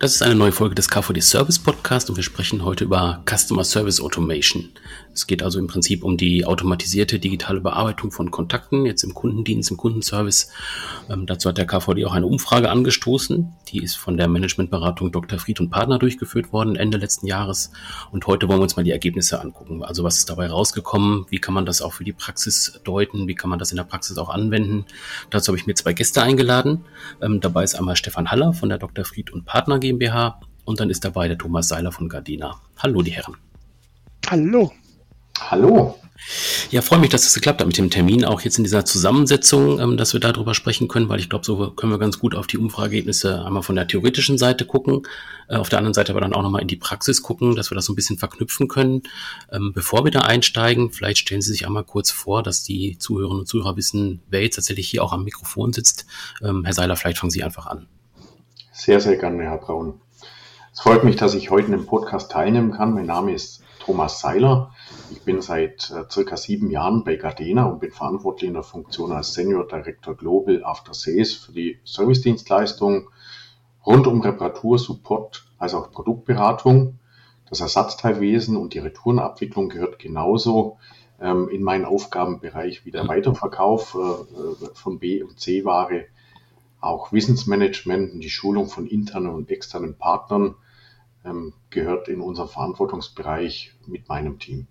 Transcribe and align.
Das 0.00 0.14
ist 0.14 0.22
eine 0.22 0.36
neue 0.36 0.52
Folge 0.52 0.76
des 0.76 0.88
KVD 0.90 1.20
Service 1.20 1.58
Podcast 1.58 2.08
und 2.08 2.14
wir 2.14 2.22
sprechen 2.22 2.64
heute 2.64 2.84
über 2.84 3.20
Customer 3.28 3.64
Service 3.64 4.00
Automation. 4.00 4.68
Es 5.12 5.26
geht 5.26 5.42
also 5.42 5.58
im 5.58 5.66
Prinzip 5.66 6.04
um 6.04 6.16
die 6.16 6.44
automatisierte 6.44 7.18
digitale 7.18 7.60
Bearbeitung 7.60 8.12
von 8.12 8.30
Kontakten, 8.30 8.86
jetzt 8.86 9.02
im 9.02 9.12
Kundendienst, 9.12 9.72
im 9.72 9.76
Kundenservice. 9.76 10.52
Ähm, 11.08 11.26
dazu 11.26 11.48
hat 11.48 11.58
der 11.58 11.66
KVD 11.66 12.04
auch 12.04 12.12
eine 12.12 12.26
Umfrage 12.26 12.70
angestoßen. 12.70 13.52
Die 13.68 13.82
ist 13.82 13.96
von 13.96 14.16
der 14.16 14.28
Managementberatung 14.28 15.10
Dr. 15.10 15.38
Fried 15.38 15.60
und 15.60 15.70
Partner 15.70 15.98
durchgeführt 15.98 16.52
worden 16.52 16.76
Ende 16.76 16.98
letzten 16.98 17.26
Jahres. 17.26 17.72
Und 18.10 18.26
heute 18.26 18.48
wollen 18.48 18.58
wir 18.58 18.64
uns 18.64 18.76
mal 18.76 18.82
die 18.82 18.90
Ergebnisse 18.90 19.40
angucken. 19.40 19.82
Also 19.82 20.04
was 20.04 20.18
ist 20.18 20.28
dabei 20.28 20.48
rausgekommen? 20.48 21.26
Wie 21.30 21.38
kann 21.38 21.54
man 21.54 21.66
das 21.66 21.82
auch 21.82 21.92
für 21.92 22.04
die 22.04 22.12
Praxis 22.12 22.80
deuten? 22.84 23.26
Wie 23.26 23.34
kann 23.34 23.50
man 23.50 23.58
das 23.58 23.70
in 23.70 23.76
der 23.76 23.84
Praxis 23.84 24.18
auch 24.18 24.28
anwenden? 24.28 24.84
Dazu 25.30 25.48
habe 25.48 25.58
ich 25.58 25.66
mir 25.66 25.74
zwei 25.74 25.92
Gäste 25.92 26.22
eingeladen. 26.22 26.84
Ähm, 27.22 27.40
dabei 27.40 27.64
ist 27.64 27.74
einmal 27.74 27.96
Stefan 27.96 28.30
Haller 28.30 28.52
von 28.52 28.68
der 28.68 28.78
Dr. 28.78 29.04
Fried 29.04 29.32
und 29.32 29.44
Partner 29.44 29.78
GmbH 29.78 30.40
und 30.64 30.80
dann 30.80 30.90
ist 30.90 31.04
dabei 31.04 31.28
der 31.28 31.38
Thomas 31.38 31.68
Seiler 31.68 31.92
von 31.92 32.08
Gardena. 32.08 32.60
Hallo, 32.76 33.02
die 33.02 33.12
Herren. 33.12 33.36
Hallo. 34.28 34.72
Hallo. 35.40 35.94
Ja, 36.70 36.82
freue 36.82 36.98
mich, 36.98 37.10
dass 37.10 37.22
es 37.22 37.28
das 37.28 37.34
geklappt 37.34 37.60
hat 37.60 37.66
mit 37.66 37.78
dem 37.78 37.90
Termin, 37.90 38.24
auch 38.24 38.42
jetzt 38.42 38.58
in 38.58 38.64
dieser 38.64 38.84
Zusammensetzung, 38.84 39.80
ähm, 39.80 39.96
dass 39.96 40.12
wir 40.12 40.20
darüber 40.20 40.52
sprechen 40.52 40.88
können, 40.88 41.08
weil 41.08 41.20
ich 41.20 41.30
glaube, 41.30 41.44
so 41.44 41.70
können 41.70 41.92
wir 41.92 41.98
ganz 41.98 42.18
gut 42.18 42.34
auf 42.34 42.46
die 42.46 42.58
Umfrageergebnisse 42.58 43.44
einmal 43.44 43.62
von 43.62 43.76
der 43.76 43.86
theoretischen 43.86 44.36
Seite 44.36 44.66
gucken, 44.66 45.02
äh, 45.48 45.56
auf 45.56 45.70
der 45.70 45.78
anderen 45.78 45.94
Seite 45.94 46.12
aber 46.12 46.20
dann 46.20 46.34
auch 46.34 46.42
nochmal 46.42 46.60
in 46.60 46.68
die 46.68 46.76
Praxis 46.76 47.22
gucken, 47.22 47.56
dass 47.56 47.70
wir 47.70 47.76
das 47.76 47.86
so 47.86 47.92
ein 47.92 47.96
bisschen 47.96 48.18
verknüpfen 48.18 48.68
können. 48.68 49.04
Ähm, 49.50 49.72
bevor 49.74 50.04
wir 50.04 50.10
da 50.10 50.20
einsteigen, 50.20 50.90
vielleicht 50.90 51.18
stellen 51.18 51.40
Sie 51.40 51.52
sich 51.52 51.66
einmal 51.66 51.84
kurz 51.84 52.10
vor, 52.10 52.42
dass 52.42 52.62
die 52.62 52.98
Zuhörerinnen 52.98 53.40
und 53.40 53.46
Zuhörer 53.46 53.76
wissen, 53.76 54.20
wer 54.28 54.42
jetzt 54.42 54.56
tatsächlich 54.56 54.88
hier 54.90 55.02
auch 55.02 55.12
am 55.12 55.24
Mikrofon 55.24 55.72
sitzt. 55.72 56.04
Ähm, 56.42 56.64
Herr 56.64 56.74
Seiler, 56.74 56.96
vielleicht 56.96 57.18
fangen 57.18 57.30
Sie 57.30 57.42
einfach 57.42 57.66
an. 57.66 57.86
Sehr, 58.72 59.00
sehr 59.00 59.16
gerne, 59.16 59.44
Herr 59.44 59.58
Braun. 59.58 60.00
Es 60.74 60.80
freut 60.80 61.04
mich, 61.04 61.16
dass 61.16 61.34
ich 61.34 61.50
heute 61.50 61.66
in 61.66 61.72
dem 61.72 61.86
Podcast 61.86 62.30
teilnehmen 62.30 62.72
kann. 62.72 62.92
Mein 62.92 63.06
Name 63.06 63.32
ist 63.32 63.62
Thomas 63.80 64.20
Seiler. 64.20 64.72
Ich 65.10 65.22
bin 65.22 65.40
seit 65.40 65.90
äh, 65.90 66.04
circa 66.10 66.36
sieben 66.36 66.70
Jahren 66.70 67.02
bei 67.02 67.16
Gardena 67.16 67.64
und 67.64 67.80
bin 67.80 67.90
verantwortlich 67.90 68.48
in 68.48 68.54
der 68.54 68.62
Funktion 68.62 69.12
als 69.12 69.32
Senior 69.32 69.66
Director 69.66 70.14
Global 70.14 70.62
After 70.64 70.92
Sales 70.92 71.34
für 71.34 71.52
die 71.52 71.78
Servicedienstleistung 71.84 73.08
rund 73.86 74.06
um 74.06 74.20
Reparatur, 74.20 74.78
Support, 74.78 75.46
als 75.56 75.72
auch 75.72 75.90
Produktberatung. 75.90 76.98
Das 77.48 77.60
Ersatzteilwesen 77.60 78.56
und 78.56 78.74
die 78.74 78.80
Retourenabwicklung 78.80 79.70
gehört 79.70 79.98
genauso 79.98 80.78
ähm, 81.20 81.48
in 81.48 81.62
meinen 81.62 81.86
Aufgabenbereich 81.86 82.84
wie 82.84 82.90
der 82.90 83.08
Weiterverkauf 83.08 83.94
äh, 83.94 83.98
äh 83.98 84.70
von 84.74 84.98
B- 84.98 85.22
und 85.22 85.40
C-Ware 85.40 86.04
auch 86.80 87.12
Wissensmanagement 87.12 88.12
und 88.12 88.20
die 88.20 88.30
Schulung 88.30 88.68
von 88.68 88.86
internen 88.86 89.30
und 89.30 89.50
externen 89.50 89.96
Partnern 89.96 90.54
ähm, 91.24 91.54
gehört 91.70 92.08
in 92.08 92.20
unseren 92.20 92.48
Verantwortungsbereich 92.48 93.74
mit 93.86 94.08
meinem 94.08 94.38
Team. 94.38 94.68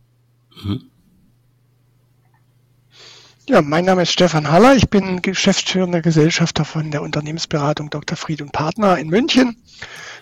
Ja, 3.50 3.61
mein 3.61 3.86
Name 3.86 4.02
ist 4.02 4.11
Stefan 4.11 4.52
Haller. 4.52 4.75
Ich 4.75 4.90
bin 4.90 5.22
geschäftsführender 5.22 6.01
Gesellschafter 6.01 6.66
von 6.66 6.91
der 6.91 7.01
Unternehmensberatung 7.01 7.90
Dr. 7.90 8.18
Fried 8.18 8.41
und 8.41 8.51
Partner 8.51 8.97
in 8.97 9.07
München. 9.07 9.63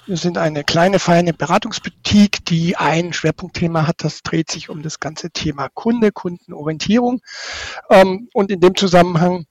Wir 0.05 0.17
sind 0.17 0.37
eine 0.37 0.63
kleine, 0.63 0.99
feine 0.99 1.33
Beratungsboutique, 1.33 2.45
die 2.45 2.77
ein 2.77 3.13
Schwerpunktthema 3.13 3.87
hat. 3.87 4.03
Das 4.03 4.21
dreht 4.21 4.51
sich 4.51 4.69
um 4.69 4.83
das 4.83 4.99
ganze 4.99 5.31
Thema 5.31 5.69
Kunde, 5.73 6.11
Kundenorientierung. 6.11 7.21
Ähm, 7.89 8.29
und 8.33 8.51
in 8.51 8.59
dem 8.59 8.75
Zusammenhang 8.75 9.47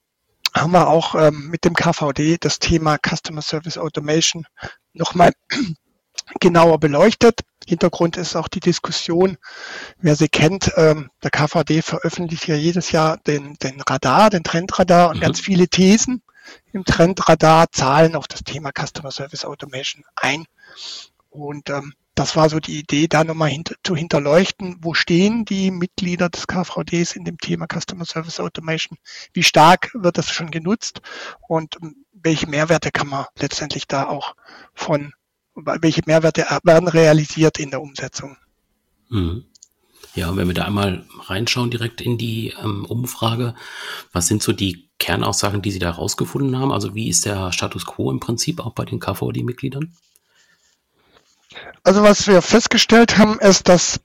haben 0.55 0.71
wir 0.71 0.87
auch 0.87 1.17
ähm, 1.17 1.49
mit 1.51 1.65
dem 1.65 1.75
KVD 1.75 2.37
das 2.39 2.61
Thema 2.61 2.97
Customer 3.05 3.43
Service 3.43 3.77
Automation 3.77 4.47
nochmal 4.93 5.33
genauer 6.41 6.79
beleuchtet. 6.79 7.41
Hintergrund 7.67 8.17
ist 8.17 8.37
auch 8.37 8.49
die 8.49 8.61
Diskussion, 8.61 9.39
wer 9.99 10.17
sie 10.17 10.29
kennt, 10.29 10.73
ähm, 10.77 11.11
der 11.23 11.31
KVD 11.31 11.83
veröffentlicht 11.83 12.47
ja 12.47 12.55
jedes 12.55 12.93
Jahr 12.93 13.17
den, 13.19 13.55
den 13.63 13.81
Radar, 13.81 14.31
den 14.31 14.45
Trendradar 14.45 15.11
und 15.11 15.17
mhm. 15.17 15.23
ganz 15.23 15.41
viele 15.41 15.69
Thesen 15.69 16.23
im 16.73 16.85
Trendradar 16.85 17.71
zahlen 17.73 18.17
auf 18.17 18.29
das 18.29 18.45
Thema 18.45 18.71
Customer 18.71 19.11
Service 19.11 19.45
Automation 19.45 20.05
ein. 20.17 20.45
Und 21.31 21.71
ähm, 21.71 21.95
das 22.15 22.37
war 22.37 22.49
so 22.49 22.61
die 22.61 22.79
Idee, 22.79 23.09
da 23.09 23.25
nochmal 23.25 23.49
hinter, 23.49 23.75
zu 23.83 23.97
hinterleuchten, 23.97 24.77
wo 24.81 24.95
stehen 24.95 25.45
die 25.45 25.71
Mitglieder 25.71 26.29
des 26.29 26.47
KVDs 26.47 27.17
in 27.17 27.25
dem 27.25 27.39
Thema 27.39 27.67
Customer 27.67 28.05
Service 28.05 28.39
Automation, 28.39 28.99
wie 29.33 29.43
stark 29.43 29.91
wird 29.95 30.19
das 30.19 30.31
schon 30.31 30.51
genutzt 30.51 31.01
und 31.49 31.77
ähm, 31.83 32.05
welche 32.13 32.47
Mehrwerte 32.47 32.91
kann 32.91 33.09
man 33.09 33.27
letztendlich 33.39 33.87
da 33.89 34.07
auch 34.07 34.37
von, 34.75 35.13
welche 35.55 36.03
Mehrwerte 36.07 36.47
werden 36.63 36.89
realisiert 36.89 37.59
in 37.59 37.71
der 37.71 37.81
Umsetzung. 37.81 38.37
Mhm. 39.09 39.45
Ja, 40.15 40.37
wenn 40.37 40.47
wir 40.47 40.55
da 40.55 40.65
einmal 40.65 41.05
reinschauen 41.27 41.71
direkt 41.71 42.01
in 42.01 42.19
die 42.19 42.55
ähm, 42.63 42.85
Umfrage, 42.85 43.55
was 44.13 44.29
sind 44.29 44.43
so 44.43 44.53
die 44.53 44.89
Kernaussagen, 44.99 45.61
die 45.61 45.73
Sie 45.73 45.81
da 45.81 45.87
herausgefunden 45.87 46.57
haben? 46.59 46.71
Also 46.71 46.95
wie 46.95 47.09
ist 47.09 47.25
der 47.25 47.51
Status 47.53 47.85
quo 47.85 48.13
im 48.13 48.21
Prinzip 48.21 48.61
auch 48.61 48.75
bei 48.75 48.85
den 48.85 49.01
KVD-Mitgliedern? 49.01 49.93
Also 51.83 52.03
was 52.03 52.27
wir 52.29 52.43
festgestellt 52.43 53.19
haben, 53.19 53.39
ist, 53.41 53.69
dass 53.69 54.01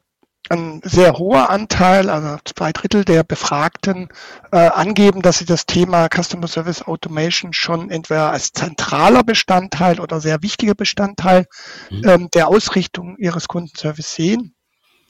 ein 0.50 0.82
sehr 0.84 1.14
hoher 1.14 1.50
Anteil, 1.50 2.10
also 2.10 2.38
zwei 2.44 2.72
Drittel 2.72 3.06
der 3.06 3.24
Befragten, 3.24 4.10
äh, 4.52 4.58
angeben, 4.58 5.22
dass 5.22 5.40
sie 5.40 5.46
das 5.46 5.66
Thema 5.66 6.08
Customer 6.10 6.48
Service 6.48 6.82
Automation 6.82 7.54
schon 7.54 7.90
entweder 7.90 8.32
als 8.32 8.52
zentraler 8.52 9.24
Bestandteil 9.24 10.00
oder 10.00 10.20
sehr 10.20 10.42
wichtiger 10.42 10.76
Bestandteil 10.76 11.46
mhm. 11.90 12.08
ähm, 12.08 12.30
der 12.34 12.48
Ausrichtung 12.48 13.18
ihres 13.18 13.48
Kundenservice 13.48 14.14
sehen. 14.14 14.56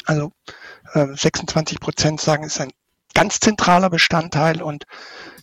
Also 0.05 0.31
äh, 0.93 1.07
26 1.13 1.79
Prozent 1.79 2.21
sagen, 2.21 2.43
es 2.43 2.55
ist 2.55 2.61
ein 2.61 2.71
ganz 3.13 3.39
zentraler 3.39 3.89
Bestandteil 3.89 4.61
und 4.61 4.85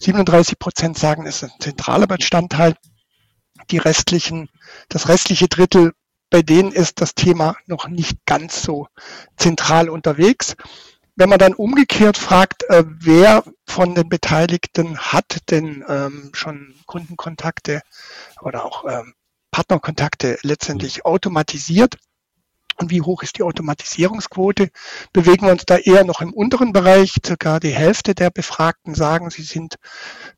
37 0.01 0.59
Prozent 0.59 0.99
sagen, 0.99 1.27
es 1.27 1.43
ist 1.43 1.51
ein 1.51 1.61
zentraler 1.61 2.07
Bestandteil. 2.07 2.75
Die 3.71 3.79
restlichen, 3.79 4.49
das 4.89 5.09
restliche 5.09 5.49
Drittel 5.49 5.93
bei 6.31 6.43
denen 6.43 6.73
ist 6.73 7.01
das 7.01 7.15
Thema 7.15 7.57
noch 7.67 7.89
nicht 7.89 8.19
ganz 8.27 8.63
so 8.63 8.89
zentral 9.37 9.89
unterwegs. 9.89 10.57
Wenn 11.15 11.31
man 11.31 11.39
dann 11.39 11.55
umgekehrt 11.55 12.19
fragt, 12.19 12.65
äh, 12.65 12.85
wer 12.87 13.45
von 13.67 13.95
den 13.95 14.09
Beteiligten 14.09 14.99
hat 14.99 15.51
denn 15.51 15.85
ähm, 15.89 16.31
schon 16.35 16.75
Kundenkontakte 16.87 17.81
oder 18.43 18.65
auch 18.67 18.85
ähm, 18.85 19.15
Partnerkontakte 19.51 20.39
letztendlich 20.43 21.07
automatisiert, 21.07 21.97
und 22.79 22.91
wie 22.91 23.01
hoch 23.01 23.23
ist 23.23 23.39
die 23.39 23.43
Automatisierungsquote? 23.43 24.69
Bewegen 25.13 25.47
wir 25.47 25.53
uns 25.53 25.65
da 25.65 25.79
eher 25.79 26.05
noch 26.05 26.21
im 26.21 26.35
unteren 26.35 26.73
Bereich. 26.75 27.15
Circa 27.25 27.59
die 27.59 27.71
Hälfte 27.71 28.15
der 28.15 28.31
Befragten 28.31 28.95
sagen, 28.95 29.31
sie 29.31 29.43
sind 29.43 29.77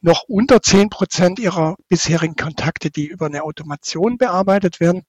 noch 0.00 0.22
unter 0.28 0.62
zehn 0.62 0.88
Prozent 0.88 1.40
ihrer 1.40 1.74
bisherigen 1.88 2.36
Kontakte, 2.36 2.90
die 2.90 3.06
über 3.06 3.26
eine 3.26 3.42
Automation 3.42 4.18
bearbeitet 4.18 4.78
werden. 4.78 5.02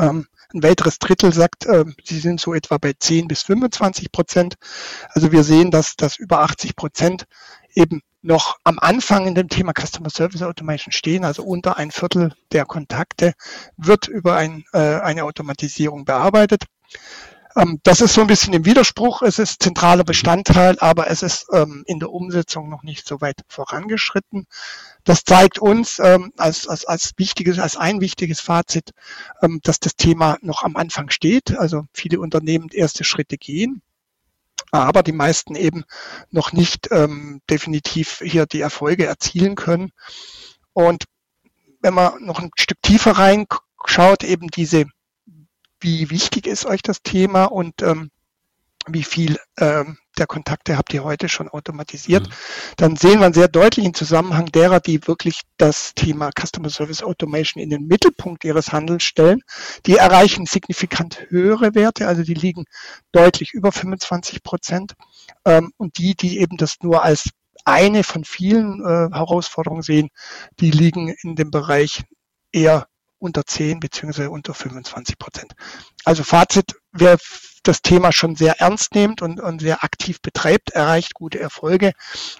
Ähm, 0.00 0.26
ein 0.52 0.62
weiteres 0.62 0.98
Drittel 0.98 1.32
sagt, 1.32 1.66
äh, 1.66 1.84
sie 2.04 2.18
sind 2.18 2.40
so 2.40 2.54
etwa 2.54 2.78
bei 2.78 2.92
10 2.98 3.28
bis 3.28 3.42
25 3.42 4.10
Prozent. 4.10 4.56
Also 5.10 5.30
wir 5.32 5.44
sehen, 5.44 5.70
dass, 5.70 5.94
dass 5.96 6.16
über 6.16 6.40
80 6.40 6.74
Prozent 6.74 7.26
eben 7.74 8.02
noch 8.22 8.58
am 8.64 8.78
Anfang 8.78 9.26
in 9.26 9.34
dem 9.34 9.48
Thema 9.48 9.72
Customer 9.72 10.10
Service 10.10 10.42
Automation 10.42 10.92
stehen, 10.92 11.24
also 11.24 11.42
unter 11.42 11.78
ein 11.78 11.90
Viertel 11.90 12.34
der 12.52 12.66
Kontakte 12.66 13.32
wird 13.76 14.08
über 14.08 14.36
ein, 14.36 14.64
äh, 14.72 14.78
eine 14.78 15.24
Automatisierung 15.24 16.04
bearbeitet. 16.04 16.64
Ähm, 17.56 17.80
das 17.82 18.00
ist 18.00 18.14
so 18.14 18.20
ein 18.20 18.26
bisschen 18.26 18.54
im 18.54 18.64
Widerspruch. 18.64 19.22
Es 19.22 19.38
ist 19.38 19.62
zentraler 19.62 20.04
Bestandteil, 20.04 20.78
aber 20.80 21.10
es 21.10 21.22
ist 21.22 21.46
ähm, 21.52 21.82
in 21.86 21.98
der 21.98 22.10
Umsetzung 22.10 22.68
noch 22.68 22.82
nicht 22.82 23.06
so 23.06 23.20
weit 23.20 23.42
vorangeschritten. 23.48 24.46
Das 25.04 25.24
zeigt 25.24 25.58
uns 25.58 25.98
ähm, 25.98 26.32
als, 26.36 26.68
als, 26.68 26.84
als 26.84 27.12
wichtiges, 27.16 27.58
als 27.58 27.76
ein 27.76 28.00
wichtiges 28.00 28.40
Fazit, 28.40 28.92
dass 29.62 29.80
das 29.80 29.96
Thema 29.96 30.36
noch 30.42 30.62
am 30.62 30.76
Anfang 30.76 31.10
steht. 31.10 31.56
Also 31.56 31.84
viele 31.92 32.20
Unternehmen 32.20 32.68
erste 32.72 33.04
Schritte 33.04 33.38
gehen 33.38 33.82
aber 34.70 35.02
die 35.02 35.12
meisten 35.12 35.54
eben 35.54 35.84
noch 36.30 36.52
nicht 36.52 36.88
ähm, 36.90 37.40
definitiv 37.50 38.20
hier 38.24 38.46
die 38.46 38.60
Erfolge 38.60 39.06
erzielen 39.06 39.54
können. 39.54 39.92
Und 40.72 41.04
wenn 41.80 41.94
man 41.94 42.22
noch 42.24 42.38
ein 42.40 42.50
Stück 42.56 42.80
tiefer 42.82 43.12
reinschaut, 43.12 44.22
eben 44.24 44.48
diese 44.48 44.84
wie 45.80 46.10
wichtig 46.10 46.46
ist 46.46 46.66
euch 46.66 46.82
das 46.82 47.02
Thema 47.02 47.44
und 47.44 47.82
ähm, 47.82 48.10
wie 48.86 49.02
viel 49.02 49.38
ähm, 49.58 49.98
der 50.18 50.26
Kontakte 50.26 50.76
habt 50.76 50.92
ihr 50.94 51.04
heute 51.04 51.28
schon 51.28 51.48
automatisiert, 51.48 52.26
mhm. 52.28 52.32
dann 52.76 52.96
sehen 52.96 53.20
wir 53.20 53.26
einen 53.26 53.34
sehr 53.34 53.48
deutlichen 53.48 53.94
Zusammenhang 53.94 54.46
derer, 54.46 54.80
die 54.80 55.06
wirklich 55.06 55.42
das 55.56 55.94
Thema 55.94 56.30
Customer 56.38 56.70
Service 56.70 57.02
Automation 57.02 57.62
in 57.62 57.70
den 57.70 57.86
Mittelpunkt 57.86 58.44
ihres 58.44 58.72
Handelns 58.72 59.04
stellen. 59.04 59.42
Die 59.86 59.96
erreichen 59.96 60.46
signifikant 60.46 61.26
höhere 61.28 61.74
Werte, 61.74 62.08
also 62.08 62.22
die 62.22 62.34
liegen 62.34 62.64
deutlich 63.12 63.52
über 63.52 63.72
25 63.72 64.42
Prozent. 64.42 64.94
Ähm, 65.44 65.72
und 65.76 65.98
die, 65.98 66.14
die 66.14 66.40
eben 66.40 66.56
das 66.56 66.76
nur 66.82 67.02
als 67.02 67.30
eine 67.64 68.02
von 68.02 68.24
vielen 68.24 68.80
äh, 68.80 69.14
Herausforderungen 69.14 69.82
sehen, 69.82 70.08
die 70.58 70.70
liegen 70.70 71.14
in 71.22 71.36
dem 71.36 71.50
Bereich 71.50 72.02
eher 72.52 72.86
unter 73.20 73.46
10 73.46 73.80
beziehungsweise 73.80 74.30
unter 74.30 74.54
25 74.54 75.18
Prozent. 75.18 75.52
Also 76.04 76.24
Fazit, 76.24 76.74
wer 76.92 77.18
das 77.62 77.82
Thema 77.82 78.12
schon 78.12 78.36
sehr 78.36 78.60
ernst 78.60 78.94
nimmt 78.94 79.22
und, 79.22 79.40
und 79.40 79.60
sehr 79.60 79.84
aktiv 79.84 80.20
betreibt, 80.20 80.70
erreicht 80.70 81.14
gute 81.14 81.38
Erfolge. 81.38 81.92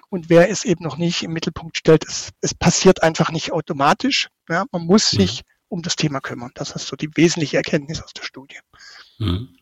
Und 0.09 0.29
wer 0.29 0.49
es 0.49 0.65
eben 0.65 0.83
noch 0.83 0.97
nicht 0.97 1.23
im 1.23 1.31
Mittelpunkt 1.31 1.77
stellt, 1.77 2.05
es, 2.05 2.31
es 2.41 2.53
passiert 2.53 3.03
einfach 3.03 3.31
nicht 3.31 3.51
automatisch. 3.51 4.29
Ja, 4.49 4.65
man 4.71 4.85
muss 4.85 5.13
mhm. 5.13 5.17
sich 5.17 5.41
um 5.67 5.81
das 5.81 5.95
Thema 5.95 6.19
kümmern. 6.19 6.51
Das 6.55 6.71
ist 6.71 6.87
so 6.87 6.95
die 6.95 7.09
wesentliche 7.15 7.57
Erkenntnis 7.57 8.01
aus 8.01 8.13
der 8.13 8.23
Studie. 8.23 8.57
Mhm. 9.19 9.55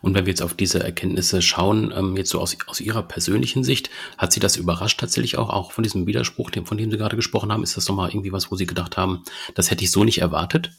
Und 0.00 0.14
wenn 0.14 0.26
wir 0.26 0.30
jetzt 0.30 0.42
auf 0.42 0.54
diese 0.54 0.82
Erkenntnisse 0.82 1.42
schauen, 1.42 1.92
ähm, 1.96 2.16
jetzt 2.16 2.30
so 2.30 2.40
aus, 2.40 2.56
aus 2.66 2.80
Ihrer 2.80 3.02
persönlichen 3.02 3.64
Sicht, 3.64 3.90
hat 4.18 4.32
Sie 4.32 4.40
das 4.40 4.56
überrascht 4.56 5.00
tatsächlich 5.00 5.38
auch, 5.38 5.50
auch 5.50 5.72
von 5.72 5.82
diesem 5.82 6.06
Widerspruch, 6.06 6.50
von 6.64 6.78
dem 6.78 6.90
Sie 6.90 6.98
gerade 6.98 7.16
gesprochen 7.16 7.52
haben? 7.52 7.62
Ist 7.62 7.76
das 7.76 7.88
nochmal 7.88 8.10
irgendwie 8.10 8.32
was, 8.32 8.50
wo 8.50 8.56
Sie 8.56 8.66
gedacht 8.66 8.96
haben, 8.96 9.22
das 9.54 9.70
hätte 9.70 9.84
ich 9.84 9.90
so 9.90 10.04
nicht 10.04 10.20
erwartet? 10.20 10.72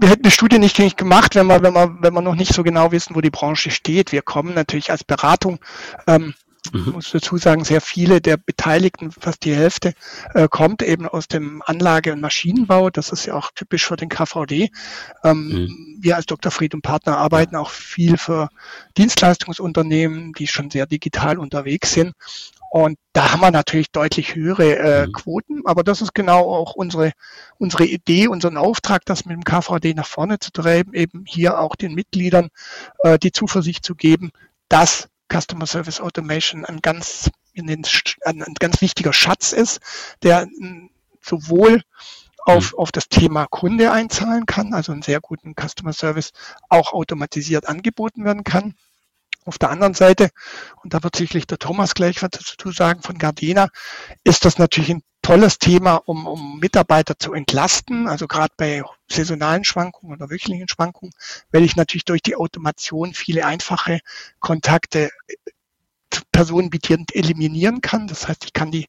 wir 0.00 0.10
hätten 0.10 0.22
die 0.22 0.30
Studie 0.30 0.58
nicht 0.58 0.96
gemacht, 0.96 1.34
wenn 1.34 1.46
wir, 1.46 1.62
wenn 1.62 1.72
wir, 1.72 1.96
wenn 2.00 2.14
wir 2.14 2.20
noch 2.20 2.34
nicht 2.36 2.54
so 2.54 2.62
genau 2.62 2.92
wissen, 2.92 3.16
wo 3.16 3.20
die 3.20 3.30
Branche 3.30 3.70
steht. 3.70 4.12
Wir 4.12 4.22
kommen 4.22 4.54
natürlich 4.54 4.90
als 4.90 5.02
Beratung 5.02 5.58
ähm, 6.06 6.34
Mhm. 6.72 6.92
muss 6.92 7.10
dazu 7.10 7.36
sagen, 7.36 7.64
sehr 7.64 7.80
viele 7.80 8.20
der 8.20 8.36
Beteiligten, 8.36 9.10
fast 9.10 9.44
die 9.44 9.54
Hälfte, 9.54 9.94
äh, 10.34 10.48
kommt 10.48 10.82
eben 10.82 11.06
aus 11.06 11.28
dem 11.28 11.62
Anlage- 11.64 12.12
und 12.12 12.20
Maschinenbau. 12.20 12.90
Das 12.90 13.10
ist 13.10 13.26
ja 13.26 13.34
auch 13.34 13.50
typisch 13.54 13.86
für 13.86 13.96
den 13.96 14.08
KVD. 14.08 14.70
Ähm, 15.24 15.48
mhm. 15.48 15.96
Wir 16.00 16.16
als 16.16 16.26
Dr. 16.26 16.52
Fried 16.52 16.74
und 16.74 16.82
Partner 16.82 17.16
arbeiten 17.18 17.56
auch 17.56 17.70
viel 17.70 18.18
für 18.18 18.48
Dienstleistungsunternehmen, 18.96 20.32
die 20.32 20.46
schon 20.46 20.70
sehr 20.70 20.86
digital 20.86 21.38
unterwegs 21.38 21.92
sind. 21.92 22.14
Und 22.70 22.98
da 23.14 23.32
haben 23.32 23.40
wir 23.40 23.50
natürlich 23.50 23.90
deutlich 23.92 24.34
höhere 24.34 24.76
äh, 24.76 25.06
mhm. 25.06 25.12
Quoten, 25.12 25.62
aber 25.64 25.82
das 25.82 26.02
ist 26.02 26.14
genau 26.14 26.52
auch 26.52 26.74
unsere, 26.74 27.12
unsere 27.56 27.86
Idee, 27.86 28.28
unseren 28.28 28.58
Auftrag, 28.58 29.06
das 29.06 29.24
mit 29.24 29.34
dem 29.34 29.44
KVD 29.44 29.94
nach 29.94 30.06
vorne 30.06 30.38
zu 30.38 30.50
treiben, 30.52 30.92
eben 30.92 31.24
hier 31.26 31.60
auch 31.60 31.76
den 31.76 31.94
Mitgliedern 31.94 32.50
äh, 33.04 33.18
die 33.18 33.32
Zuversicht 33.32 33.86
zu 33.86 33.94
geben, 33.94 34.32
dass 34.68 35.08
Customer 35.32 35.66
Service 35.66 36.00
Automation 36.00 36.64
ein 36.64 36.80
ganz, 36.80 37.30
ein, 37.56 38.42
ein 38.42 38.54
ganz 38.58 38.80
wichtiger 38.80 39.12
Schatz 39.12 39.52
ist, 39.52 39.80
der 40.22 40.46
sowohl 41.20 41.82
auf, 42.38 42.72
mhm. 42.72 42.78
auf 42.78 42.92
das 42.92 43.08
Thema 43.08 43.46
Kunde 43.46 43.92
einzahlen 43.92 44.46
kann, 44.46 44.72
also 44.72 44.92
einen 44.92 45.02
sehr 45.02 45.20
guten 45.20 45.54
Customer 45.54 45.92
Service 45.92 46.32
auch 46.68 46.92
automatisiert 46.92 47.68
angeboten 47.68 48.24
werden 48.24 48.44
kann. 48.44 48.74
Auf 49.44 49.58
der 49.58 49.70
anderen 49.70 49.94
Seite, 49.94 50.30
und 50.82 50.94
da 50.94 51.02
wird 51.02 51.16
sicherlich 51.16 51.46
der 51.46 51.58
Thomas 51.58 51.94
gleich 51.94 52.22
was 52.22 52.30
dazu 52.30 52.70
sagen 52.70 53.02
von 53.02 53.18
Gardena, 53.18 53.68
ist 54.24 54.44
das 54.44 54.58
natürlich 54.58 54.90
ein 54.90 55.02
tolles 55.22 55.58
Thema, 55.58 55.96
um, 56.06 56.26
um 56.26 56.58
Mitarbeiter 56.58 57.18
zu 57.18 57.32
entlasten, 57.32 58.08
also 58.08 58.26
gerade 58.26 58.52
bei 58.56 58.82
saisonalen 59.10 59.64
Schwankungen 59.64 60.16
oder 60.16 60.30
wöchentlichen 60.30 60.68
Schwankungen, 60.68 61.12
weil 61.50 61.64
ich 61.64 61.76
natürlich 61.76 62.04
durch 62.04 62.22
die 62.22 62.36
Automation 62.36 63.14
viele 63.14 63.44
einfache 63.44 64.00
Kontakte 64.40 65.10
äh, 65.26 65.34
personenbedient 66.32 67.14
eliminieren 67.14 67.80
kann. 67.80 68.06
Das 68.06 68.28
heißt, 68.28 68.44
ich 68.44 68.52
kann 68.52 68.70
die, 68.70 68.86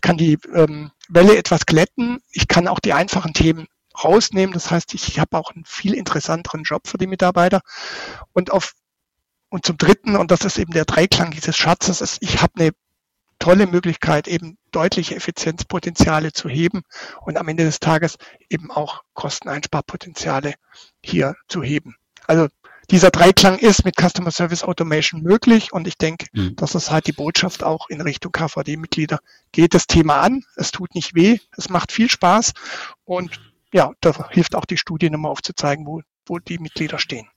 kann 0.00 0.16
die 0.16 0.38
ähm, 0.54 0.92
Welle 1.08 1.36
etwas 1.36 1.66
glätten. 1.66 2.20
Ich 2.30 2.48
kann 2.48 2.68
auch 2.68 2.80
die 2.80 2.92
einfachen 2.92 3.34
Themen 3.34 3.66
rausnehmen. 4.02 4.54
Das 4.54 4.70
heißt, 4.70 4.94
ich, 4.94 5.08
ich 5.08 5.18
habe 5.18 5.36
auch 5.36 5.52
einen 5.54 5.64
viel 5.66 5.94
interessanteren 5.94 6.62
Job 6.62 6.86
für 6.86 6.98
die 6.98 7.06
Mitarbeiter. 7.06 7.60
Und 8.32 8.50
auf 8.50 8.72
und 9.48 9.64
zum 9.64 9.76
Dritten, 9.76 10.16
und 10.16 10.30
das 10.30 10.44
ist 10.44 10.58
eben 10.58 10.72
der 10.72 10.84
Dreiklang 10.84 11.30
dieses 11.30 11.56
Schatzes, 11.56 12.00
ist, 12.00 12.18
ich 12.20 12.42
habe 12.42 12.52
eine 12.56 12.70
tolle 13.38 13.66
Möglichkeit, 13.66 14.28
eben 14.28 14.58
deutliche 14.72 15.14
Effizienzpotenziale 15.14 16.32
zu 16.32 16.48
heben 16.48 16.82
und 17.22 17.36
am 17.36 17.48
Ende 17.48 17.64
des 17.64 17.80
Tages 17.80 18.16
eben 18.48 18.70
auch 18.70 19.02
Kosteneinsparpotenziale 19.14 20.54
hier 21.02 21.36
zu 21.48 21.62
heben. 21.62 21.96
Also 22.26 22.48
dieser 22.90 23.10
Dreiklang 23.10 23.58
ist 23.58 23.84
mit 23.84 23.96
Customer 23.96 24.30
Service 24.30 24.62
Automation 24.62 25.22
möglich 25.22 25.72
und 25.72 25.88
ich 25.88 25.98
denke, 25.98 26.26
mhm. 26.32 26.54
das 26.56 26.74
ist 26.74 26.90
halt 26.90 27.06
die 27.06 27.12
Botschaft 27.12 27.64
auch 27.64 27.88
in 27.88 28.00
Richtung 28.00 28.32
KVD-Mitglieder. 28.32 29.18
Geht 29.52 29.74
das 29.74 29.86
Thema 29.86 30.20
an, 30.20 30.44
es 30.56 30.70
tut 30.70 30.94
nicht 30.94 31.14
weh, 31.14 31.38
es 31.56 31.68
macht 31.68 31.92
viel 31.92 32.08
Spaß 32.08 32.52
und 33.04 33.40
ja, 33.72 33.92
da 34.00 34.30
hilft 34.30 34.54
auch 34.54 34.64
die 34.64 34.78
Studie 34.78 35.10
nochmal 35.10 35.32
aufzuzeigen, 35.32 35.86
wo, 35.86 36.00
wo 36.26 36.38
die 36.38 36.58
Mitglieder 36.58 36.98
stehen. 36.98 37.28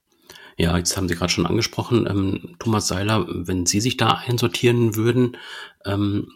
Ja, 0.60 0.78
jetzt 0.78 0.98
haben 0.98 1.08
Sie 1.08 1.16
gerade 1.16 1.32
schon 1.32 1.46
angesprochen, 1.46 2.06
ähm, 2.06 2.56
Thomas 2.60 2.90
Seiler, 2.90 3.26
wenn 3.30 3.66
Sie 3.66 3.80
sich 3.80 3.96
da 3.96 4.22
einsortieren 4.28 4.98
würden, 4.98 5.38
ähm, 5.86 6.34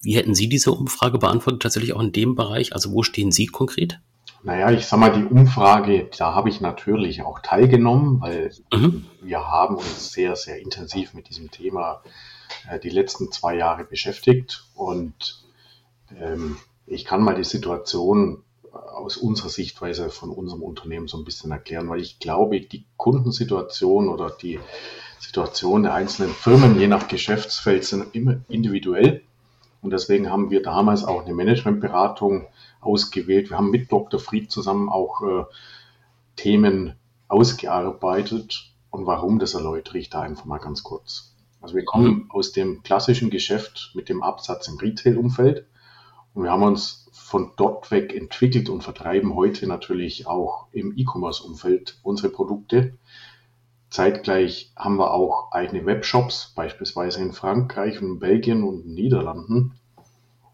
wie 0.00 0.16
hätten 0.16 0.34
Sie 0.34 0.48
diese 0.48 0.72
Umfrage 0.72 1.18
beantwortet, 1.18 1.60
tatsächlich 1.60 1.92
auch 1.92 2.00
in 2.00 2.10
dem 2.10 2.34
Bereich? 2.36 2.72
Also 2.72 2.92
wo 2.92 3.02
stehen 3.02 3.32
Sie 3.32 3.44
konkret? 3.46 4.00
Naja, 4.42 4.70
ich 4.70 4.86
sag 4.86 4.98
mal, 4.98 5.12
die 5.12 5.26
Umfrage, 5.26 6.08
da 6.16 6.34
habe 6.34 6.48
ich 6.48 6.62
natürlich 6.62 7.20
auch 7.20 7.40
teilgenommen, 7.40 8.22
weil 8.22 8.50
mhm. 8.72 9.04
wir 9.20 9.46
haben 9.46 9.76
uns 9.76 10.10
sehr, 10.10 10.36
sehr 10.36 10.58
intensiv 10.58 11.12
mit 11.12 11.28
diesem 11.28 11.50
Thema 11.50 12.02
äh, 12.70 12.78
die 12.78 12.88
letzten 12.88 13.30
zwei 13.30 13.56
Jahre 13.56 13.84
beschäftigt 13.84 14.64
und 14.74 15.44
ähm, 16.18 16.56
ich 16.86 17.04
kann 17.04 17.22
mal 17.22 17.34
die 17.34 17.44
Situation 17.44 18.42
aus 18.76 19.16
unserer 19.16 19.48
Sichtweise 19.48 20.10
von 20.10 20.30
unserem 20.30 20.62
Unternehmen 20.62 21.08
so 21.08 21.18
ein 21.18 21.24
bisschen 21.24 21.50
erklären, 21.50 21.88
weil 21.88 22.00
ich 22.00 22.18
glaube, 22.18 22.60
die 22.60 22.84
Kundensituation 22.96 24.08
oder 24.08 24.30
die 24.30 24.60
Situation 25.18 25.82
der 25.82 25.94
einzelnen 25.94 26.32
Firmen, 26.32 26.78
je 26.78 26.88
nach 26.88 27.08
Geschäftsfeld, 27.08 27.84
sind 27.84 28.14
immer 28.14 28.36
individuell. 28.48 29.22
Und 29.82 29.90
deswegen 29.92 30.30
haben 30.30 30.50
wir 30.50 30.62
damals 30.62 31.04
auch 31.04 31.24
eine 31.24 31.34
Managementberatung 31.34 32.46
ausgewählt. 32.80 33.50
Wir 33.50 33.56
haben 33.56 33.70
mit 33.70 33.90
Dr. 33.92 34.20
Fried 34.20 34.50
zusammen 34.50 34.88
auch 34.88 35.22
äh, 35.22 35.44
Themen 36.36 36.94
ausgearbeitet. 37.28 38.72
Und 38.90 39.06
warum, 39.06 39.38
das 39.38 39.54
erläutere 39.54 39.98
ich 39.98 40.10
da 40.10 40.20
einfach 40.20 40.44
mal 40.44 40.58
ganz 40.58 40.82
kurz. 40.82 41.34
Also 41.60 41.74
wir 41.74 41.84
kommen 41.84 42.06
mhm. 42.06 42.30
aus 42.30 42.52
dem 42.52 42.82
klassischen 42.82 43.30
Geschäft 43.30 43.92
mit 43.94 44.08
dem 44.08 44.22
Absatz 44.22 44.68
im 44.68 44.78
Retail-Umfeld 44.78 45.66
und 46.36 46.44
wir 46.44 46.50
haben 46.50 46.62
uns 46.62 47.05
von 47.26 47.54
dort 47.56 47.90
weg 47.90 48.14
entwickelt 48.14 48.68
und 48.68 48.84
vertreiben 48.84 49.34
heute 49.34 49.66
natürlich 49.66 50.28
auch 50.28 50.68
im 50.70 50.96
E-Commerce-Umfeld 50.96 51.98
unsere 52.04 52.28
Produkte. 52.28 52.96
Zeitgleich 53.90 54.70
haben 54.76 54.96
wir 54.96 55.12
auch 55.12 55.50
eigene 55.50 55.84
Webshops, 55.86 56.52
beispielsweise 56.54 57.20
in 57.20 57.32
Frankreich 57.32 58.00
und 58.00 58.20
Belgien 58.20 58.62
und 58.62 58.84
den 58.84 58.94
Niederlanden. 58.94 59.74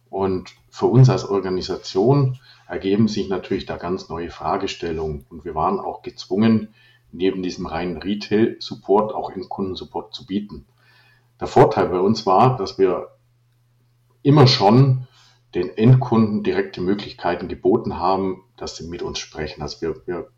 Und 0.09 0.55
für 0.71 0.87
uns 0.87 1.11
als 1.11 1.29
Organisation 1.29 2.39
ergeben 2.67 3.07
sich 3.07 3.29
natürlich 3.29 3.67
da 3.67 3.77
ganz 3.77 4.09
neue 4.09 4.31
Fragestellungen. 4.31 5.27
Und 5.29 5.45
wir 5.45 5.55
waren 5.55 5.79
auch 5.79 6.01
gezwungen, 6.01 6.73
neben 7.11 7.43
diesem 7.43 7.67
reinen 7.67 7.99
Retail-Support 7.99 9.15
auch 9.15 9.29
in 9.29 9.47
Kundensupport 9.47 10.15
zu 10.15 10.25
bieten. 10.25 10.65
Der 11.39 11.49
Vorteil 11.49 11.91
bei 11.91 12.01
uns 12.01 12.25
war, 12.25 12.57
dass 12.57 12.79
wir 12.79 13.09
immer 14.23 14.47
schon 14.47 15.07
den 15.55 15.77
Endkunden 15.77 16.43
direkte 16.43 16.81
Möglichkeiten 16.81 17.49
geboten 17.49 17.99
haben, 17.99 18.45
dass 18.57 18.77
sie 18.77 18.87
mit 18.87 19.03
uns 19.03 19.19
sprechen. 19.19 19.63
Also 19.63 19.81
wir, 19.83 20.07
wir 20.07 20.29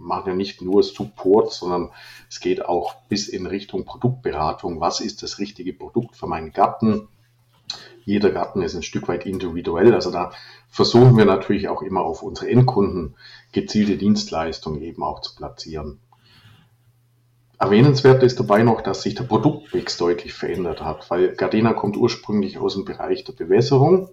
machen 0.00 0.28
ja 0.28 0.34
nicht 0.34 0.62
nur 0.62 0.82
Support, 0.82 1.52
sondern 1.52 1.90
es 2.28 2.40
geht 2.40 2.64
auch 2.64 2.94
bis 3.08 3.28
in 3.28 3.46
Richtung 3.46 3.84
Produktberatung. 3.84 4.80
Was 4.80 5.00
ist 5.00 5.22
das 5.22 5.38
richtige 5.38 5.72
Produkt 5.72 6.16
für 6.16 6.26
meinen 6.26 6.52
Garten? 6.52 7.08
Jeder 8.04 8.30
Garten 8.30 8.62
ist 8.62 8.74
ein 8.74 8.82
Stück 8.82 9.08
weit 9.08 9.26
individuell. 9.26 9.94
Also 9.94 10.10
da 10.10 10.32
versuchen 10.68 11.16
wir 11.16 11.24
natürlich 11.24 11.68
auch 11.68 11.82
immer 11.82 12.00
auf 12.00 12.22
unsere 12.22 12.48
Endkunden 12.48 13.16
gezielte 13.52 13.96
Dienstleistungen 13.96 14.82
eben 14.82 15.02
auch 15.02 15.20
zu 15.20 15.34
platzieren. 15.34 16.00
Erwähnenswert 17.58 18.22
ist 18.22 18.40
dabei 18.40 18.62
noch, 18.62 18.80
dass 18.80 19.02
sich 19.02 19.14
der 19.14 19.24
Produktmix 19.24 19.98
deutlich 19.98 20.32
verändert 20.32 20.80
hat, 20.80 21.10
weil 21.10 21.34
Gardena 21.34 21.74
kommt 21.74 21.98
ursprünglich 21.98 22.56
aus 22.56 22.72
dem 22.72 22.86
Bereich 22.86 23.24
der 23.24 23.34
Bewässerung 23.34 24.08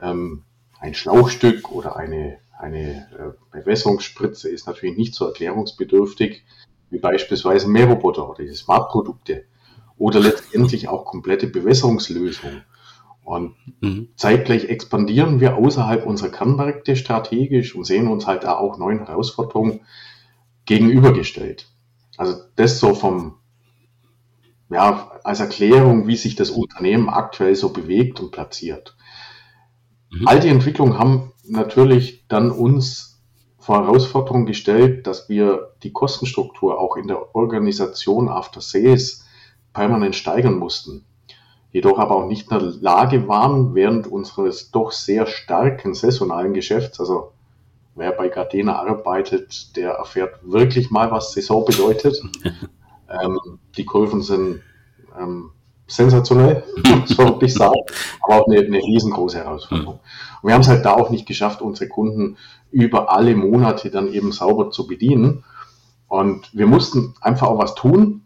ähm, 0.00 0.44
ein 0.80 0.94
Schlauchstück 0.94 1.70
oder 1.72 1.96
eine, 1.96 2.38
eine 2.58 3.08
äh, 3.52 3.58
Bewässerungsspritze 3.58 4.48
ist 4.48 4.66
natürlich 4.66 4.96
nicht 4.96 5.14
so 5.14 5.26
erklärungsbedürftig 5.26 6.44
wie 6.90 6.98
beispielsweise 6.98 7.68
Mähroboter 7.68 8.28
oder 8.28 8.44
die 8.44 8.54
Smart-Produkte 8.54 9.44
oder 9.96 10.20
letztendlich 10.20 10.88
auch 10.88 11.04
komplette 11.04 11.48
Bewässerungslösungen. 11.48 12.62
Und 13.24 13.56
mhm. 13.80 14.08
zeitgleich 14.16 14.64
expandieren 14.64 15.40
wir 15.40 15.56
außerhalb 15.56 16.06
unserer 16.06 16.30
Kernmärkte 16.30 16.96
strategisch 16.96 17.74
und 17.74 17.84
sehen 17.84 18.08
uns 18.08 18.26
halt 18.26 18.44
da 18.44 18.56
auch 18.56 18.78
neuen 18.78 19.04
Herausforderungen 19.04 19.80
gegenübergestellt. 20.64 21.68
Also 22.16 22.36
das 22.56 22.80
so 22.80 22.94
vom 22.94 23.34
ja, 24.70 25.12
als 25.24 25.40
Erklärung, 25.40 26.06
wie 26.06 26.16
sich 26.16 26.36
das 26.36 26.50
Unternehmen 26.50 27.08
aktuell 27.08 27.54
so 27.54 27.70
bewegt 27.72 28.20
und 28.20 28.32
platziert. 28.32 28.96
Mhm. 30.10 30.26
All 30.26 30.40
die 30.40 30.48
Entwicklungen 30.48 30.98
haben 30.98 31.32
natürlich 31.44 32.24
dann 32.28 32.50
uns 32.50 33.20
vor 33.58 33.84
Herausforderungen 33.84 34.46
gestellt, 34.46 35.06
dass 35.06 35.28
wir 35.28 35.74
die 35.82 35.92
Kostenstruktur 35.92 36.78
auch 36.78 36.96
in 36.96 37.06
der 37.06 37.34
Organisation 37.34 38.28
After 38.28 38.60
Sales 38.60 39.26
permanent 39.72 40.16
steigern 40.16 40.58
mussten. 40.58 41.04
Jedoch 41.70 41.98
aber 41.98 42.16
auch 42.16 42.26
nicht 42.26 42.50
in 42.50 42.58
der 42.58 42.68
Lage 42.80 43.28
waren, 43.28 43.74
während 43.74 44.06
unseres 44.06 44.70
doch 44.70 44.90
sehr 44.90 45.26
starken 45.26 45.92
saisonalen 45.92 46.54
Geschäfts, 46.54 46.98
also 46.98 47.32
wer 47.94 48.12
bei 48.12 48.28
Gardena 48.28 48.76
arbeitet, 48.76 49.76
der 49.76 49.92
erfährt 49.92 50.40
wirklich 50.42 50.90
mal, 50.90 51.10
was 51.10 51.32
Saison 51.32 51.64
bedeutet. 51.66 52.22
ähm, 53.10 53.38
die 53.76 53.84
Kurven 53.84 54.22
sind 54.22 54.62
ähm, 55.18 55.50
sensationell, 55.88 56.62
so 57.06 57.18
würde 57.18 57.46
ich 57.46 57.54
sagen, 57.54 57.80
aber 58.22 58.42
auch 58.42 58.46
eine, 58.46 58.60
eine 58.60 58.78
riesengroße 58.78 59.38
Herausforderung. 59.38 60.00
Und 60.42 60.48
wir 60.48 60.54
haben 60.54 60.60
es 60.60 60.68
halt 60.68 60.84
da 60.84 60.94
auch 60.94 61.10
nicht 61.10 61.26
geschafft, 61.26 61.62
unsere 61.62 61.88
Kunden 61.88 62.36
über 62.70 63.10
alle 63.10 63.34
Monate 63.34 63.90
dann 63.90 64.12
eben 64.12 64.30
sauber 64.30 64.70
zu 64.70 64.86
bedienen. 64.86 65.44
Und 66.06 66.54
wir 66.54 66.66
mussten 66.66 67.14
einfach 67.20 67.48
auch 67.48 67.58
was 67.58 67.74
tun. 67.74 68.22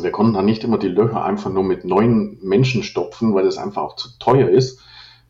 Wir 0.00 0.10
konnten 0.10 0.34
dann 0.34 0.46
nicht 0.46 0.64
immer 0.64 0.78
die 0.78 0.88
Löcher 0.88 1.24
einfach 1.24 1.50
nur 1.50 1.62
mit 1.62 1.84
neuen 1.84 2.38
Menschen 2.42 2.82
stopfen, 2.82 3.34
weil 3.34 3.44
das 3.44 3.58
einfach 3.58 3.82
auch 3.82 3.96
zu 3.96 4.08
teuer 4.18 4.48
ist. 4.48 4.80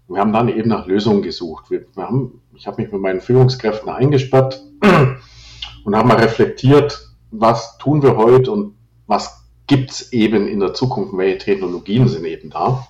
Wir 0.08 0.20
haben 0.20 0.32
dann 0.32 0.48
eben 0.48 0.68
nach 0.68 0.86
Lösungen 0.86 1.22
gesucht. 1.22 1.70
Wir, 1.70 1.86
wir 1.94 2.04
haben, 2.04 2.40
ich 2.54 2.66
habe 2.66 2.82
mich 2.82 2.92
mit 2.92 3.00
meinen 3.00 3.20
Führungskräften 3.20 3.88
eingesperrt 3.88 4.62
und 5.84 5.96
haben 5.96 6.08
mal 6.08 6.18
reflektiert, 6.18 7.08
was 7.30 7.78
tun 7.78 8.02
wir 8.02 8.16
heute 8.16 8.52
und 8.52 8.74
was 9.06 9.41
gibt 9.66 9.90
es 9.90 10.12
eben 10.12 10.48
in 10.48 10.60
der 10.60 10.74
Zukunft, 10.74 11.16
welche 11.16 11.38
Technologien 11.38 12.08
sind 12.08 12.24
eben 12.24 12.50
da. 12.50 12.86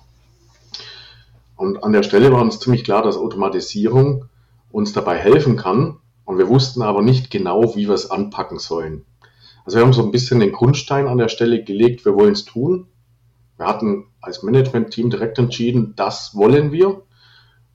Und 1.55 1.83
an 1.83 1.93
der 1.93 2.03
Stelle 2.03 2.31
war 2.31 2.41
uns 2.41 2.59
ziemlich 2.59 2.83
klar, 2.83 3.03
dass 3.03 3.15
Automatisierung 3.15 4.25
uns 4.71 4.91
dabei 4.93 5.17
helfen 5.17 5.55
kann. 5.55 5.97
Und 6.25 6.37
wir 6.37 6.49
wussten 6.49 6.81
aber 6.81 7.01
nicht 7.01 7.31
genau, 7.31 7.75
wie 7.75 7.87
wir 7.87 7.93
es 7.93 8.09
anpacken 8.09 8.59
sollen. 8.59 9.05
Also 9.65 9.77
wir 9.77 9.85
haben 9.85 9.93
so 9.93 10.03
ein 10.03 10.11
bisschen 10.11 10.39
den 10.39 10.51
Grundstein 10.51 11.07
an 11.07 11.17
der 11.17 11.29
Stelle 11.29 11.63
gelegt, 11.63 12.05
wir 12.05 12.15
wollen 12.15 12.33
es 12.33 12.45
tun. 12.45 12.87
Wir 13.57 13.67
hatten 13.67 14.07
als 14.19 14.43
Management-Team 14.43 15.09
direkt 15.09 15.37
entschieden, 15.37 15.93
das 15.95 16.35
wollen 16.35 16.71
wir. 16.71 17.03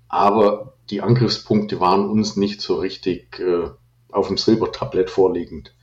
Aber 0.08 0.74
die 0.90 1.02
Angriffspunkte 1.02 1.80
waren 1.80 2.08
uns 2.08 2.36
nicht 2.36 2.60
so 2.60 2.76
richtig 2.76 3.38
äh, 3.40 3.68
auf 4.10 4.28
dem 4.28 4.36
Silbertablett 4.36 5.10
vorliegend. 5.10 5.74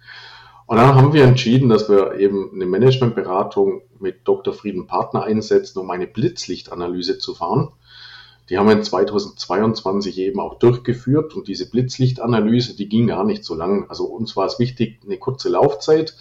Und 0.67 0.77
dann 0.77 0.95
haben 0.95 1.13
wir 1.13 1.25
entschieden, 1.25 1.69
dass 1.69 1.89
wir 1.89 2.15
eben 2.15 2.51
eine 2.53 2.65
Managementberatung 2.65 3.83
mit 3.99 4.27
Dr. 4.27 4.53
Frieden 4.53 4.87
Partner 4.87 5.23
einsetzen, 5.23 5.79
um 5.79 5.91
eine 5.91 6.07
Blitzlichtanalyse 6.07 7.19
zu 7.19 7.35
fahren. 7.35 7.71
Die 8.49 8.57
haben 8.57 8.67
wir 8.67 8.73
in 8.73 8.83
2022 8.83 10.19
eben 10.19 10.39
auch 10.39 10.59
durchgeführt 10.59 11.35
und 11.35 11.47
diese 11.47 11.69
Blitzlichtanalyse, 11.69 12.75
die 12.75 12.89
ging 12.89 13.07
gar 13.07 13.23
nicht 13.23 13.43
so 13.43 13.55
lang. 13.55 13.89
Also 13.89 14.05
uns 14.05 14.35
war 14.35 14.45
es 14.45 14.59
wichtig, 14.59 15.01
eine 15.03 15.17
kurze 15.17 15.49
Laufzeit, 15.49 16.15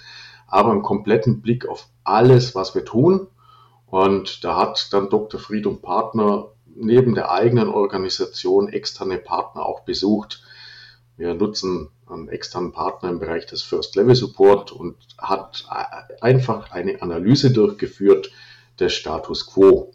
aber 0.46 0.72
einen 0.72 0.82
kompletten 0.82 1.40
Blick 1.40 1.66
auf 1.66 1.88
alles, 2.02 2.54
was 2.54 2.74
wir 2.74 2.84
tun. 2.84 3.26
Und 3.86 4.44
da 4.44 4.56
hat 4.56 4.92
dann 4.92 5.10
Dr. 5.10 5.38
Fried 5.38 5.66
und 5.66 5.82
Partner 5.82 6.48
neben 6.74 7.14
der 7.14 7.30
eigenen 7.30 7.68
Organisation 7.68 8.68
externe 8.68 9.18
Partner 9.18 9.64
auch 9.64 9.80
besucht. 9.80 10.42
Wir 11.16 11.34
nutzen 11.34 11.90
einen 12.08 12.28
externen 12.28 12.72
Partner 12.72 13.10
im 13.10 13.18
Bereich 13.18 13.46
des 13.46 13.62
First 13.62 13.96
Level 13.96 14.14
Support 14.14 14.72
und 14.72 14.96
hat 15.18 15.66
einfach 16.20 16.70
eine 16.70 17.00
Analyse 17.02 17.52
durchgeführt 17.52 18.30
des 18.78 18.92
Status 18.94 19.46
quo 19.46 19.92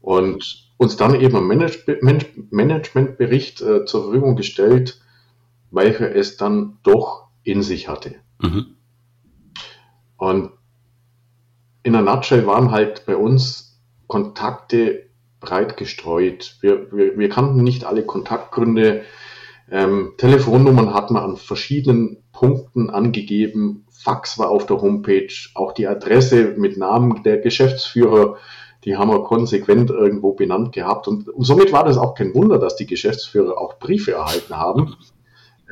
und 0.00 0.66
uns 0.78 0.96
dann 0.96 1.14
eben 1.20 1.36
einen 1.36 1.70
Managementbericht 2.50 3.60
äh, 3.60 3.84
zur 3.86 4.04
Verfügung 4.04 4.36
gestellt, 4.36 5.00
welcher 5.70 6.14
es 6.14 6.36
dann 6.36 6.78
doch 6.82 7.28
in 7.42 7.62
sich 7.62 7.88
hatte. 7.88 8.14
Mhm. 8.40 8.76
Und 10.16 10.52
in 11.82 11.92
der 11.92 12.02
Nutshell 12.02 12.46
waren 12.46 12.70
halt 12.70 13.06
bei 13.06 13.16
uns 13.16 13.78
Kontakte 14.06 15.06
breit 15.40 15.76
gestreut. 15.76 16.56
Wir, 16.60 16.90
wir, 16.92 17.18
wir 17.18 17.28
kannten 17.28 17.62
nicht 17.62 17.84
alle 17.84 18.04
Kontaktgründe 18.04 19.04
ähm, 19.70 20.12
Telefonnummern 20.16 20.94
hat 20.94 21.10
man 21.10 21.22
an 21.22 21.36
verschiedenen 21.36 22.18
Punkten 22.32 22.90
angegeben. 22.90 23.86
Fax 23.90 24.38
war 24.38 24.50
auf 24.50 24.66
der 24.66 24.80
Homepage, 24.80 25.32
auch 25.54 25.72
die 25.72 25.88
Adresse 25.88 26.54
mit 26.56 26.76
Namen 26.76 27.22
der 27.24 27.38
Geschäftsführer, 27.38 28.36
die 28.84 28.96
haben 28.96 29.10
wir 29.10 29.24
konsequent 29.24 29.90
irgendwo 29.90 30.32
benannt 30.32 30.72
gehabt. 30.72 31.08
Und, 31.08 31.28
und 31.28 31.44
somit 31.44 31.72
war 31.72 31.84
das 31.84 31.98
auch 31.98 32.14
kein 32.14 32.34
Wunder, 32.34 32.58
dass 32.58 32.76
die 32.76 32.86
Geschäftsführer 32.86 33.58
auch 33.58 33.80
Briefe 33.80 34.12
erhalten 34.12 34.56
haben 34.56 34.94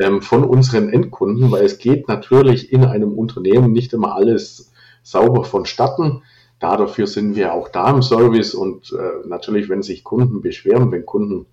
ähm, 0.00 0.20
von 0.20 0.42
unseren 0.42 0.88
Endkunden, 0.88 1.52
weil 1.52 1.64
es 1.64 1.78
geht 1.78 2.08
natürlich 2.08 2.72
in 2.72 2.84
einem 2.84 3.12
Unternehmen 3.12 3.72
nicht 3.72 3.92
immer 3.92 4.16
alles 4.16 4.72
sauber 5.04 5.44
vonstatten. 5.44 6.22
Dafür 6.58 7.06
sind 7.06 7.36
wir 7.36 7.52
auch 7.52 7.68
da 7.68 7.90
im 7.90 8.02
Service 8.02 8.54
und 8.54 8.92
äh, 8.92 9.28
natürlich, 9.28 9.68
wenn 9.68 9.82
sich 9.82 10.02
Kunden 10.02 10.40
beschweren, 10.40 10.90
wenn 10.90 11.06
Kunden 11.06 11.46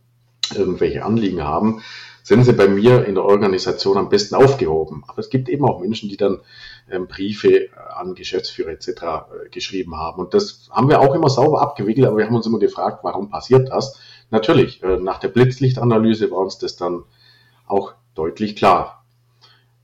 irgendwelche 0.55 1.05
Anliegen 1.05 1.43
haben, 1.43 1.81
sind 2.23 2.43
sie 2.43 2.53
bei 2.53 2.67
mir 2.67 3.05
in 3.05 3.15
der 3.15 3.25
Organisation 3.25 3.97
am 3.97 4.09
besten 4.09 4.35
aufgehoben. 4.35 5.03
Aber 5.07 5.19
es 5.19 5.29
gibt 5.29 5.49
eben 5.49 5.65
auch 5.65 5.79
Menschen, 5.79 6.09
die 6.09 6.17
dann 6.17 6.41
ähm, 6.89 7.07
Briefe 7.07 7.69
an 7.95 8.15
Geschäftsführer 8.15 8.71
etc. 8.71 8.87
Äh, 8.87 9.49
geschrieben 9.51 9.95
haben. 9.97 10.21
Und 10.21 10.33
das 10.33 10.69
haben 10.71 10.89
wir 10.89 10.99
auch 10.99 11.15
immer 11.15 11.29
sauber 11.29 11.61
abgewickelt, 11.61 12.07
aber 12.07 12.17
wir 12.17 12.25
haben 12.25 12.35
uns 12.35 12.45
immer 12.45 12.59
gefragt, 12.59 12.99
warum 13.03 13.29
passiert 13.29 13.69
das? 13.69 13.99
Natürlich, 14.29 14.81
äh, 14.83 14.97
nach 14.97 15.19
der 15.19 15.29
Blitzlichtanalyse 15.29 16.31
war 16.31 16.39
uns 16.39 16.57
das 16.57 16.75
dann 16.75 17.03
auch 17.67 17.93
deutlich 18.15 18.55
klar. 18.55 19.05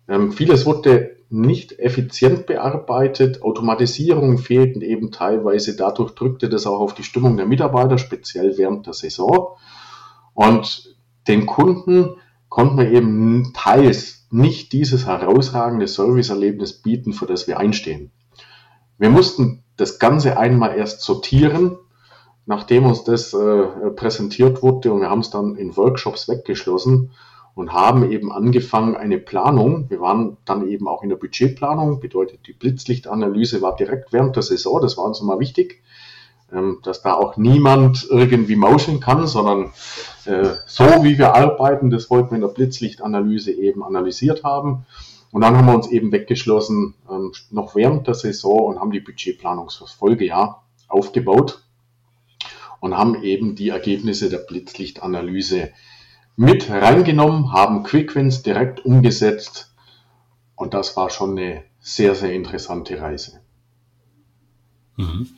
Ähm, 0.07 0.31
vieles 0.31 0.65
wurde 0.65 1.17
nicht 1.29 1.77
effizient 1.79 2.45
bearbeitet, 2.45 3.41
Automatisierungen 3.41 4.37
fehlten 4.37 4.81
eben 4.81 5.11
teilweise, 5.11 5.75
dadurch 5.75 6.11
drückte 6.15 6.47
das 6.47 6.65
auch 6.65 6.79
auf 6.79 6.93
die 6.93 7.03
Stimmung 7.03 7.35
der 7.35 7.45
Mitarbeiter, 7.45 7.97
speziell 7.97 8.57
während 8.57 8.85
der 8.85 8.93
Saison. 8.93 9.57
Und 10.33 10.95
den 11.27 11.45
Kunden 11.45 12.15
konnten 12.49 12.77
wir 12.77 12.91
eben 12.91 13.51
teils 13.53 14.27
nicht 14.29 14.73
dieses 14.73 15.05
herausragende 15.05 15.87
Serviceerlebnis 15.87 16.81
bieten, 16.81 17.13
für 17.13 17.25
das 17.25 17.47
wir 17.47 17.59
einstehen. 17.59 18.11
Wir 18.97 19.09
mussten 19.09 19.63
das 19.77 19.99
Ganze 19.99 20.37
einmal 20.37 20.77
erst 20.77 21.01
sortieren, 21.01 21.77
nachdem 22.45 22.85
uns 22.85 23.03
das 23.03 23.33
äh, 23.33 23.63
präsentiert 23.95 24.63
wurde 24.63 24.91
und 24.91 25.01
wir 25.01 25.09
haben 25.09 25.19
es 25.19 25.29
dann 25.29 25.55
in 25.55 25.75
Workshops 25.77 26.27
weggeschlossen 26.27 27.11
und 27.53 27.73
haben 27.73 28.09
eben 28.11 28.31
angefangen 28.31 28.95
eine 28.95 29.17
Planung. 29.17 29.89
Wir 29.89 29.99
waren 29.99 30.37
dann 30.45 30.67
eben 30.67 30.87
auch 30.87 31.03
in 31.03 31.09
der 31.09 31.15
Budgetplanung, 31.17 31.99
bedeutet 31.99 32.47
die 32.47 32.53
Blitzlichtanalyse 32.53 33.61
war 33.61 33.75
direkt 33.75 34.13
während 34.13 34.35
der 34.35 34.43
Saison, 34.43 34.81
das 34.81 34.97
war 34.97 35.05
uns 35.05 35.21
immer 35.21 35.39
wichtig. 35.39 35.81
Ähm, 36.53 36.79
dass 36.83 37.01
da 37.01 37.13
auch 37.13 37.35
niemand 37.35 38.07
irgendwie 38.09 38.55
mauschen 38.55 39.01
kann, 39.01 39.27
sondern 39.27 39.73
äh, 40.23 40.53
so 40.65 40.85
wie 41.03 41.17
wir 41.17 41.35
arbeiten, 41.35 41.89
das 41.89 42.09
wollten 42.09 42.31
wir 42.31 42.35
in 42.35 42.41
der 42.41 42.47
Blitzlichtanalyse 42.47 43.51
eben 43.51 43.83
analysiert 43.83 44.45
haben. 44.45 44.85
Und 45.31 45.41
dann 45.41 45.57
haben 45.57 45.67
wir 45.67 45.75
uns 45.75 45.87
eben 45.87 46.13
weggeschlossen, 46.13 46.93
ähm, 47.11 47.33
noch 47.51 47.75
während 47.75 48.07
der 48.07 48.13
Saison 48.13 48.59
und 48.59 48.79
haben 48.79 48.91
die 48.91 49.01
Budgetplanung 49.01 49.69
fürs 49.69 49.91
Folgejahr 49.91 50.63
aufgebaut 50.87 51.63
und 52.79 52.95
haben 52.95 53.23
eben 53.23 53.55
die 53.55 53.69
Ergebnisse 53.69 54.29
der 54.29 54.37
Blitzlichtanalyse 54.37 55.71
mit 56.37 56.69
reingenommen, 56.69 57.51
haben 57.51 57.83
Quickwins 57.83 58.41
direkt 58.41 58.85
umgesetzt 58.85 59.75
und 60.55 60.73
das 60.73 60.95
war 60.95 61.09
schon 61.09 61.37
eine 61.37 61.63
sehr, 61.81 62.15
sehr 62.15 62.31
interessante 62.31 63.01
Reise. 63.01 63.41
Mhm. 64.97 65.29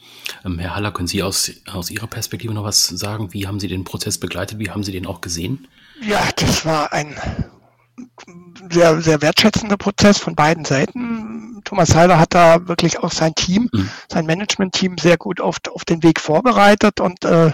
Ähm, 0.45 0.57
Herr 0.59 0.75
Haller, 0.75 0.91
können 0.91 1.07
Sie 1.07 1.21
aus, 1.21 1.51
aus 1.71 1.91
Ihrer 1.91 2.07
Perspektive 2.07 2.53
noch 2.53 2.63
was 2.63 2.87
sagen? 2.87 3.33
Wie 3.33 3.45
haben 3.45 3.59
Sie 3.59 3.67
den 3.67 3.83
Prozess 3.83 4.17
begleitet? 4.17 4.57
Wie 4.57 4.71
haben 4.71 4.83
Sie 4.83 4.93
den 4.93 5.05
auch 5.05 5.21
gesehen? 5.21 5.67
Ja, 6.01 6.29
das 6.37 6.65
war 6.65 6.93
ein 6.93 7.15
sehr, 8.71 9.01
sehr 9.01 9.21
wertschätzender 9.21 9.77
Prozess 9.77 10.17
von 10.17 10.35
beiden 10.35 10.63
Seiten. 10.63 11.61
Thomas 11.65 11.93
Heiler 11.93 12.17
hat 12.17 12.33
da 12.33 12.67
wirklich 12.67 12.99
auch 12.99 13.11
sein 13.11 13.35
Team, 13.35 13.69
mhm. 13.73 13.89
sein 14.09 14.25
Management-Team 14.25 14.97
sehr 14.97 15.17
gut 15.17 15.41
auf, 15.41 15.57
auf 15.73 15.83
den 15.83 16.03
Weg 16.03 16.21
vorbereitet 16.21 17.01
und 17.01 17.25
äh, 17.25 17.51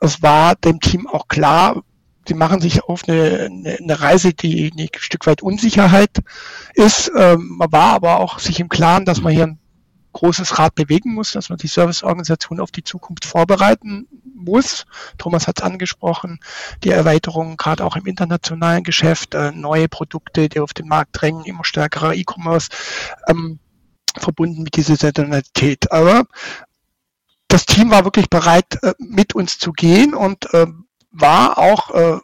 es 0.00 0.22
war 0.22 0.56
dem 0.56 0.80
Team 0.80 1.06
auch 1.06 1.28
klar, 1.28 1.82
sie 2.26 2.34
machen 2.34 2.60
sich 2.60 2.84
auf 2.84 3.08
eine, 3.08 3.48
eine, 3.80 4.00
Reise, 4.00 4.34
die, 4.34 4.70
die 4.70 4.84
ein 4.84 4.88
Stück 4.98 5.26
weit 5.26 5.42
Unsicherheit 5.42 6.10
ist. 6.74 7.10
Ähm, 7.16 7.54
man 7.56 7.72
war 7.72 7.94
aber 7.94 8.20
auch 8.20 8.38
sich 8.38 8.60
im 8.60 8.68
Klaren, 8.68 9.04
dass 9.04 9.22
man 9.22 9.32
hier 9.32 9.46
ein 9.46 9.58
großes 10.18 10.58
Rad 10.58 10.74
bewegen 10.74 11.14
muss, 11.14 11.30
dass 11.30 11.48
man 11.48 11.58
die 11.58 11.68
Serviceorganisation 11.68 12.58
auf 12.58 12.72
die 12.72 12.82
Zukunft 12.82 13.24
vorbereiten 13.24 14.08
muss. 14.34 14.84
Thomas 15.16 15.46
hat 15.46 15.60
es 15.60 15.64
angesprochen, 15.64 16.40
die 16.82 16.90
Erweiterung 16.90 17.56
gerade 17.56 17.84
auch 17.84 17.94
im 17.94 18.06
internationalen 18.06 18.82
Geschäft, 18.82 19.34
äh, 19.34 19.52
neue 19.52 19.88
Produkte, 19.88 20.48
die 20.48 20.58
auf 20.58 20.74
den 20.74 20.88
Markt 20.88 21.10
drängen, 21.12 21.44
immer 21.44 21.64
stärkerer 21.64 22.14
E-Commerce. 22.14 22.68
Ähm, 23.28 23.60
verbunden 24.16 24.64
mit 24.64 24.74
dieser 24.74 24.96
Saisonalität. 24.96 25.92
Aber 25.92 26.24
das 27.46 27.66
Team 27.66 27.90
war 27.90 28.04
wirklich 28.04 28.28
bereit, 28.28 28.82
äh, 28.82 28.94
mit 28.98 29.36
uns 29.36 29.58
zu 29.58 29.70
gehen 29.72 30.14
und 30.14 30.52
äh, 30.52 30.66
war 31.12 31.58
auch 31.58 32.20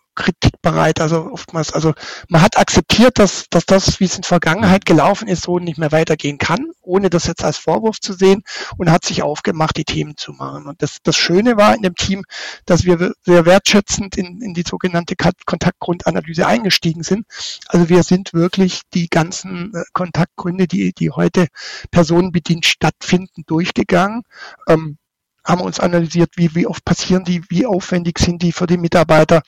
kritikbereit. 0.65 1.01
Also 1.01 1.31
oftmals, 1.31 1.73
also 1.73 1.93
man 2.29 2.43
hat 2.43 2.59
akzeptiert, 2.59 3.19
dass, 3.19 3.47
dass 3.51 3.67
das, 3.67 4.01
wie 4.01 4.05
es 4.05 4.17
in 4.17 4.23
Vergangenheit 4.23 4.87
gelaufen 4.87 5.29
ist, 5.29 5.45
so 5.45 5.59
nicht 5.59 5.79
mehr 5.79 5.93
weitergehen 5.93 6.39
kann, 6.39 6.71
ohne 6.83 7.11
das 7.11 7.27
jetzt 7.27 7.45
als 7.45 7.59
Vorwurf 7.59 8.01
zu 8.01 8.13
sehen 8.13 8.43
und 8.77 8.91
hat 8.91 9.05
sich 9.05 9.23
aufgemacht, 9.23 9.77
die 9.77 9.85
Themen 9.85 10.17
zu 10.17 10.33
machen. 10.33 10.67
Und 10.67 10.83
das, 10.83 10.99
das 11.03 11.17
Schöne 11.17 11.57
war 11.57 11.75
in 11.75 11.83
dem 11.83 11.95
Team, 11.95 12.25
dass 12.67 12.85
wir 12.85 13.13
sehr 13.23 13.47
wertschätzend 13.47 14.17
in, 14.17 14.41
in 14.41 14.55
die 14.55 14.65
sogenannte 14.67 15.15
Kontaktgrundanalyse 15.17 16.47
eingestiegen 16.47 17.03
sind. 17.03 17.27
Also 17.69 17.89
wir 17.89 18.03
sind 18.03 18.33
wirklich 18.33 18.83
die 18.93 19.09
ganzen 19.09 19.75
äh, 19.75 19.85
Kontaktgründe, 19.93 20.67
die, 20.67 20.93
die 20.93 21.11
heute 21.11 21.47
personenbedient 21.91 22.67
stattfinden, 22.67 23.45
durchgegangen. 23.47 24.23
Ähm, 24.69 24.99
haben 25.47 25.61
uns 25.61 25.79
analysiert, 25.79 26.31
wie, 26.37 26.55
wie 26.55 26.67
oft 26.67 26.85
passieren 26.87 27.25
die, 27.25 27.43
wie 27.51 27.67
aufwendig 27.67 28.19
sind 28.19 28.41
die 28.41 28.53
für 28.53 28.67
die 28.67 28.79
Mitarbeiter, 28.79 29.43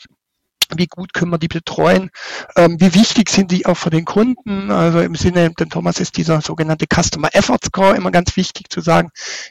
wie 0.75 0.87
gut 0.87 1.13
können 1.13 1.31
wir 1.31 1.39
die 1.39 1.49
betreuen, 1.49 2.11
ähm, 2.57 2.81
wie 2.81 2.95
wichtig 2.95 3.31
sind 3.31 3.51
die 3.51 3.67
auch 3.67 3.77
für 3.77 3.91
den 3.91 4.05
Kunden. 4.05 4.71
Also 4.71 5.01
im 5.01 5.15
Sinne, 5.15 5.51
dem 5.51 5.71
Thomas 5.71 6.01
ist 6.01 6.17
dieser 6.17 6.41
sogenannte 6.41 6.87
Customer 6.93 7.29
Effort 7.35 7.61
Score 7.65 7.97
immer 7.97 8.11
ganz 8.11 8.37
wichtig 8.37 8.71
zu 8.71 8.81
sagen, 8.81 9.11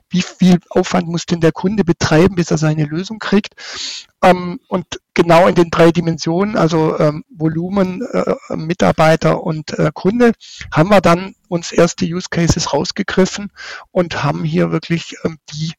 wie 0.10 0.22
viel 0.22 0.60
Aufwand 0.69 1.07
muss 1.07 1.25
denn 1.25 1.39
der 1.39 1.51
Kunde 1.51 1.84
betreiben, 1.84 2.36
bis 2.36 2.51
er 2.51 2.57
seine 2.57 2.86
Lösung 2.86 3.19
kriegt. 3.19 3.53
Ähm, 4.22 4.60
und 4.67 4.86
genau 5.13 5.48
in 5.48 5.55
den 5.55 5.69
drei 5.69 5.91
Dimensionen, 5.91 6.57
also 6.57 6.98
ähm, 7.00 7.24
Volumen, 7.29 8.01
äh, 8.01 8.55
Mitarbeiter 8.55 9.43
und 9.43 9.77
äh, 9.77 9.91
Kunde, 9.93 10.34
haben 10.72 10.89
wir 10.89 11.01
dann 11.01 11.36
uns 11.48 11.72
erste 11.72 12.05
Use 12.05 12.27
Cases 12.29 12.74
rausgegriffen 12.74 13.51
und 13.91 14.24
haben 14.24 14.43
hier 14.43 14.72
wirklich 14.72 15.15
ähm, 15.24 15.38
die 15.53 15.74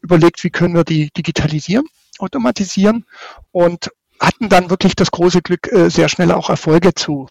überlegt, 0.00 0.44
wie 0.44 0.50
können 0.50 0.74
wir 0.74 0.84
die 0.84 1.10
digitalisieren 1.16 1.86
automatisieren 2.18 3.04
und 3.52 3.90
hatten 4.20 4.48
dann 4.48 4.70
wirklich 4.70 4.96
das 4.96 5.10
große 5.10 5.42
Glück, 5.42 5.70
äh, 5.72 5.90
sehr 5.90 6.08
schnell 6.08 6.32
auch 6.32 6.50
Erfolge 6.50 6.94
zu 6.94 7.28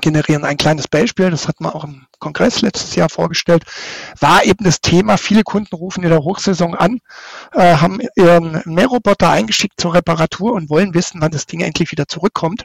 generieren. 0.00 0.44
Ein 0.44 0.56
kleines 0.56 0.88
Beispiel, 0.88 1.30
das 1.30 1.48
hat 1.48 1.60
man 1.60 1.72
auch 1.72 1.84
im 1.84 2.06
Kongress 2.18 2.62
letztes 2.62 2.94
Jahr 2.94 3.08
vorgestellt, 3.08 3.64
war 4.18 4.44
eben 4.44 4.64
das 4.64 4.80
Thema, 4.80 5.16
viele 5.16 5.42
Kunden 5.42 5.74
rufen 5.74 6.02
in 6.02 6.10
der 6.10 6.20
Hochsaison 6.20 6.74
an, 6.74 7.00
äh, 7.52 7.76
haben 7.76 8.00
ihren 8.16 8.62
Mähroboter 8.64 9.30
eingeschickt 9.30 9.80
zur 9.80 9.94
Reparatur 9.94 10.52
und 10.52 10.70
wollen 10.70 10.94
wissen, 10.94 11.20
wann 11.20 11.30
das 11.30 11.46
Ding 11.46 11.60
endlich 11.60 11.90
wieder 11.92 12.08
zurückkommt. 12.08 12.64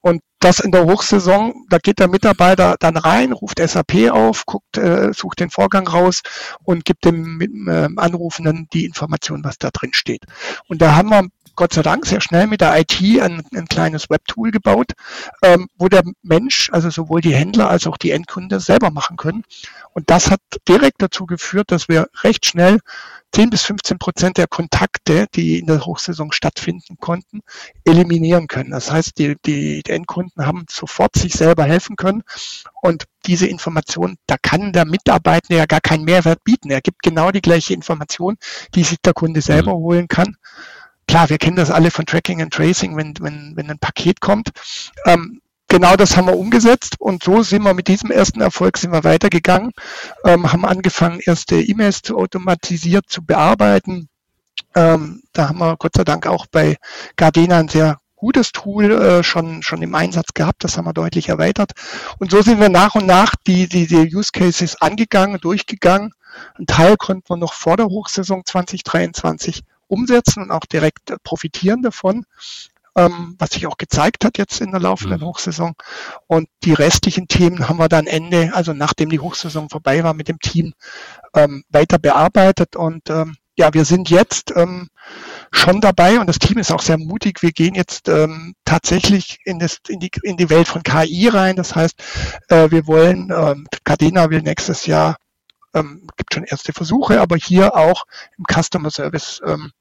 Und 0.00 0.22
das 0.40 0.58
in 0.58 0.72
der 0.72 0.84
Hochsaison, 0.86 1.66
da 1.68 1.78
geht 1.78 2.00
der 2.00 2.08
Mitarbeiter 2.08 2.76
dann 2.80 2.96
rein, 2.96 3.32
ruft 3.32 3.60
SAP 3.60 4.10
auf, 4.10 4.44
guckt, 4.46 4.76
äh, 4.76 5.12
sucht 5.12 5.40
den 5.40 5.50
Vorgang 5.50 5.86
raus 5.86 6.22
und 6.64 6.84
gibt 6.84 7.04
dem 7.04 7.68
äh, 7.68 7.88
Anrufenden 7.96 8.68
die 8.72 8.84
Information, 8.84 9.44
was 9.44 9.58
da 9.58 9.70
drin 9.70 9.92
steht. 9.92 10.24
Und 10.66 10.82
da 10.82 10.96
haben 10.96 11.10
wir 11.10 11.28
Gott 11.54 11.72
sei 11.72 11.82
Dank 11.82 12.06
sehr 12.06 12.20
schnell 12.20 12.46
mit 12.46 12.60
der 12.60 12.78
IT 12.78 13.00
ein, 13.20 13.42
ein 13.54 13.66
kleines 13.66 14.08
Webtool 14.10 14.50
gebaut, 14.50 14.92
ähm, 15.42 15.68
wo 15.76 15.88
der 15.88 16.02
Mensch, 16.22 16.70
also 16.72 16.90
sowohl 16.90 17.20
die 17.20 17.34
Händler 17.34 17.68
als 17.68 17.86
auch 17.86 17.96
die 17.96 18.10
Endkunde 18.10 18.60
selber 18.60 18.90
machen 18.90 19.16
können. 19.16 19.44
Und 19.92 20.10
das 20.10 20.30
hat 20.30 20.40
direkt 20.68 21.02
dazu 21.02 21.26
geführt, 21.26 21.70
dass 21.70 21.88
wir 21.88 22.08
recht 22.22 22.46
schnell 22.46 22.78
10 23.34 23.50
bis 23.50 23.62
15 23.62 23.98
Prozent 23.98 24.36
der 24.36 24.46
Kontakte, 24.46 25.26
die 25.34 25.58
in 25.58 25.66
der 25.66 25.84
Hochsaison 25.86 26.32
stattfinden 26.32 26.98
konnten, 26.98 27.40
eliminieren 27.84 28.46
können. 28.46 28.70
Das 28.70 28.90
heißt, 28.92 29.18
die, 29.18 29.36
die, 29.44 29.82
Endkunden 29.86 30.46
haben 30.46 30.66
sofort 30.68 31.16
sich 31.16 31.32
selber 31.32 31.64
helfen 31.64 31.96
können. 31.96 32.22
Und 32.82 33.04
diese 33.26 33.46
Information, 33.46 34.16
da 34.26 34.36
kann 34.40 34.72
der 34.72 34.84
Mitarbeiter 34.84 35.54
ja 35.54 35.66
gar 35.66 35.80
keinen 35.80 36.04
Mehrwert 36.04 36.44
bieten. 36.44 36.70
Er 36.70 36.82
gibt 36.82 37.02
genau 37.02 37.30
die 37.30 37.40
gleiche 37.40 37.72
Information, 37.72 38.36
die 38.74 38.84
sich 38.84 38.98
der 39.02 39.14
Kunde 39.14 39.40
selber 39.40 39.72
mhm. 39.72 39.82
holen 39.82 40.08
kann 40.08 40.36
klar, 41.12 41.28
wir 41.28 41.36
kennen 41.36 41.56
das 41.56 41.70
alle 41.70 41.90
von 41.90 42.06
Tracking 42.06 42.40
and 42.40 42.54
Tracing, 42.54 42.96
wenn, 42.96 43.12
wenn, 43.20 43.52
wenn 43.54 43.68
ein 43.68 43.78
Paket 43.78 44.22
kommt. 44.22 44.48
Ähm, 45.04 45.42
genau 45.68 45.94
das 45.94 46.16
haben 46.16 46.26
wir 46.26 46.38
umgesetzt 46.38 46.98
und 46.98 47.22
so 47.22 47.42
sind 47.42 47.64
wir 47.64 47.74
mit 47.74 47.86
diesem 47.86 48.10
ersten 48.10 48.40
Erfolg 48.40 48.78
sind 48.78 48.92
wir 48.92 49.04
weitergegangen, 49.04 49.72
ähm, 50.24 50.50
haben 50.50 50.64
angefangen, 50.64 51.20
erste 51.22 51.60
E-Mails 51.60 52.00
zu 52.00 52.16
automatisiert 52.16 53.10
zu 53.10 53.22
bearbeiten. 53.22 54.08
Ähm, 54.74 55.22
da 55.34 55.50
haben 55.50 55.58
wir 55.58 55.76
Gott 55.76 55.92
sei 55.94 56.04
Dank 56.04 56.26
auch 56.26 56.46
bei 56.50 56.78
Gardena 57.16 57.58
ein 57.58 57.68
sehr 57.68 57.98
gutes 58.16 58.52
Tool 58.52 58.90
äh, 58.90 59.22
schon, 59.22 59.62
schon 59.62 59.82
im 59.82 59.94
Einsatz 59.94 60.32
gehabt. 60.32 60.64
Das 60.64 60.78
haben 60.78 60.86
wir 60.86 60.94
deutlich 60.94 61.28
erweitert. 61.28 61.72
Und 62.20 62.30
so 62.30 62.40
sind 62.40 62.58
wir 62.58 62.70
nach 62.70 62.94
und 62.94 63.04
nach 63.04 63.34
die, 63.46 63.68
die, 63.68 63.86
die 63.86 64.16
Use 64.16 64.30
Cases 64.32 64.80
angegangen, 64.80 65.38
durchgegangen. 65.38 66.14
Ein 66.58 66.64
Teil 66.64 66.96
konnten 66.96 67.28
wir 67.28 67.36
noch 67.36 67.52
vor 67.52 67.76
der 67.76 67.88
Hochsaison 67.88 68.46
2023 68.46 69.62
umsetzen 69.92 70.42
und 70.42 70.50
auch 70.50 70.64
direkt 70.64 71.10
äh, 71.10 71.16
profitieren 71.22 71.82
davon, 71.82 72.24
ähm, 72.96 73.36
was 73.38 73.50
sich 73.50 73.66
auch 73.66 73.76
gezeigt 73.76 74.24
hat 74.24 74.38
jetzt 74.38 74.60
in 74.60 74.70
der 74.70 74.80
laufenden 74.80 75.20
mhm. 75.20 75.26
Hochsaison. 75.26 75.74
Und 76.26 76.48
die 76.64 76.72
restlichen 76.72 77.28
Themen 77.28 77.68
haben 77.68 77.78
wir 77.78 77.88
dann 77.88 78.06
Ende, 78.06 78.52
also 78.54 78.72
nachdem 78.72 79.10
die 79.10 79.20
Hochsaison 79.20 79.68
vorbei 79.68 80.02
war, 80.02 80.14
mit 80.14 80.28
dem 80.28 80.38
Team 80.40 80.72
ähm, 81.34 81.64
weiter 81.68 81.98
bearbeitet. 81.98 82.74
Und 82.76 83.08
ähm, 83.10 83.36
ja, 83.54 83.72
wir 83.74 83.84
sind 83.84 84.08
jetzt 84.08 84.52
ähm, 84.56 84.88
schon 85.52 85.82
dabei 85.82 86.18
und 86.18 86.26
das 86.26 86.38
Team 86.38 86.58
ist 86.58 86.72
auch 86.72 86.80
sehr 86.80 86.98
mutig. 86.98 87.42
Wir 87.42 87.52
gehen 87.52 87.74
jetzt 87.74 88.08
ähm, 88.08 88.54
tatsächlich 88.64 89.38
in, 89.44 89.58
das, 89.58 89.78
in, 89.88 90.00
die, 90.00 90.10
in 90.22 90.38
die 90.38 90.48
Welt 90.48 90.68
von 90.68 90.82
KI 90.82 91.28
rein. 91.28 91.56
Das 91.56 91.74
heißt, 91.74 92.02
äh, 92.48 92.70
wir 92.70 92.86
wollen, 92.86 93.30
ähm, 93.30 93.66
Cadena 93.84 94.30
will 94.30 94.40
nächstes 94.40 94.86
Jahr 94.86 95.16
ähm, 95.74 96.06
gibt 96.16 96.34
schon 96.34 96.44
erste 96.44 96.72
Versuche, 96.72 97.20
aber 97.20 97.36
hier 97.36 97.74
auch 97.74 98.04
im 98.38 98.44
Customer 98.44 98.90
Service 98.90 99.40
ähm, 99.46 99.72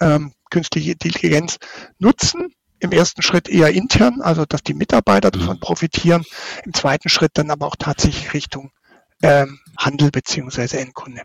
ähm, 0.00 0.32
künstliche 0.50 0.92
Intelligenz 0.92 1.58
nutzen. 1.98 2.54
Im 2.78 2.90
ersten 2.90 3.22
Schritt 3.22 3.48
eher 3.48 3.70
intern, 3.70 4.20
also 4.20 4.44
dass 4.44 4.64
die 4.64 4.74
Mitarbeiter 4.74 5.30
mhm. 5.32 5.40
davon 5.40 5.60
profitieren. 5.60 6.24
Im 6.64 6.74
zweiten 6.74 7.08
Schritt 7.08 7.32
dann 7.34 7.50
aber 7.50 7.66
auch 7.66 7.76
tatsächlich 7.76 8.34
Richtung 8.34 8.72
ähm, 9.22 9.60
Handel 9.78 10.10
beziehungsweise 10.10 10.80
Endkunde. 10.80 11.22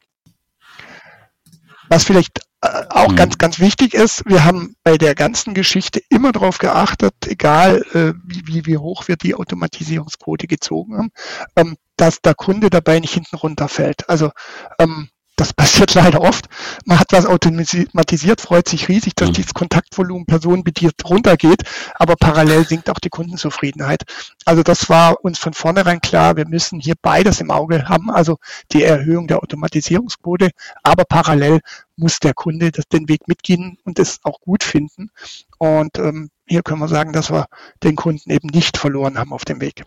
Was 1.89 2.03
vielleicht 2.03 2.41
äh, 2.61 2.85
auch 2.89 3.11
mhm. 3.11 3.15
ganz, 3.15 3.37
ganz 3.37 3.59
wichtig 3.59 3.93
ist, 3.93 4.23
wir 4.25 4.43
haben 4.43 4.75
bei 4.83 4.97
der 4.97 5.15
ganzen 5.15 5.53
Geschichte 5.53 6.01
immer 6.09 6.31
darauf 6.31 6.57
geachtet, 6.57 7.13
egal 7.25 7.83
äh, 7.93 8.13
wie, 8.23 8.47
wie, 8.47 8.65
wie 8.65 8.77
hoch 8.77 9.07
wir 9.07 9.15
die 9.15 9.35
Automatisierungsquote 9.35 10.47
gezogen 10.47 10.97
haben, 10.97 11.11
ähm, 11.55 11.77
dass 11.95 12.21
der 12.21 12.35
Kunde 12.35 12.69
dabei 12.69 12.99
nicht 12.99 13.13
hinten 13.13 13.35
runterfällt. 13.35 14.09
Also 14.09 14.31
ähm, 14.79 15.09
das 15.37 15.53
passiert 15.53 15.93
leider 15.93 16.19
oft. 16.19 16.47
Man 16.83 16.99
hat 16.99 17.13
was 17.13 17.25
automatisiert, 17.25 18.41
freut 18.41 18.67
sich 18.67 18.89
riesig, 18.89 19.15
dass 19.15 19.29
mhm. 19.29 19.33
dieses 19.33 19.53
Kontaktvolumen 19.53 20.25
personenbedient 20.25 20.95
runtergeht, 21.05 21.63
aber 21.95 22.15
parallel 22.17 22.67
sinkt 22.67 22.89
auch 22.89 22.99
die 22.99 23.09
Kundenzufriedenheit. 23.09 24.03
Also 24.43 24.63
das 24.63 24.89
war 24.89 25.23
uns 25.23 25.39
von 25.39 25.53
vornherein 25.53 26.01
klar, 26.01 26.35
wir 26.35 26.47
müssen 26.47 26.81
hier 26.81 26.95
beides 27.01 27.39
im 27.39 27.51
Auge 27.51 27.87
haben, 27.87 28.11
also 28.11 28.37
die 28.73 28.83
Erhöhung 28.83 29.27
der 29.27 29.41
Automatisierungsquote, 29.41 30.49
aber 30.83 31.05
parallel 31.05 31.61
muss 31.95 32.19
der 32.19 32.33
Kunde 32.33 32.71
das, 32.71 32.87
den 32.87 33.07
Weg 33.07 33.27
mitgehen 33.27 33.77
und 33.83 33.99
es 33.99 34.19
auch 34.23 34.39
gut 34.41 34.63
finden. 34.63 35.09
Und 35.57 35.97
ähm, 35.97 36.29
hier 36.45 36.61
können 36.61 36.79
wir 36.79 36.87
sagen, 36.87 37.13
dass 37.13 37.31
wir 37.31 37.47
den 37.83 37.95
Kunden 37.95 38.31
eben 38.31 38.47
nicht 38.47 38.77
verloren 38.77 39.17
haben 39.17 39.33
auf 39.33 39.45
dem 39.45 39.61
Weg. 39.61 39.83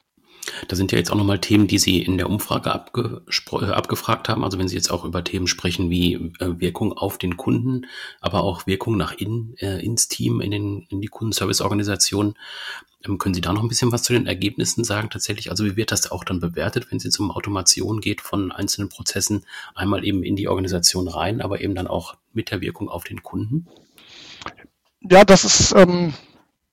Da 0.68 0.76
sind 0.76 0.92
ja 0.92 0.98
jetzt 0.98 1.10
auch 1.10 1.16
nochmal 1.16 1.38
Themen, 1.38 1.66
die 1.66 1.78
Sie 1.78 2.00
in 2.00 2.16
der 2.16 2.28
Umfrage 2.28 2.70
äh, 2.70 3.64
abgefragt 3.66 4.28
haben. 4.28 4.44
Also 4.44 4.58
wenn 4.58 4.68
Sie 4.68 4.76
jetzt 4.76 4.90
auch 4.90 5.04
über 5.04 5.22
Themen 5.24 5.46
sprechen 5.46 5.90
wie 5.90 6.14
äh, 6.14 6.60
Wirkung 6.60 6.92
auf 6.92 7.18
den 7.18 7.36
Kunden, 7.36 7.86
aber 8.20 8.42
auch 8.42 8.66
Wirkung 8.66 8.96
nach 8.96 9.12
innen, 9.12 9.54
äh, 9.58 9.84
ins 9.84 10.08
Team, 10.08 10.40
in, 10.40 10.50
den, 10.50 10.86
in 10.88 11.00
die 11.00 11.08
Kundenserviceorganisation, 11.08 12.34
ähm, 13.06 13.18
können 13.18 13.34
Sie 13.34 13.40
da 13.40 13.52
noch 13.52 13.62
ein 13.62 13.68
bisschen 13.68 13.92
was 13.92 14.02
zu 14.02 14.12
den 14.12 14.26
Ergebnissen 14.26 14.84
sagen 14.84 15.10
tatsächlich? 15.10 15.50
Also 15.50 15.64
wie 15.64 15.76
wird 15.76 15.92
das 15.92 16.10
auch 16.10 16.24
dann 16.24 16.40
bewertet, 16.40 16.90
wenn 16.90 16.98
es 16.98 17.04
jetzt 17.04 17.18
um 17.18 17.30
Automation 17.30 18.00
geht 18.00 18.20
von 18.20 18.52
einzelnen 18.52 18.88
Prozessen, 18.88 19.44
einmal 19.74 20.04
eben 20.04 20.22
in 20.22 20.36
die 20.36 20.48
Organisation 20.48 21.08
rein, 21.08 21.40
aber 21.40 21.60
eben 21.60 21.74
dann 21.74 21.86
auch 21.86 22.16
mit 22.32 22.50
der 22.50 22.60
Wirkung 22.60 22.88
auf 22.88 23.04
den 23.04 23.22
Kunden? 23.22 23.66
Ja, 25.00 25.24
das 25.24 25.44
ist 25.44 25.72
ähm, 25.72 26.12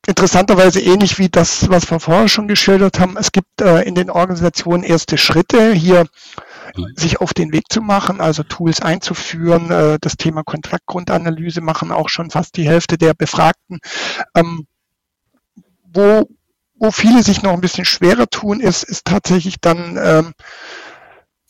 interessanterweise 0.07 0.79
ähnlich 0.79 1.19
wie 1.19 1.29
das, 1.29 1.69
was 1.69 1.91
wir 1.91 1.99
vorher 1.99 2.29
schon 2.29 2.47
geschildert 2.47 2.99
haben. 2.99 3.17
Es 3.17 3.31
gibt 3.31 3.61
äh, 3.61 3.81
in 3.81 3.93
den 3.93 4.09
Organisationen 4.09 4.83
erste 4.83 5.17
Schritte, 5.17 5.73
hier 5.73 6.07
sich 6.95 7.19
auf 7.21 7.33
den 7.33 7.51
Weg 7.51 7.65
zu 7.69 7.81
machen, 7.81 8.21
also 8.21 8.43
Tools 8.43 8.81
einzuführen. 8.81 9.69
Äh, 9.69 9.97
das 9.99 10.15
Thema 10.15 10.43
Kontraktgrundanalyse 10.43 11.61
machen 11.61 11.91
auch 11.91 12.09
schon 12.09 12.29
fast 12.29 12.55
die 12.55 12.67
Hälfte 12.67 12.97
der 12.97 13.13
Befragten. 13.13 13.79
Ähm, 14.33 14.65
wo, 15.83 16.29
wo 16.75 16.91
viele 16.91 17.21
sich 17.21 17.43
noch 17.43 17.53
ein 17.53 17.61
bisschen 17.61 17.85
schwerer 17.85 18.27
tun, 18.27 18.61
ist, 18.61 18.83
ist 18.83 19.05
tatsächlich 19.05 19.57
dann 19.59 19.97
ähm, 20.01 20.33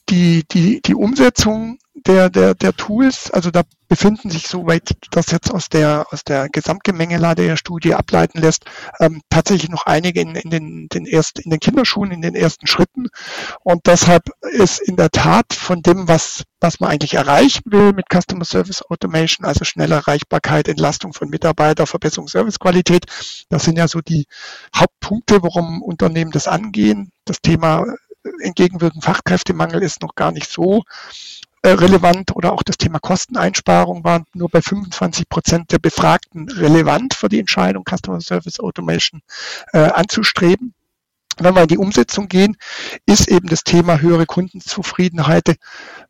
die, 0.10 0.44
die, 0.50 0.82
die 0.82 0.96
Umsetzung 0.96 1.80
der, 2.06 2.30
der, 2.30 2.54
der 2.54 2.76
Tools, 2.76 3.32
also 3.32 3.52
da 3.52 3.64
befinden 3.88 4.30
sich, 4.30 4.48
soweit 4.48 4.96
das 5.12 5.32
jetzt 5.32 5.52
aus 5.52 5.70
der, 5.70 6.06
aus 6.12 6.24
der 6.24 6.50
Gesamtgemengelade 6.50 7.46
der 7.46 7.58
Studie 7.58 7.94
ableiten 7.94 8.40
lässt, 8.40 8.66
ähm, 9.00 9.22
tatsächlich 9.30 9.70
noch 9.70 9.86
einige 9.86 10.22
in, 10.22 10.36
in, 10.36 10.50
den, 10.50 10.88
den 10.90 11.06
ersten, 11.06 11.42
in 11.42 11.52
den 11.52 11.60
Kinderschuhen, 11.60 12.12
in 12.12 12.22
den 12.22 12.36
ersten 12.36 12.68
Schritten. 12.68 13.08
Und 13.64 13.82
deshalb 13.86 14.30
ist 14.42 14.80
in 14.80 14.98
der 14.98 15.10
Tat 15.10 15.54
von 15.54 15.82
dem, 15.82 16.08
was, 16.08 16.44
was 16.60 16.80
man 16.80 16.92
eigentlich 16.92 17.14
erreichen 17.14 17.64
will 17.66 17.94
mit 17.94 18.06
Customer 18.10 18.46
Service 18.46 18.84
Automation, 18.90 19.46
also 19.46 19.64
schnelle 19.64 19.96
Erreichbarkeit, 19.96 20.68
Entlastung 20.68 21.14
von 21.14 21.30
Mitarbeiter, 21.30 21.88
Verbesserung 21.88 22.28
Servicequalität, 22.28 23.06
das 23.50 23.64
sind 23.64 23.78
ja 23.78 23.88
so 23.88 24.02
die 24.02 24.26
Hauptpunkte, 24.76 25.42
worum 25.42 25.82
Unternehmen 25.82 26.32
das 26.32 26.48
angehen. 26.48 27.12
Das 27.26 27.42
Thema 27.42 27.86
entgegenwirken 28.42 29.02
Fachkräftemangel 29.02 29.84
ist 29.84 30.02
noch 30.02 30.16
gar 30.16 30.32
nicht 30.32 30.50
so 30.50 30.84
äh, 31.64 31.70
relevant 31.70 32.36
oder 32.36 32.54
auch 32.54 32.64
das 32.64 32.78
Thema 32.78 33.00
Kosteneinsparung 33.00 34.04
war 34.04 34.24
nur 34.34 34.50
bei 34.50 34.62
25 34.62 35.28
Prozent 35.28 35.72
der 35.72 35.80
Befragten 35.80 36.50
relevant 36.50 37.14
für 37.14 37.30
die 37.30 37.40
Entscheidung, 37.40 37.84
Customer 37.84 38.22
Service 38.22 38.60
Automation 38.60 39.22
äh, 39.74 39.80
anzustreben. 39.80 40.74
Wenn 41.40 41.56
wir 41.56 41.64
in 41.64 41.68
die 41.68 41.78
Umsetzung 41.78 42.28
gehen, 42.28 42.58
ist 43.06 43.28
eben 43.28 43.48
das 43.48 43.64
Thema 43.64 44.00
höhere 44.00 44.26
Kundenzufriedenheit, 44.26 45.56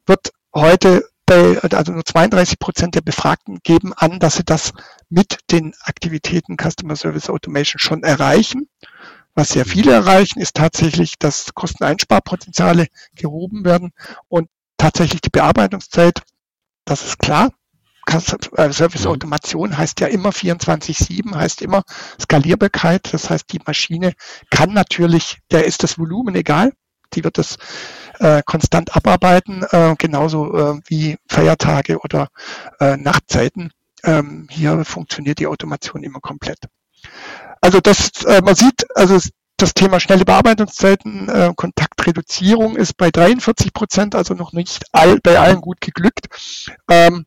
wird 0.05 0.31
heute 0.53 1.03
bei, 1.25 1.59
also 1.61 1.91
nur 1.91 2.05
32 2.05 2.57
Prozent 2.57 2.95
der 2.95 3.01
Befragten 3.01 3.59
geben 3.61 3.93
an, 3.93 4.19
dass 4.19 4.35
sie 4.35 4.45
das 4.45 4.73
mit 5.09 5.39
den 5.51 5.73
Aktivitäten 5.81 6.55
Customer 6.57 6.95
Service 6.95 7.29
Automation 7.29 7.79
schon 7.79 8.03
erreichen. 8.03 8.69
Was 9.37 9.49
sehr 9.49 9.65
viele 9.65 9.91
erreichen, 9.91 10.39
ist 10.39 10.55
tatsächlich, 10.55 11.13
dass 11.19 11.53
Kosteneinsparpotenziale 11.53 12.87
gehoben 13.13 13.65
werden 13.65 13.91
und 14.29 14.49
tatsächlich 14.77 15.21
die 15.21 15.29
Bearbeitungszeit, 15.29 16.23
das 16.85 17.05
ist 17.05 17.19
klar. 17.19 17.51
Äh, 18.07 18.71
Service 18.71 19.05
Automation 19.05 19.77
heißt 19.77 19.99
ja 19.99 20.07
immer 20.07 20.31
24-7, 20.31 21.35
heißt 21.35 21.61
immer 21.61 21.83
Skalierbarkeit. 22.19 23.13
Das 23.13 23.29
heißt, 23.29 23.53
die 23.53 23.61
Maschine 23.63 24.13
kann 24.49 24.73
natürlich, 24.73 25.37
der 25.51 25.65
ist 25.65 25.83
das 25.83 25.99
Volumen 25.99 26.33
egal, 26.33 26.73
die 27.13 27.23
wird 27.23 27.37
das 27.37 27.57
äh, 28.17 28.41
konstant 28.43 28.95
abarbeiten, 28.95 29.63
äh, 29.69 29.93
genauso 29.99 30.57
äh, 30.57 30.81
wie 30.87 31.17
Feiertage 31.29 31.99
oder 31.99 32.29
äh, 32.79 32.97
Nachtzeiten. 32.97 33.69
Ähm, 34.03 34.47
hier 34.49 34.83
funktioniert 34.83 35.37
die 35.37 35.45
Automation 35.45 36.01
immer 36.01 36.21
komplett. 36.21 36.57
Also 37.67 37.81
das, 37.81 38.23
äh, 38.23 38.41
man 38.41 38.55
sieht, 38.55 38.87
also 38.95 39.19
das 39.57 39.73
Thema 39.73 39.99
schnelle 39.99 40.23
Bearbeitungszeiten, 40.23 41.27
äh, 41.27 41.51
Kontaktreduzierung 41.53 42.77
ist 42.77 42.95
bei 42.95 43.11
43 43.11 43.73
Prozent, 43.73 44.15
also 44.15 44.35
noch 44.35 44.53
nicht 44.53 44.85
all, 44.93 45.19
bei 45.19 45.37
allen 45.37 45.59
gut 45.59 45.81
geglückt. 45.81 46.29
Ähm, 46.89 47.25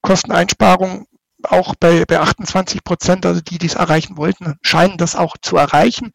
Kosteneinsparung 0.00 1.06
auch 1.42 1.74
bei, 1.74 2.06
bei 2.06 2.18
28 2.18 2.82
Prozent, 2.82 3.26
also 3.26 3.42
die, 3.42 3.58
die 3.58 3.66
es 3.66 3.74
erreichen 3.74 4.16
wollten, 4.16 4.54
scheinen 4.62 4.96
das 4.96 5.14
auch 5.16 5.36
zu 5.36 5.58
erreichen. 5.58 6.14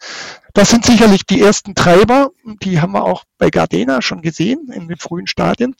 Das 0.56 0.72
sind 0.72 0.84
sicherlich 0.84 1.28
die 1.28 1.39
ersten 1.39 1.76
Treiber, 1.76 2.32
die 2.63 2.82
haben 2.82 2.94
wir 2.94 3.04
auch 3.04 3.24
bei 3.38 3.52
Gardena 3.52 4.02
schon 4.02 4.24
gesehen 4.24 4.72
in 4.74 4.88
den 4.88 4.98
frühen 4.98 5.28
Stadien. 5.28 5.76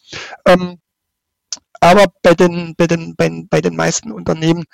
Ähm, 0.46 0.78
aber 1.80 2.06
bei 2.22 2.36
den, 2.36 2.76
bei 2.78 2.86
den, 2.86 3.16
bei, 3.16 3.32
bei 3.50 3.62
den 3.62 3.76
meisten 3.76 4.12
Unternehmen 4.12 4.66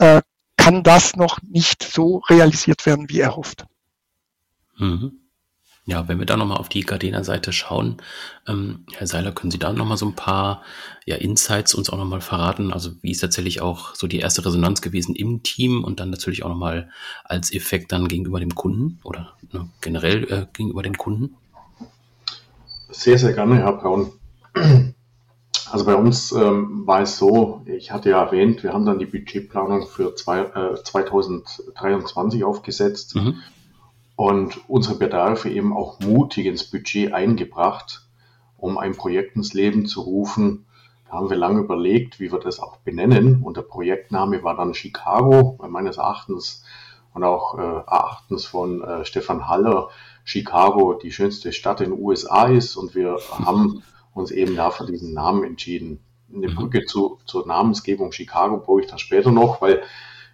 äh, 0.00 0.20
kann 0.60 0.82
das 0.82 1.16
noch 1.16 1.38
nicht 1.42 1.82
so 1.82 2.18
realisiert 2.28 2.84
werden, 2.84 3.08
wie 3.08 3.20
erhofft. 3.20 3.64
Mhm. 4.76 5.12
Ja, 5.86 6.06
wenn 6.06 6.18
wir 6.18 6.26
da 6.26 6.36
nochmal 6.36 6.58
auf 6.58 6.68
die 6.68 6.82
Gardena-Seite 6.82 7.52
schauen, 7.52 7.96
ähm, 8.46 8.84
Herr 8.92 9.06
Seiler, 9.06 9.32
können 9.32 9.50
Sie 9.50 9.58
da 9.58 9.72
nochmal 9.72 9.96
so 9.96 10.06
ein 10.06 10.14
paar 10.14 10.62
ja, 11.06 11.16
Insights 11.16 11.74
uns 11.74 11.88
auch 11.88 11.96
nochmal 11.96 12.20
verraten? 12.20 12.72
Also 12.72 12.90
wie 13.00 13.10
ist 13.10 13.20
tatsächlich 13.20 13.62
auch 13.62 13.94
so 13.94 14.06
die 14.06 14.18
erste 14.18 14.44
Resonanz 14.44 14.82
gewesen 14.82 15.14
im 15.14 15.42
Team 15.42 15.82
und 15.82 15.98
dann 15.98 16.10
natürlich 16.10 16.44
auch 16.44 16.50
nochmal 16.50 16.90
als 17.24 17.52
Effekt 17.52 17.90
dann 17.90 18.06
gegenüber 18.06 18.38
dem 18.38 18.54
Kunden 18.54 19.00
oder 19.02 19.32
ne, 19.52 19.68
generell 19.80 20.24
äh, 20.30 20.46
gegenüber 20.52 20.82
den 20.82 20.98
Kunden? 20.98 21.36
Sehr, 22.90 23.18
sehr 23.18 23.32
gerne, 23.32 23.56
Herr 23.56 23.72
Braun. 23.72 24.12
Also 25.70 25.84
bei 25.84 25.94
uns 25.94 26.32
ähm, 26.32 26.86
war 26.86 27.02
es 27.02 27.16
so, 27.16 27.62
ich 27.66 27.92
hatte 27.92 28.10
ja 28.10 28.22
erwähnt, 28.24 28.62
wir 28.62 28.72
haben 28.72 28.86
dann 28.86 28.98
die 28.98 29.06
Budgetplanung 29.06 29.86
für 29.86 30.16
zwei, 30.16 30.40
äh, 30.40 30.82
2023 30.82 32.42
aufgesetzt 32.42 33.14
mhm. 33.14 33.36
und 34.16 34.68
unsere 34.68 34.96
Bedarfe 34.96 35.48
eben 35.48 35.72
auch 35.76 36.00
mutig 36.00 36.46
ins 36.46 36.64
Budget 36.64 37.12
eingebracht, 37.12 38.02
um 38.56 38.78
ein 38.78 38.96
Projekt 38.96 39.36
ins 39.36 39.54
Leben 39.54 39.86
zu 39.86 40.00
rufen. 40.00 40.66
Da 41.08 41.16
haben 41.16 41.30
wir 41.30 41.36
lange 41.36 41.60
überlegt, 41.60 42.18
wie 42.18 42.32
wir 42.32 42.40
das 42.40 42.58
auch 42.58 42.78
benennen 42.78 43.42
und 43.42 43.56
der 43.56 43.62
Projektname 43.62 44.42
war 44.42 44.56
dann 44.56 44.74
Chicago, 44.74 45.54
weil 45.58 45.70
meines 45.70 45.98
Erachtens 45.98 46.64
und 47.14 47.24
auch 47.24 47.58
äh, 47.58 47.62
Erachtens 47.62 48.44
von 48.44 48.82
äh, 48.82 49.04
Stefan 49.04 49.48
Haller 49.48 49.88
Chicago 50.24 50.94
die 50.94 51.12
schönste 51.12 51.52
Stadt 51.52 51.80
in 51.80 51.90
den 51.90 52.00
USA 52.00 52.46
ist 52.46 52.76
und 52.76 52.94
wir 52.94 53.18
haben 53.44 53.82
uns 54.14 54.30
eben 54.30 54.56
da 54.56 54.70
für 54.70 54.86
diesen 54.86 55.12
Namen 55.14 55.44
entschieden. 55.44 56.00
Eine 56.32 56.48
mhm. 56.48 56.54
Brücke 56.54 56.84
zu, 56.84 57.18
zur 57.24 57.46
Namensgebung 57.46 58.12
Chicago 58.12 58.58
brauche 58.58 58.82
ich 58.82 58.86
da 58.86 58.98
später 58.98 59.30
noch, 59.30 59.60
weil 59.60 59.82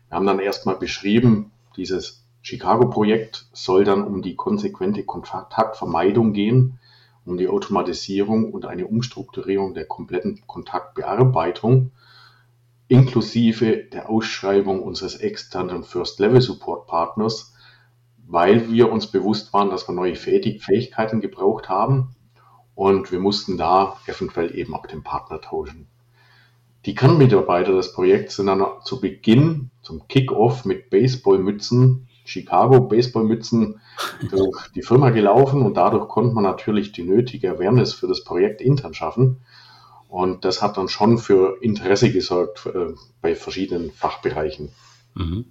wir 0.09 0.17
haben 0.17 0.27
dann 0.27 0.39
erstmal 0.39 0.77
beschrieben, 0.77 1.53
dieses 1.77 2.25
Chicago-Projekt 2.43 3.47
soll 3.53 3.85
dann 3.85 4.05
um 4.05 4.23
die 4.23 4.37
konsequente 4.37 5.05
Kontaktvermeidung 5.05 6.33
gehen, 6.33 6.79
um 7.25 7.37
die 7.37 7.49
Automatisierung 7.49 8.53
und 8.53 8.67
eine 8.67 8.87
Umstrukturierung 8.87 9.75
der 9.75 9.87
kompletten 9.87 10.47
Kontaktbearbeitung 10.47 11.91
inklusive 12.89 13.79
der 13.79 14.09
Ausschreibung 14.09 14.83
unseres 14.83 15.17
externen 15.17 15.83
First-Level-Support-Partners, 15.83 17.55
weil 18.29 18.71
wir 18.71 18.93
uns 18.93 19.11
bewusst 19.11 19.53
waren, 19.53 19.71
dass 19.71 19.89
wir 19.89 19.95
neue 19.95 20.15
Fähigkeiten 20.15 21.21
gebraucht 21.21 21.69
haben 21.69 22.16
und 22.77 23.11
wir 23.11 23.19
mussten 23.19 23.57
da 23.57 23.97
eventuell 24.07 24.57
eben 24.57 24.75
auch 24.75 24.87
den 24.87 25.03
Partner 25.03 25.41
tauschen. 25.41 25.89
Die 26.85 26.95
Kernmitarbeiter 26.95 27.73
des 27.73 27.93
Projekts 27.93 28.37
sind 28.37 28.47
dann 28.47 28.65
zu 28.85 29.01
Beginn 29.01 29.71
zum 29.83 30.07
Kickoff 30.07 30.65
mit 30.65 30.91
Baseballmützen, 30.91 32.07
Chicago 32.25 32.81
Baseballmützen 32.81 33.81
durch 34.31 34.69
die 34.69 34.83
Firma 34.83 35.11
gelaufen 35.11 35.63
und 35.63 35.77
dadurch 35.77 36.07
konnte 36.09 36.35
man 36.35 36.45
natürlich 36.45 36.93
die 36.93 37.03
nötige 37.03 37.51
Awareness 37.51 37.95
für 37.95 38.07
das 38.07 38.23
Projekt 38.23 38.61
intern 38.61 38.95
schaffen. 38.95 39.41
Und 40.09 40.45
das 40.45 40.63
hat 40.63 40.77
dann 40.77 40.89
schon 40.89 41.19
für 41.19 41.61
Interesse 41.63 42.13
gesorgt 42.13 42.67
äh, 42.67 42.95
bei 43.21 43.35
verschiedenen 43.35 43.91
Fachbereichen. 43.91 44.71
Mhm. 45.15 45.47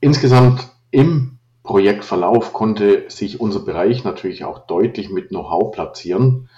Insgesamt 0.00 0.68
im 0.90 1.35
Projektverlauf 1.66 2.52
konnte 2.52 3.10
sich 3.10 3.40
unser 3.40 3.58
Bereich 3.58 4.04
natürlich 4.04 4.44
auch 4.44 4.66
deutlich 4.66 5.10
mit 5.10 5.28
Know-how 5.28 5.72
platzieren. 5.72 6.48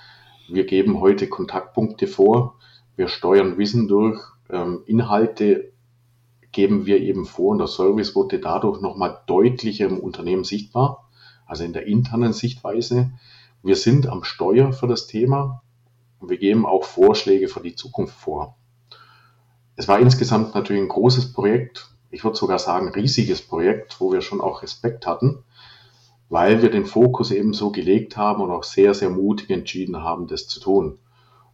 Wir 0.48 0.66
geben 0.66 1.00
heute 1.00 1.28
Kontaktpunkte 1.28 2.06
vor, 2.06 2.56
wir 2.94 3.08
steuern 3.08 3.56
Wissen 3.56 3.88
durch, 3.88 4.20
ähm, 4.50 4.82
Inhalte 4.86 5.72
geben 6.52 6.84
wir 6.84 7.00
eben 7.00 7.24
vor 7.24 7.52
und 7.52 7.58
der 7.58 7.68
Service 7.68 8.14
wurde 8.14 8.38
dadurch 8.38 8.82
nochmal 8.82 9.22
deutlicher 9.26 9.86
im 9.86 9.98
Unternehmen 9.98 10.44
sichtbar, 10.44 11.08
also 11.46 11.64
in 11.64 11.72
der 11.72 11.86
internen 11.86 12.34
Sichtweise. 12.34 13.10
Wir 13.62 13.76
sind 13.76 14.06
am 14.06 14.24
Steuer 14.24 14.72
für 14.72 14.86
das 14.88 15.06
Thema 15.06 15.62
und 16.20 16.28
wir 16.28 16.38
geben 16.38 16.66
auch 16.66 16.84
Vorschläge 16.84 17.48
für 17.48 17.60
die 17.60 17.74
Zukunft 17.74 18.14
vor. 18.14 18.56
Es 19.74 19.88
war 19.88 20.00
insgesamt 20.00 20.54
natürlich 20.54 20.82
ein 20.82 20.88
großes 20.88 21.32
Projekt, 21.32 21.88
ich 22.10 22.24
würde 22.24 22.36
sogar 22.36 22.58
sagen, 22.58 22.88
riesiges 22.88 23.42
Projekt, 23.42 24.00
wo 24.00 24.12
wir 24.12 24.20
schon 24.20 24.40
auch 24.40 24.62
Respekt 24.62 25.06
hatten, 25.06 25.44
weil 26.28 26.62
wir 26.62 26.70
den 26.70 26.86
Fokus 26.86 27.30
eben 27.30 27.54
so 27.54 27.70
gelegt 27.70 28.16
haben 28.16 28.42
und 28.42 28.50
auch 28.50 28.64
sehr, 28.64 28.94
sehr 28.94 29.10
mutig 29.10 29.50
entschieden 29.50 30.02
haben, 30.02 30.26
das 30.26 30.46
zu 30.46 30.60
tun. 30.60 30.98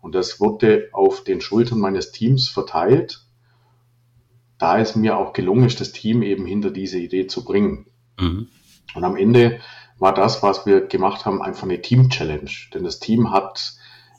Und 0.01 0.14
das 0.14 0.40
wurde 0.40 0.88
auf 0.93 1.25
den 1.25 1.40
Schultern 1.40 1.79
meines 1.79 2.12
Teams 2.12 2.49
verteilt, 2.49 3.25
da 4.59 4.79
es 4.79 4.97
mir 4.97 5.17
auch 5.17 5.33
gelungen 5.33 5.67
ist, 5.67 5.81
das 5.81 5.93
Team 5.93 6.23
eben 6.23 6.47
hinter 6.47 6.71
diese 6.71 6.99
Idee 6.99 7.27
zu 7.27 7.45
bringen. 7.45 7.87
Mhm. 8.21 8.49
Und 8.95 9.05
am 9.05 9.17
Ende 9.17 9.61
war 9.99 10.14
das, 10.14 10.43
was 10.43 10.67
wir 10.67 10.87
gemacht 10.87 11.25
haben, 11.25 11.43
einfach 11.43 11.64
eine 11.64 11.81
Team-Challenge. 11.81 12.51
Denn 12.73 12.85
das 12.85 13.01
Team 13.01 13.33
hat 13.33 13.75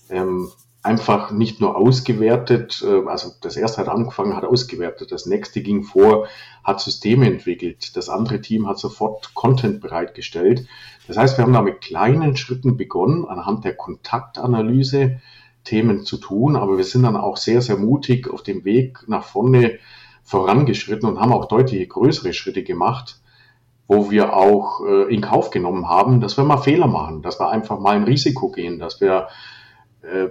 ähm, 0.09 0.51
einfach 0.85 1.31
nicht 1.31 1.59
nur 1.59 1.75
ausgewertet, 1.75 2.83
äh, 2.85 3.07
also 3.07 3.31
das 3.41 3.57
erste 3.57 3.81
hat 3.81 3.89
angefangen, 3.89 4.35
hat 4.35 4.45
ausgewertet, 4.45 5.11
das 5.11 5.25
nächste 5.25 5.61
ging 5.61 5.83
vor, 5.83 6.27
hat 6.63 6.79
Systeme 6.79 7.25
entwickelt, 7.25 7.97
das 7.97 8.07
andere 8.07 8.39
Team 8.41 8.67
hat 8.67 8.79
sofort 8.79 9.33
Content 9.33 9.81
bereitgestellt. 9.81 10.67
Das 11.07 11.17
heißt, 11.17 11.37
wir 11.37 11.43
haben 11.43 11.53
da 11.53 11.61
mit 11.61 11.81
kleinen 11.81 12.37
Schritten 12.37 12.77
begonnen, 12.77 13.25
anhand 13.25 13.65
der 13.65 13.75
Kontaktanalyse 13.75 15.21
Themen 15.63 16.05
zu 16.05 16.17
tun, 16.17 16.55
aber 16.55 16.77
wir 16.77 16.83
sind 16.83 17.03
dann 17.03 17.17
auch 17.17 17.37
sehr, 17.37 17.61
sehr 17.61 17.77
mutig 17.77 18.29
auf 18.31 18.43
dem 18.43 18.63
Weg 18.65 18.99
nach 19.07 19.23
vorne 19.23 19.79
vorangeschritten 20.23 21.09
und 21.09 21.19
haben 21.19 21.33
auch 21.33 21.45
deutliche 21.45 21.87
größere 21.87 22.33
Schritte 22.33 22.63
gemacht, 22.63 23.19
wo 23.87 24.11
wir 24.11 24.35
auch 24.35 24.85
äh, 24.85 25.13
in 25.13 25.21
Kauf 25.21 25.49
genommen 25.49 25.89
haben, 25.89 26.21
dass 26.21 26.37
wir 26.37 26.43
mal 26.43 26.57
Fehler 26.57 26.87
machen, 26.87 27.23
dass 27.23 27.39
wir 27.39 27.49
einfach 27.49 27.79
mal 27.79 27.95
ein 27.95 28.03
Risiko 28.03 28.51
gehen, 28.51 28.79
dass 28.79 29.01
wir 29.01 29.27
äh, 30.01 30.29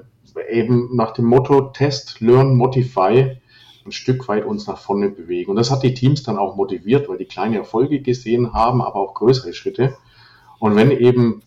eben 0.51 0.94
nach 0.94 1.12
dem 1.12 1.27
Motto 1.27 1.61
Test, 1.73 2.20
Learn, 2.20 2.57
Modify 2.57 3.38
ein 3.87 3.92
Stück 3.92 4.29
weit 4.29 4.44
uns 4.44 4.66
nach 4.66 4.79
vorne 4.79 5.11
bewegen. 5.11 5.51
Und 5.51 5.57
das 5.57 5.70
hat 5.70 5.83
die 5.83 5.94
Teams 5.94 6.23
dann 6.23 6.38
auch 6.38 6.57
motiviert, 6.57 7.09
weil 7.09 7.18
die 7.18 7.27
kleine 7.27 7.59
Erfolge 7.59 8.01
gesehen 8.01 8.53
haben, 8.53 8.81
aber 8.81 8.97
auch 8.97 9.14
größere 9.14 9.53
Schritte. 9.53 9.97
Und 10.59 10.77
wenn 10.77 10.90
eben 10.90 11.42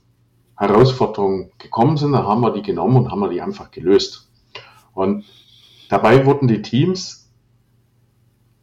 Herausforderungen 0.55 1.51
gekommen 1.57 1.97
sind, 1.97 2.13
dann 2.13 2.27
haben 2.27 2.41
wir 2.41 2.51
die 2.51 2.61
genommen 2.61 2.97
und 2.97 3.11
haben 3.11 3.19
wir 3.19 3.29
die 3.29 3.41
einfach 3.41 3.71
gelöst. 3.71 4.29
Und 4.93 5.25
dabei 5.89 6.25
wurden 6.25 6.47
die 6.47 6.61
Teams 6.61 7.31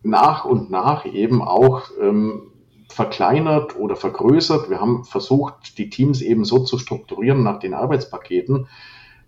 nach 0.03 0.45
und 0.45 0.71
nach 0.71 1.07
eben 1.07 1.43
auch 1.43 1.83
ähm, 2.01 2.53
verkleinert 2.89 3.77
oder 3.77 3.97
vergrößert. 3.97 4.71
Wir 4.71 4.81
haben 4.81 5.05
versucht, 5.05 5.79
die 5.79 5.89
Teams 5.89 6.21
eben 6.21 6.45
so 6.45 6.61
zu 6.61 6.79
strukturieren 6.79 7.43
nach 7.43 7.59
den 7.59 7.75
Arbeitspaketen, 7.75 8.69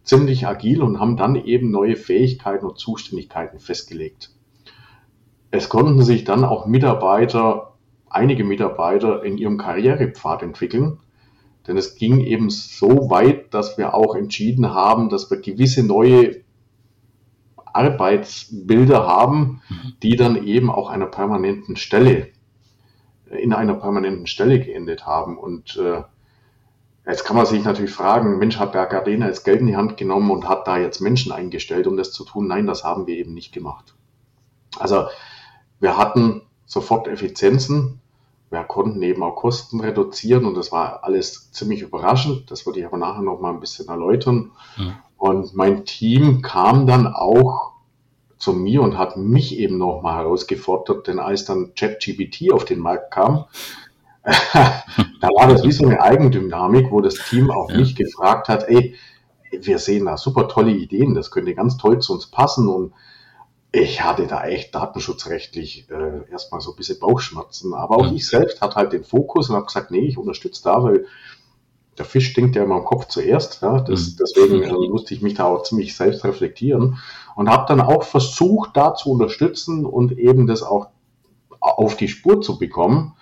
ziemlich 0.06 0.46
agil 0.46 0.82
und 0.82 0.98
haben 0.98 1.16
dann 1.16 1.36
eben 1.36 1.70
neue 1.70 1.96
Fähigkeiten 1.96 2.64
und 2.64 2.78
Zuständigkeiten 2.78 3.58
festgelegt. 3.58 4.30
Es 5.50 5.68
konnten 5.68 6.02
sich 6.02 6.24
dann 6.24 6.44
auch 6.44 6.66
Mitarbeiter, 6.66 7.74
einige 8.08 8.44
Mitarbeiter 8.44 9.22
in 9.24 9.36
ihrem 9.36 9.58
Karrierepfad 9.58 10.42
entwickeln. 10.42 11.00
Denn 11.66 11.76
es 11.76 11.96
ging 11.96 12.20
eben 12.20 12.48
so 12.50 13.10
weit, 13.10 13.52
dass 13.52 13.76
wir 13.76 13.94
auch 13.94 14.14
entschieden 14.14 14.72
haben, 14.72 15.08
dass 15.08 15.30
wir 15.30 15.40
gewisse 15.40 15.84
neue 15.84 16.42
Arbeitsbilder 17.56 19.06
haben, 19.06 19.60
mhm. 19.68 19.92
die 20.02 20.16
dann 20.16 20.46
eben 20.46 20.70
auch 20.70 20.88
einer 20.88 21.06
permanenten 21.06 21.74
Stelle, 21.74 22.28
in 23.28 23.52
einer 23.52 23.74
permanenten 23.74 24.28
Stelle 24.28 24.60
geendet 24.60 25.04
haben. 25.04 25.36
Und 25.36 25.76
äh, 25.76 26.02
jetzt 27.06 27.24
kann 27.24 27.36
man 27.36 27.46
sich 27.46 27.64
natürlich 27.64 27.92
fragen, 27.92 28.38
Mensch, 28.38 28.58
hat 28.58 28.74
der 28.74 28.86
Gardena 28.86 29.26
jetzt 29.26 29.44
Geld 29.44 29.60
in 29.60 29.68
die 29.68 29.76
Hand 29.76 29.96
genommen 29.96 30.30
und 30.30 30.48
hat 30.48 30.66
da 30.66 30.78
jetzt 30.78 31.00
Menschen 31.00 31.32
eingestellt, 31.32 31.86
um 31.86 31.96
das 31.96 32.12
zu 32.12 32.24
tun? 32.24 32.48
Nein, 32.48 32.66
das 32.66 32.84
haben 32.84 33.06
wir 33.06 33.16
eben 33.16 33.34
nicht 33.34 33.52
gemacht. 33.52 33.94
Also 34.78 35.06
wir 35.80 35.96
hatten 35.96 36.42
sofort 36.66 37.08
Effizienzen, 37.08 38.00
wir 38.50 38.62
konnten 38.64 39.02
eben 39.02 39.22
auch 39.22 39.36
Kosten 39.36 39.80
reduzieren 39.80 40.44
und 40.44 40.54
das 40.54 40.70
war 40.72 41.04
alles 41.04 41.50
ziemlich 41.52 41.82
überraschend. 41.82 42.50
Das 42.50 42.66
würde 42.66 42.80
ich 42.80 42.86
aber 42.86 42.96
nachher 42.96 43.22
noch 43.22 43.40
mal 43.40 43.52
ein 43.52 43.60
bisschen 43.60 43.88
erläutern. 43.88 44.52
Mhm. 44.76 44.94
Und 45.16 45.54
mein 45.54 45.84
Team 45.84 46.42
kam 46.42 46.86
dann 46.86 47.06
auch 47.06 47.72
zu 48.38 48.52
mir 48.52 48.82
und 48.82 48.98
hat 48.98 49.16
mich 49.16 49.58
eben 49.58 49.78
noch 49.78 50.02
mal 50.02 50.16
herausgefordert, 50.16 51.06
denn 51.06 51.18
als 51.18 51.44
dann 51.44 51.72
ChatGPT 51.74 52.52
auf 52.52 52.64
den 52.64 52.80
Markt 52.80 53.10
kam, 53.10 53.46
da 55.20 55.28
war 55.28 55.48
das 55.48 55.62
wie 55.62 55.72
so 55.72 55.86
eine 55.86 56.00
Eigendynamik, 56.02 56.90
wo 56.90 57.00
das 57.00 57.14
Team 57.14 57.50
auch 57.50 57.70
ja. 57.70 57.78
mich 57.78 57.94
gefragt 57.94 58.48
hat, 58.48 58.68
ey, 58.68 58.96
wir 59.52 59.78
sehen 59.78 60.06
da 60.06 60.16
super 60.16 60.48
tolle 60.48 60.72
Ideen, 60.72 61.14
das 61.14 61.30
könnte 61.30 61.54
ganz 61.54 61.76
toll 61.76 62.00
zu 62.00 62.12
uns 62.12 62.26
passen 62.26 62.68
und 62.68 62.92
ich 63.72 64.02
hatte 64.02 64.26
da 64.26 64.44
echt 64.44 64.74
datenschutzrechtlich 64.74 65.88
äh, 65.90 66.30
erstmal 66.30 66.60
so 66.60 66.70
ein 66.70 66.76
bisschen 66.76 66.98
Bauchschmerzen. 66.98 67.74
Aber 67.74 67.96
auch 67.96 68.12
ich 68.12 68.26
selbst 68.26 68.60
hatte 68.60 68.76
halt 68.76 68.92
den 68.92 69.04
Fokus 69.04 69.50
und 69.50 69.56
habe 69.56 69.66
gesagt, 69.66 69.90
nee, 69.90 70.06
ich 70.06 70.18
unterstütze 70.18 70.62
da, 70.64 70.82
weil 70.82 71.06
der 71.98 72.04
Fisch 72.04 72.30
stinkt 72.30 72.56
ja 72.56 72.64
immer 72.64 72.78
im 72.78 72.84
Kopf 72.84 73.06
zuerst. 73.08 73.60
Ja? 73.62 73.80
Das, 73.80 74.12
mhm. 74.12 74.16
Deswegen 74.20 74.62
äh, 74.62 74.72
musste 74.90 75.14
ich 75.14 75.22
mich 75.22 75.34
da 75.34 75.44
auch 75.44 75.62
ziemlich 75.62 75.94
selbst 75.94 76.24
reflektieren 76.24 76.98
und 77.34 77.50
habe 77.50 77.66
dann 77.68 77.80
auch 77.80 78.02
versucht, 78.02 78.76
da 78.76 78.94
zu 78.94 79.10
unterstützen 79.10 79.84
und 79.84 80.18
eben 80.18 80.46
das 80.46 80.62
auch 80.62 80.88
auf 81.60 81.96
die 81.96 82.08
Spur 82.08 82.40
zu 82.40 82.58
bekommen. 82.58 83.14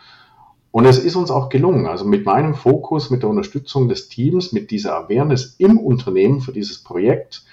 Und 0.75 0.87
es 0.87 0.99
ist 0.99 1.15
uns 1.15 1.31
auch 1.31 1.51
gelungen. 1.51 1.87
Also 1.87 2.05
mit 2.05 2.27
meinem 2.27 2.53
Fokus, 2.53 3.09
mit 3.09 3.23
der 3.23 3.31
Unterstützung 3.31 3.89
des 3.89 4.09
Teams, 4.09 4.51
mit 4.51 4.73
dieser 4.73 4.97
Awareness 4.97 5.55
im 5.59 5.79
Unternehmen 5.79 6.41
für 6.41 6.51
dieses 6.51 6.83
Projekt, 6.83 7.45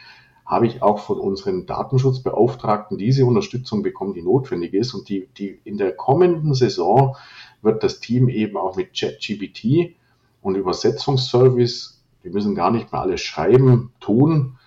habe 0.43 0.65
ich 0.65 0.81
auch 0.81 0.97
von 0.97 1.19
unseren 1.19 1.67
Datenschutzbeauftragten 1.67 2.97
diese 2.97 3.23
Unterstützung 3.27 3.83
bekommen, 3.83 4.15
die 4.15 4.23
notwendig 4.23 4.73
ist. 4.73 4.95
Und 4.95 5.07
die, 5.07 5.29
die 5.37 5.59
in 5.65 5.77
der 5.77 5.91
kommenden 5.91 6.55
Saison 6.55 7.15
wird 7.61 7.83
das 7.83 7.99
Team 7.99 8.27
eben 8.27 8.57
auch 8.57 8.75
mit 8.75 8.97
ChatGPT 8.99 9.93
und 10.41 10.55
Übersetzungsservice, 10.55 12.01
wir 12.23 12.31
müssen 12.31 12.55
gar 12.55 12.71
nicht 12.71 12.91
mehr 12.91 13.01
alles 13.01 13.21
schreiben, 13.21 13.93
tun, 13.99 14.57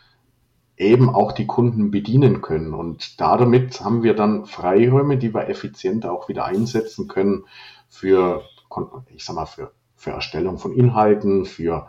eben 0.77 1.09
auch 1.09 1.33
die 1.33 1.47
Kunden 1.47 1.91
bedienen 1.91 2.41
können. 2.41 2.73
Und 2.73 3.21
damit 3.21 3.81
haben 3.81 4.05
wir 4.05 4.15
dann 4.15 4.47
Freiräume, 4.47 5.19
die 5.19 5.35
wir 5.35 5.49
effizient 5.49 6.07
auch 6.07 6.29
wieder 6.29 6.45
einsetzen 6.45 7.09
können 7.09 7.47
für, 7.95 8.43
ich 9.15 9.25
sag 9.25 9.37
mal, 9.37 9.47
für, 9.47 9.73
für 9.97 10.11
Erstellung 10.11 10.59
von 10.59 10.73
Inhalten, 10.73 11.45
für 11.45 11.89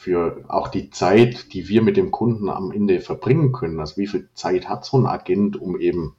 für 0.00 0.44
auch 0.48 0.68
die 0.68 0.88
Zeit, 0.88 1.52
die 1.52 1.68
wir 1.68 1.82
mit 1.82 1.98
dem 1.98 2.10
Kunden 2.10 2.48
am 2.48 2.72
Ende 2.72 3.00
verbringen 3.00 3.52
können. 3.52 3.80
Also 3.80 3.98
wie 3.98 4.06
viel 4.06 4.30
Zeit 4.32 4.66
hat 4.66 4.82
so 4.86 4.96
ein 4.96 5.04
Agent, 5.04 5.60
um 5.60 5.78
eben 5.78 6.16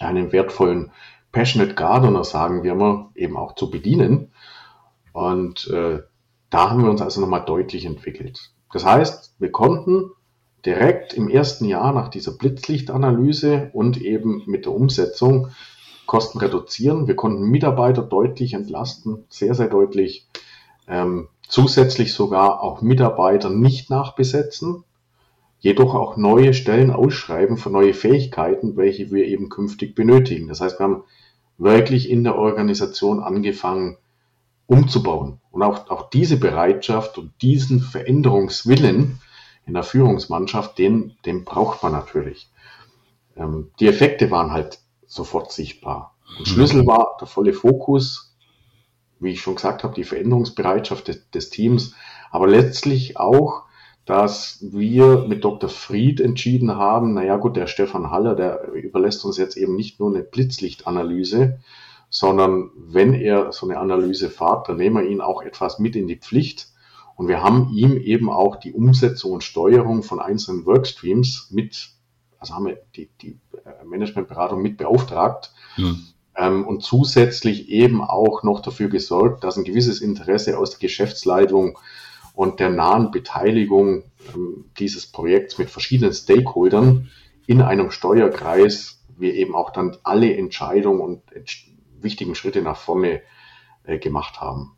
einen 0.00 0.32
wertvollen 0.32 0.90
Passionate 1.30 1.74
Gardener, 1.74 2.24
sagen 2.24 2.64
wir 2.64 2.74
mal, 2.74 3.10
eben 3.14 3.36
auch 3.36 3.54
zu 3.54 3.70
bedienen. 3.70 4.32
Und 5.12 5.68
äh, 5.68 6.00
da 6.50 6.70
haben 6.70 6.82
wir 6.82 6.90
uns 6.90 7.00
also 7.00 7.20
nochmal 7.20 7.44
deutlich 7.44 7.84
entwickelt. 7.84 8.50
Das 8.72 8.84
heißt, 8.84 9.36
wir 9.38 9.52
konnten 9.52 10.10
direkt 10.64 11.14
im 11.14 11.28
ersten 11.28 11.66
Jahr 11.66 11.92
nach 11.92 12.08
dieser 12.08 12.32
Blitzlichtanalyse 12.32 13.70
und 13.72 14.00
eben 14.00 14.42
mit 14.46 14.64
der 14.64 14.72
Umsetzung 14.72 15.50
Kosten 16.06 16.38
reduzieren. 16.38 17.06
Wir 17.06 17.16
konnten 17.16 17.50
Mitarbeiter 17.50 18.02
deutlich 18.02 18.54
entlasten, 18.54 19.24
sehr, 19.28 19.54
sehr 19.54 19.68
deutlich. 19.68 20.26
Ähm, 20.88 21.28
zusätzlich 21.48 22.14
sogar 22.14 22.62
auch 22.62 22.82
Mitarbeiter 22.82 23.50
nicht 23.50 23.90
nachbesetzen, 23.90 24.84
jedoch 25.58 25.94
auch 25.94 26.16
neue 26.16 26.54
Stellen 26.54 26.90
ausschreiben 26.90 27.56
für 27.56 27.70
neue 27.70 27.94
Fähigkeiten, 27.94 28.76
welche 28.76 29.10
wir 29.10 29.24
eben 29.26 29.48
künftig 29.48 29.94
benötigen. 29.94 30.48
Das 30.48 30.60
heißt, 30.60 30.78
wir 30.78 30.84
haben 30.84 31.04
wirklich 31.58 32.10
in 32.10 32.24
der 32.24 32.36
Organisation 32.36 33.20
angefangen 33.20 33.96
umzubauen. 34.66 35.40
Und 35.50 35.62
auch, 35.62 35.88
auch 35.90 36.10
diese 36.10 36.38
Bereitschaft 36.38 37.18
und 37.18 37.32
diesen 37.40 37.80
Veränderungswillen 37.80 39.20
in 39.64 39.74
der 39.74 39.82
Führungsmannschaft, 39.82 40.78
den, 40.78 41.16
den 41.24 41.44
braucht 41.44 41.82
man 41.82 41.92
natürlich. 41.92 42.48
Ähm, 43.36 43.70
die 43.80 43.86
Effekte 43.86 44.30
waren 44.30 44.52
halt 44.52 44.80
sofort 45.16 45.52
sichtbar. 45.52 46.16
Und 46.38 46.46
Schlüssel 46.46 46.86
war 46.86 47.16
der 47.20 47.26
volle 47.26 47.52
Fokus, 47.52 48.36
wie 49.18 49.32
ich 49.32 49.40
schon 49.40 49.56
gesagt 49.56 49.82
habe, 49.82 49.94
die 49.94 50.04
Veränderungsbereitschaft 50.04 51.08
des, 51.08 51.30
des 51.30 51.50
Teams, 51.50 51.94
aber 52.30 52.46
letztlich 52.46 53.16
auch, 53.16 53.64
dass 54.04 54.58
wir 54.62 55.24
mit 55.26 55.42
Dr. 55.44 55.68
Fried 55.68 56.20
entschieden 56.20 56.76
haben, 56.76 57.14
naja 57.14 57.36
gut, 57.36 57.56
der 57.56 57.66
Stefan 57.66 58.10
Haller, 58.10 58.36
der 58.36 58.72
überlässt 58.72 59.24
uns 59.24 59.36
jetzt 59.36 59.56
eben 59.56 59.74
nicht 59.74 59.98
nur 59.98 60.10
eine 60.10 60.22
Blitzlichtanalyse, 60.22 61.58
sondern 62.08 62.70
wenn 62.76 63.14
er 63.14 63.52
so 63.52 63.66
eine 63.66 63.78
Analyse 63.78 64.30
fahrt, 64.30 64.68
dann 64.68 64.76
nehmen 64.76 64.96
wir 64.96 65.10
ihn 65.10 65.20
auch 65.20 65.42
etwas 65.42 65.80
mit 65.80 65.96
in 65.96 66.06
die 66.06 66.18
Pflicht. 66.18 66.68
Und 67.16 67.28
wir 67.28 67.42
haben 67.42 67.70
ihm 67.72 67.96
eben 67.96 68.30
auch 68.30 68.56
die 68.56 68.72
Umsetzung 68.72 69.32
und 69.32 69.42
Steuerung 69.42 70.02
von 70.02 70.20
einzelnen 70.20 70.66
Workstreams 70.66 71.48
mit, 71.50 71.95
also 72.38 72.54
haben 72.54 72.66
wir 72.66 72.78
die, 72.94 73.08
die 73.20 73.38
Managementberatung 73.84 74.62
mit 74.62 74.76
beauftragt. 74.76 75.52
Mhm 75.76 76.06
ähm, 76.36 76.66
und 76.66 76.82
zusätzlich 76.82 77.68
eben 77.70 78.02
auch 78.02 78.42
noch 78.42 78.60
dafür 78.60 78.88
gesorgt, 78.88 79.42
dass 79.42 79.56
ein 79.56 79.64
gewisses 79.64 80.00
Interesse 80.00 80.58
aus 80.58 80.70
der 80.70 80.80
Geschäftsleitung 80.80 81.78
und 82.34 82.60
der 82.60 82.68
nahen 82.68 83.10
Beteiligung 83.10 84.04
ähm, 84.34 84.66
dieses 84.78 85.06
Projekts 85.06 85.58
mit 85.58 85.70
verschiedenen 85.70 86.12
Stakeholdern 86.12 87.10
in 87.46 87.62
einem 87.62 87.90
Steuerkreis 87.90 89.02
wir 89.18 89.34
eben 89.34 89.54
auch 89.54 89.70
dann 89.70 89.96
alle 90.02 90.36
Entscheidungen 90.36 91.00
und 91.00 91.22
wichtigen 92.00 92.34
Schritte 92.34 92.60
nach 92.60 92.76
vorne 92.76 93.22
äh, 93.84 93.98
gemacht 93.98 94.42
haben. 94.42 94.76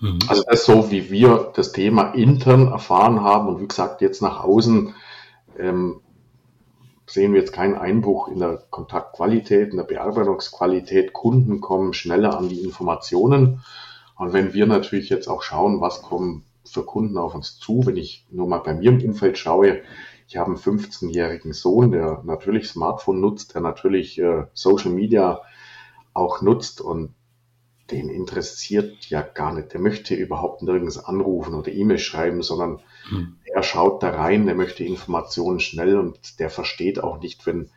Mhm. 0.00 0.20
Also 0.28 0.44
das 0.46 0.60
ist 0.60 0.66
so, 0.66 0.92
wie 0.92 1.10
wir 1.10 1.52
das 1.56 1.72
Thema 1.72 2.12
intern 2.12 2.68
erfahren 2.68 3.22
haben 3.22 3.48
und 3.48 3.60
wie 3.60 3.66
gesagt 3.66 4.00
jetzt 4.02 4.22
nach 4.22 4.44
außen 4.44 4.94
ähm, 5.58 6.00
sehen 7.06 7.32
wir 7.32 7.40
jetzt 7.40 7.52
keinen 7.52 7.74
Einbruch 7.74 8.28
in 8.28 8.38
der 8.38 8.62
Kontaktqualität, 8.70 9.70
in 9.70 9.76
der 9.76 9.84
Bearbeitungsqualität. 9.84 11.12
Kunden 11.12 11.60
kommen 11.60 11.92
schneller 11.92 12.36
an 12.36 12.48
die 12.48 12.62
Informationen. 12.62 13.62
Und 14.16 14.32
wenn 14.32 14.54
wir 14.54 14.66
natürlich 14.66 15.08
jetzt 15.08 15.28
auch 15.28 15.42
schauen, 15.42 15.80
was 15.80 16.02
kommen 16.02 16.44
für 16.64 16.84
Kunden 16.84 17.18
auf 17.18 17.34
uns 17.34 17.58
zu, 17.58 17.82
wenn 17.84 17.96
ich 17.96 18.26
nur 18.30 18.48
mal 18.48 18.58
bei 18.58 18.74
mir 18.74 18.90
im 18.90 19.04
Umfeld 19.04 19.38
schaue, 19.38 19.82
ich 20.26 20.36
habe 20.38 20.50
einen 20.50 20.58
15-jährigen 20.58 21.52
Sohn, 21.52 21.92
der 21.92 22.22
natürlich 22.24 22.68
Smartphone 22.68 23.20
nutzt, 23.20 23.54
der 23.54 23.60
natürlich 23.60 24.18
äh, 24.18 24.44
Social 24.54 24.90
Media 24.90 25.42
auch 26.14 26.40
nutzt 26.40 26.80
und 26.80 27.14
den 27.90 28.08
interessiert 28.08 29.06
ja 29.10 29.22
gar 29.22 29.52
nicht. 29.52 29.72
Der 29.72 29.80
möchte 29.80 30.14
überhaupt 30.14 30.62
nirgends 30.62 30.98
anrufen 30.98 31.54
oder 31.54 31.70
E-Mail 31.70 31.98
schreiben, 31.98 32.42
sondern 32.42 32.80
hm. 33.08 33.36
er 33.44 33.62
schaut 33.62 34.02
da 34.02 34.10
rein, 34.10 34.46
der 34.46 34.54
möchte 34.54 34.84
Informationen 34.84 35.60
schnell 35.60 35.98
und 35.98 36.40
der 36.40 36.50
versteht 36.50 37.02
auch 37.02 37.20
nicht, 37.20 37.46
wenn, 37.46 37.70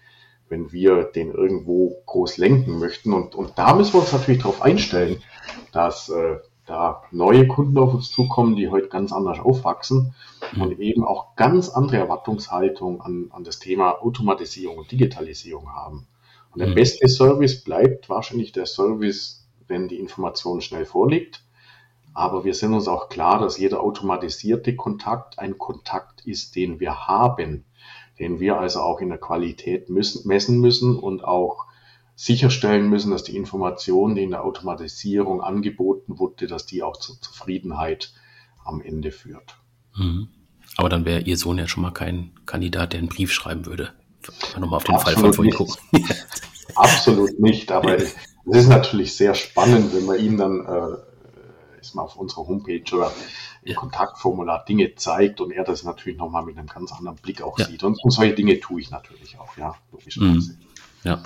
wenn 0.50 0.72
wir 0.72 1.04
den 1.04 1.32
irgendwo 1.32 2.02
groß 2.06 2.38
lenken 2.38 2.80
möchten. 2.80 3.14
Und, 3.14 3.36
und 3.36 3.58
da 3.58 3.76
müssen 3.76 3.94
wir 3.94 4.02
uns 4.02 4.14
natürlich 4.14 4.42
darauf 4.42 4.62
einstellen, 4.62 5.22
dass 5.74 6.10
äh, 6.10 6.38
da 6.66 7.04
neue 7.12 7.48
Kunden 7.48 7.78
auf 7.78 7.94
uns 7.94 8.12
zukommen, 8.12 8.56
die 8.56 8.70
heute 8.70 8.90
ganz 8.90 9.12
anders 9.12 9.40
aufwachsen. 9.40 10.14
mhm. 10.54 10.62
und 10.62 10.80
eben 10.80 11.04
auch 11.04 11.36
ganz 11.36 11.70
andere 11.70 11.98
Erwartungshaltung 11.98 13.02
an, 13.02 13.28
an 13.32 13.44
das 13.44 13.60
Thema 13.60 14.02
Automatisierung 14.02 14.78
und 14.78 14.92
Digitalisierung 14.92 15.70
haben. 15.74 16.08
Und 16.54 16.60
der 16.60 16.70
mhm. 16.70 16.76
beste 16.76 17.08
Service 17.08 17.64
bleibt 17.64 18.10
wahrscheinlich 18.10 18.52
der 18.52 18.66
Service, 18.66 19.47
wenn 19.68 19.88
die 19.88 20.00
Information 20.00 20.62
schnell 20.62 20.86
vorliegt. 20.86 21.44
Aber 22.14 22.44
wir 22.44 22.54
sind 22.54 22.74
uns 22.74 22.88
auch 22.88 23.10
klar, 23.10 23.40
dass 23.40 23.60
jeder 23.60 23.82
automatisierte 23.82 24.76
Kontakt 24.76 25.38
ein 25.38 25.58
Kontakt 25.58 26.26
ist, 26.26 26.56
den 26.56 26.80
wir 26.80 27.08
haben, 27.08 27.66
den 28.20 28.40
wir 28.40 28.58
also 28.58 28.82
auch 28.82 29.02
in 29.02 29.10
der 29.10 29.20
Qualität 29.20 29.90
müssen, 29.90 30.28
messen 30.28 30.60
müssen 30.60 30.98
und 30.98 31.24
auch 31.24 31.68
sicherstellen 32.16 32.90
müssen, 32.90 33.12
dass 33.12 33.24
die 33.24 33.38
Information, 33.38 34.16
die 34.16 34.24
in 34.24 34.32
der 34.32 34.44
Automatisierung 34.44 35.42
angeboten 35.42 36.18
wurde, 36.18 36.48
dass 36.48 36.66
die 36.66 36.82
auch 36.82 36.98
zur 36.98 37.22
Zufriedenheit 37.22 38.12
am 38.66 38.82
Ende 38.82 39.12
führt. 39.12 39.58
Mhm. 39.96 40.30
Aber 40.76 40.90
dann 40.90 41.06
wäre 41.06 41.22
Ihr 41.22 41.38
Sohn 41.38 41.60
ja 41.60 41.68
schon 41.68 41.84
mal 41.84 41.92
kein 41.92 42.32
Kandidat, 42.46 42.94
der 42.94 43.00
einen 43.00 43.10
Brief 43.10 43.32
schreiben 43.32 43.66
würde. 43.68 43.94
Nochmal 44.60 44.78
auf 44.78 44.84
den 44.84 44.96
Absolut 44.96 45.20
Fall 45.20 45.24
von 45.24 45.34
vorhin 45.34 45.54
gucken. 45.54 45.76
Absolut 46.76 47.40
nicht, 47.40 47.72
aber 47.72 47.98
es 48.52 48.64
ist 48.64 48.70
natürlich 48.70 49.16
sehr 49.16 49.36
spannend, 49.36 49.94
wenn 49.94 50.06
man 50.06 50.20
ihm 50.20 50.38
dann 50.38 50.66
äh, 50.66 50.98
ist 51.80 51.96
mal 51.96 52.04
auf 52.04 52.16
unserer 52.16 52.48
Homepage 52.48 52.84
oder 52.94 53.12
im 53.64 53.72
ja. 53.72 53.76
Kontaktformular 53.76 54.64
Dinge 54.66 54.96
zeigt 54.96 55.42
und 55.42 55.52
er 55.52 55.64
das 55.64 55.84
natürlich 55.84 56.18
nochmal 56.18 56.44
mit 56.44 56.58
einem 56.58 56.68
ganz 56.68 56.92
anderen 56.92 57.18
Blick 57.18 57.42
auch 57.42 57.58
ja. 57.60 57.66
sieht. 57.66 57.84
Und, 57.84 58.02
und 58.04 58.12
solche 58.12 58.34
Dinge 58.34 58.60
tue 58.60 58.82
ich 58.82 58.92
natürlich 58.92 59.38
auch, 59.40 59.58
ja, 59.58 59.76
logischerweise. 59.92 60.54
Mhm. 60.54 60.58
Ja. 61.04 61.22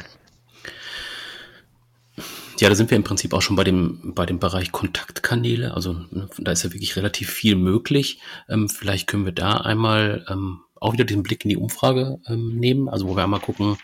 Ja, 2.59 2.69
da 2.69 2.75
sind 2.75 2.91
wir 2.91 2.97
im 2.97 3.03
Prinzip 3.03 3.33
auch 3.33 3.41
schon 3.41 3.55
bei 3.55 3.63
dem, 3.63 4.13
bei 4.13 4.27
dem 4.27 4.37
Bereich 4.37 4.71
Kontaktkanäle. 4.71 5.73
Also 5.73 5.93
ne, 5.93 6.29
da 6.37 6.51
ist 6.51 6.63
ja 6.63 6.71
wirklich 6.71 6.95
relativ 6.95 7.31
viel 7.31 7.55
möglich. 7.55 8.19
Ähm, 8.47 8.69
vielleicht 8.69 9.07
können 9.07 9.25
wir 9.25 9.31
da 9.31 9.57
einmal 9.57 10.25
ähm, 10.29 10.59
auch 10.81 10.93
wieder 10.93 11.05
den 11.05 11.21
Blick 11.23 11.45
in 11.45 11.49
die 11.49 11.57
Umfrage 11.57 12.19
ähm, 12.27 12.57
nehmen. 12.57 12.89
Also 12.89 13.07
wo 13.07 13.15
wir 13.15 13.23
einmal 13.23 13.39
gucken, 13.39 13.77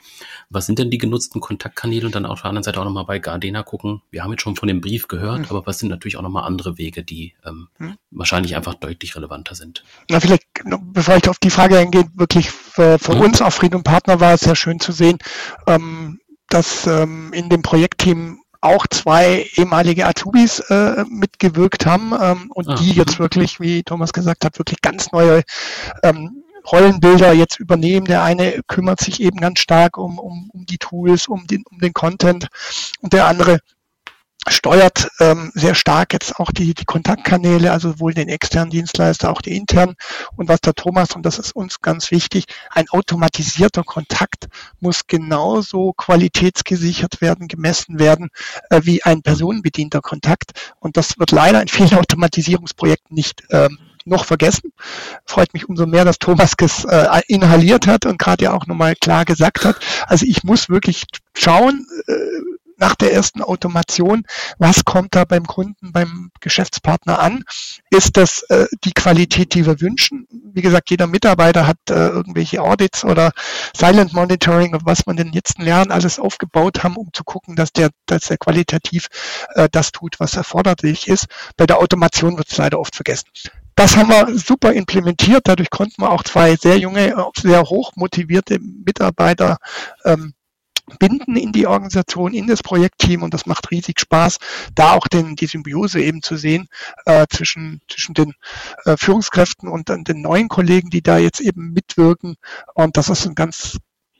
was 0.49 0.65
sind 0.65 0.79
denn 0.79 0.89
die 0.89 0.97
genutzten 0.97 1.39
Kontaktkanäle 1.39 2.07
und 2.07 2.15
dann 2.15 2.25
auf 2.25 2.41
der 2.41 2.49
anderen 2.49 2.63
Seite 2.63 2.81
auch 2.81 2.85
nochmal 2.85 3.05
bei 3.05 3.19
Gardena 3.19 3.61
gucken. 3.61 4.01
Wir 4.09 4.23
haben 4.23 4.31
jetzt 4.31 4.41
schon 4.41 4.55
von 4.55 4.67
dem 4.67 4.81
Brief 4.81 5.07
gehört, 5.07 5.41
mhm. 5.41 5.45
aber 5.49 5.65
was 5.67 5.77
sind 5.77 5.89
natürlich 5.89 6.17
auch 6.17 6.23
nochmal 6.23 6.43
andere 6.43 6.77
Wege, 6.77 7.03
die 7.03 7.35
ähm, 7.45 7.67
mhm. 7.77 7.97
wahrscheinlich 8.09 8.55
einfach 8.55 8.73
deutlich 8.73 9.15
relevanter 9.15 9.53
sind. 9.53 9.83
Na, 10.09 10.19
vielleicht, 10.19 10.47
bevor 10.91 11.17
ich 11.17 11.29
auf 11.29 11.37
die 11.37 11.51
Frage 11.51 11.77
eingehe, 11.77 12.05
wirklich 12.15 12.49
für, 12.49 12.97
für 12.97 13.15
mhm. 13.15 13.21
uns 13.21 13.41
auf 13.41 13.53
Frieden 13.53 13.75
und 13.75 13.83
Partner 13.83 14.19
war 14.19 14.33
es 14.33 14.41
sehr 14.41 14.55
schön 14.55 14.79
zu 14.79 14.91
sehen, 14.91 15.19
ähm, 15.67 16.19
dass 16.49 16.87
ähm, 16.87 17.31
in 17.31 17.49
dem 17.49 17.61
Projektteam 17.61 18.39
auch 18.61 18.87
zwei 18.87 19.47
ehemalige 19.55 20.07
Azubis 20.07 20.59
äh, 20.71 21.05
mitgewirkt 21.09 21.85
haben 21.85 22.11
ähm, 22.19 22.51
und 22.51 22.67
Ach. 22.69 22.79
die 22.79 22.91
jetzt 22.93 23.19
wirklich, 23.19 23.59
wie 23.59 23.83
Thomas 23.83 24.13
gesagt 24.13 24.43
hat, 24.45 24.57
wirklich 24.57 24.81
ganz 24.81 25.11
neue 25.11 25.43
ähm, 26.01 26.43
Rollenbilder 26.71 27.33
jetzt 27.33 27.59
übernehmen. 27.59 28.05
Der 28.05 28.23
eine 28.23 28.61
kümmert 28.67 28.99
sich 28.99 29.21
eben 29.21 29.39
ganz 29.39 29.59
stark 29.59 29.97
um, 29.97 30.19
um, 30.19 30.49
um 30.53 30.65
die 30.65 30.77
Tools, 30.77 31.27
um 31.27 31.47
den, 31.47 31.63
um 31.69 31.79
den 31.79 31.93
Content 31.93 32.47
und 33.01 33.13
der 33.13 33.27
andere 33.27 33.59
steuert 34.49 35.09
ähm, 35.19 35.51
sehr 35.53 35.75
stark 35.75 36.13
jetzt 36.13 36.39
auch 36.39 36.51
die, 36.51 36.73
die 36.73 36.85
Kontaktkanäle, 36.85 37.71
also 37.71 37.91
sowohl 37.91 38.13
den 38.13 38.29
externen 38.29 38.69
Dienstleister, 38.69 39.29
auch 39.29 39.41
die 39.41 39.55
internen. 39.55 39.95
Und 40.35 40.47
was 40.47 40.61
der 40.61 40.73
Thomas, 40.73 41.15
und 41.15 41.25
das 41.25 41.39
ist 41.39 41.55
uns 41.55 41.81
ganz 41.81 42.11
wichtig, 42.11 42.45
ein 42.71 42.87
automatisierter 42.89 43.83
Kontakt 43.83 44.47
muss 44.79 45.07
genauso 45.07 45.93
qualitätsgesichert 45.93 47.21
werden, 47.21 47.47
gemessen 47.47 47.99
werden, 47.99 48.29
äh, 48.69 48.81
wie 48.83 49.03
ein 49.03 49.21
personenbedienter 49.21 50.01
Kontakt. 50.01 50.73
Und 50.79 50.97
das 50.97 51.19
wird 51.19 51.31
leider 51.31 51.61
in 51.61 51.67
vielen 51.67 51.93
Automatisierungsprojekten 51.97 53.15
nicht 53.15 53.43
ähm, 53.51 53.77
noch 54.07 54.25
vergessen. 54.25 54.73
Freut 55.25 55.53
mich 55.53 55.67
umso 55.69 55.85
mehr, 55.85 56.05
dass 56.05 56.19
Thomas 56.19 56.53
es 56.61 56.85
äh, 56.85 57.21
inhaliert 57.27 57.87
hat 57.87 58.05
und 58.05 58.17
gerade 58.17 58.45
ja 58.45 58.53
auch 58.53 58.65
nochmal 58.67 58.95
klar 58.95 59.25
gesagt 59.25 59.65
hat. 59.65 59.77
Also 60.07 60.25
ich 60.25 60.43
muss 60.43 60.69
wirklich 60.69 61.05
schauen, 61.33 61.85
äh, 62.07 62.13
nach 62.77 62.95
der 62.95 63.11
ersten 63.11 63.41
Automation, 63.41 64.23
was 64.59 64.85
kommt 64.85 65.15
da 65.15 65.25
beim 65.25 65.45
Kunden, 65.45 65.91
beim 65.91 66.31
Geschäftspartner 66.39 67.19
an? 67.19 67.43
Ist 67.89 68.17
das 68.17 68.43
äh, 68.43 68.67
die 68.83 68.93
Qualität, 68.93 69.53
die 69.55 69.65
wir 69.65 69.81
wünschen? 69.81 70.27
Wie 70.29 70.61
gesagt, 70.61 70.91
jeder 70.91 71.07
Mitarbeiter 71.07 71.67
hat 71.67 71.77
äh, 71.89 72.07
irgendwelche 72.07 72.61
Audits 72.61 73.03
oder 73.03 73.31
Silent 73.75 74.13
Monitoring, 74.13 74.77
was 74.83 75.05
man 75.05 75.17
in 75.17 75.25
den 75.25 75.33
letzten 75.33 75.65
Jahren 75.65 75.91
alles 75.91 76.19
aufgebaut 76.19 76.83
haben, 76.83 76.95
um 76.95 77.09
zu 77.13 77.23
gucken, 77.23 77.55
dass 77.55 77.73
der, 77.73 77.89
dass 78.05 78.25
der 78.25 78.37
qualitativ 78.37 79.07
äh, 79.55 79.67
das 79.71 79.91
tut, 79.91 80.19
was 80.19 80.35
erforderlich 80.35 81.07
ist. 81.07 81.25
Bei 81.57 81.65
der 81.65 81.79
Automation 81.79 82.37
wird 82.37 82.49
es 82.51 82.57
leider 82.57 82.79
oft 82.79 82.95
vergessen. 82.95 83.27
Das 83.77 83.95
haben 83.95 84.09
wir 84.09 84.39
super 84.39 84.73
implementiert. 84.73 85.41
Dadurch 85.43 85.69
konnten 85.69 86.01
wir 86.01 86.09
auch 86.09 86.23
zwei 86.23 86.55
sehr 86.55 86.79
junge, 86.79 87.13
sehr 87.37 87.61
hoch 87.61 87.91
motivierte 87.95 88.57
Mitarbeiter 88.59 89.57
ähm, 90.03 90.33
binden 90.97 91.35
in 91.35 91.51
die 91.51 91.67
Organisation, 91.67 92.33
in 92.33 92.47
das 92.47 92.63
Projektteam 92.63 93.21
und 93.21 93.35
das 93.35 93.45
macht 93.45 93.69
riesig 93.69 93.99
Spaß, 93.99 94.39
da 94.73 94.93
auch 94.93 95.07
den, 95.07 95.35
die 95.35 95.45
Symbiose 95.45 96.01
eben 96.01 96.23
zu 96.23 96.37
sehen 96.37 96.69
äh, 97.05 97.27
zwischen, 97.29 97.81
zwischen 97.87 98.15
den 98.15 98.33
äh, 98.85 98.97
Führungskräften 98.97 99.69
und 99.69 99.89
dann 99.89 100.03
den 100.03 100.23
neuen 100.23 100.47
Kollegen, 100.47 100.89
die 100.89 101.03
da 101.03 101.19
jetzt 101.19 101.39
eben 101.39 101.71
mitwirken. 101.71 102.35
Und 102.73 102.97
das 102.97 103.09
ist 103.09 103.27
ein 103.27 103.35
ganz 103.35 103.77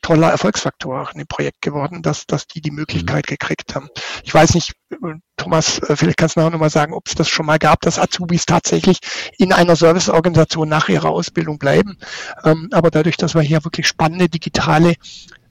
toller 0.08 0.30
Erfolgsfaktor 0.30 1.02
auch 1.02 1.12
in 1.12 1.18
dem 1.18 1.28
Projekt 1.28 1.62
geworden, 1.62 2.02
dass, 2.02 2.26
dass 2.26 2.48
die 2.48 2.62
die 2.62 2.72
Möglichkeit 2.72 3.26
mhm. 3.26 3.32
gekriegt 3.32 3.76
haben. 3.76 3.90
Ich 4.24 4.34
weiß 4.34 4.54
nicht, 4.56 4.72
Thomas, 5.36 5.80
äh, 5.80 5.98
vielleicht 5.98 6.18
kannst 6.18 6.38
du 6.38 6.42
auch 6.42 6.50
nochmal 6.50 6.70
sagen, 6.70 6.94
ob 6.94 7.08
es 7.08 7.16
das 7.16 7.28
schon 7.28 7.46
mal 7.46 7.60
gab, 7.60 7.82
dass 7.82 8.00
Azubis 8.00 8.46
tatsächlich 8.46 9.00
in 9.38 9.52
einer 9.52 9.76
Serviceorganisation 9.76 10.70
nach 10.70 10.88
ihrer 10.88 11.10
Ausbildung 11.10 11.60
bleiben. 11.60 11.98
Ähm, 12.46 12.70
aber 12.72 12.90
dadurch, 12.90 13.18
dass 13.18 13.36
wir 13.36 13.42
hier 13.42 13.66
wirklich 13.66 13.86
spannende 13.86 14.30
digitale 14.30 14.94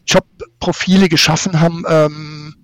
Jobprofile 0.07 1.11
geschaffen 1.11 1.61
haben, 1.61 1.85
ähm, 1.87 2.55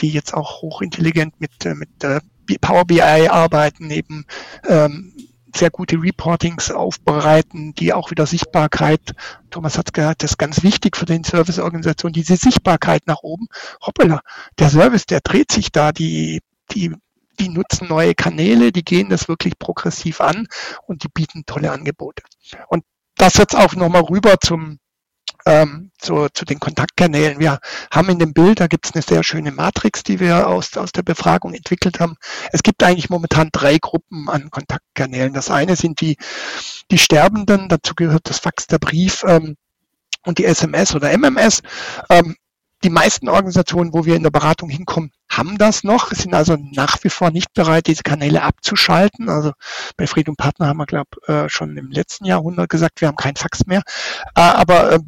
die 0.00 0.10
jetzt 0.10 0.32
auch 0.32 0.62
hochintelligent 0.62 1.38
mit, 1.38 1.66
äh, 1.66 1.74
mit 1.74 2.02
äh, 2.02 2.20
Power 2.62 2.86
BI 2.86 3.02
arbeiten, 3.02 3.90
eben 3.90 4.24
ähm, 4.66 5.12
sehr 5.54 5.70
gute 5.70 5.96
Reportings 5.96 6.70
aufbereiten, 6.70 7.74
die 7.74 7.92
auch 7.92 8.10
wieder 8.10 8.26
Sichtbarkeit, 8.26 9.14
Thomas 9.50 9.78
hat 9.78 9.92
gesagt, 9.92 10.22
das 10.22 10.32
ist 10.32 10.38
ganz 10.38 10.62
wichtig 10.62 10.96
für 10.96 11.04
den 11.04 11.24
Serviceorganisation, 11.24 12.12
diese 12.12 12.36
Sichtbarkeit 12.36 13.06
nach 13.06 13.22
oben. 13.22 13.46
Hoppala, 13.84 14.20
der 14.58 14.70
Service, 14.70 15.06
der 15.06 15.20
dreht 15.20 15.52
sich 15.52 15.72
da, 15.72 15.92
die, 15.92 16.40
die, 16.70 16.94
die 17.38 17.48
nutzen 17.48 17.88
neue 17.88 18.14
Kanäle, 18.14 18.72
die 18.72 18.84
gehen 18.84 19.10
das 19.10 19.28
wirklich 19.28 19.58
progressiv 19.58 20.20
an 20.20 20.46
und 20.86 21.04
die 21.04 21.08
bieten 21.08 21.44
tolle 21.46 21.70
Angebote. 21.72 22.22
Und 22.68 22.84
das 23.16 23.36
jetzt 23.36 23.56
auch 23.56 23.74
nochmal 23.74 24.02
rüber 24.02 24.36
zum, 24.40 24.78
ähm, 25.46 25.90
zu, 25.98 26.28
zu 26.32 26.44
den 26.44 26.58
Kontaktkanälen. 26.58 27.38
Wir 27.38 27.58
haben 27.90 28.08
in 28.10 28.18
dem 28.18 28.32
Bild, 28.32 28.60
da 28.60 28.66
gibt 28.66 28.86
es 28.86 28.94
eine 28.94 29.02
sehr 29.02 29.22
schöne 29.22 29.52
Matrix, 29.52 30.02
die 30.02 30.20
wir 30.20 30.46
aus, 30.48 30.76
aus 30.76 30.92
der 30.92 31.02
Befragung 31.02 31.54
entwickelt 31.54 32.00
haben. 32.00 32.16
Es 32.52 32.62
gibt 32.62 32.82
eigentlich 32.82 33.10
momentan 33.10 33.50
drei 33.52 33.78
Gruppen 33.78 34.28
an 34.28 34.50
Kontaktkanälen. 34.50 35.32
Das 35.32 35.50
eine 35.50 35.76
sind 35.76 36.00
die, 36.00 36.16
die 36.90 36.98
Sterbenden, 36.98 37.68
dazu 37.68 37.94
gehört 37.94 38.28
das 38.28 38.38
Fax, 38.38 38.66
der 38.66 38.78
Brief 38.78 39.24
ähm, 39.26 39.56
und 40.24 40.38
die 40.38 40.44
SMS 40.44 40.94
oder 40.94 41.16
MMS. 41.16 41.62
Ähm, 42.08 42.36
die 42.84 42.90
meisten 42.90 43.28
Organisationen, 43.28 43.92
wo 43.92 44.04
wir 44.04 44.16
in 44.16 44.22
der 44.22 44.30
Beratung 44.30 44.68
hinkommen, 44.68 45.12
haben 45.30 45.58
das 45.58 45.84
noch, 45.84 46.10
sind 46.12 46.34
also 46.34 46.56
nach 46.56 47.02
wie 47.02 47.10
vor 47.10 47.30
nicht 47.30 47.52
bereit, 47.54 47.86
diese 47.86 48.02
Kanäle 48.02 48.42
abzuschalten. 48.42 49.28
Also 49.28 49.52
bei 49.96 50.06
Fried 50.06 50.28
und 50.28 50.36
Partner 50.36 50.66
haben 50.66 50.78
wir, 50.78 50.86
glaube 50.86 51.10
äh, 51.26 51.48
schon 51.48 51.76
im 51.76 51.90
letzten 51.90 52.24
Jahrhundert 52.24 52.68
gesagt, 52.68 53.00
wir 53.00 53.08
haben 53.08 53.16
kein 53.16 53.36
Fax 53.36 53.66
mehr. 53.66 53.82
Äh, 54.34 54.40
aber 54.40 54.92
äh, 54.92 55.00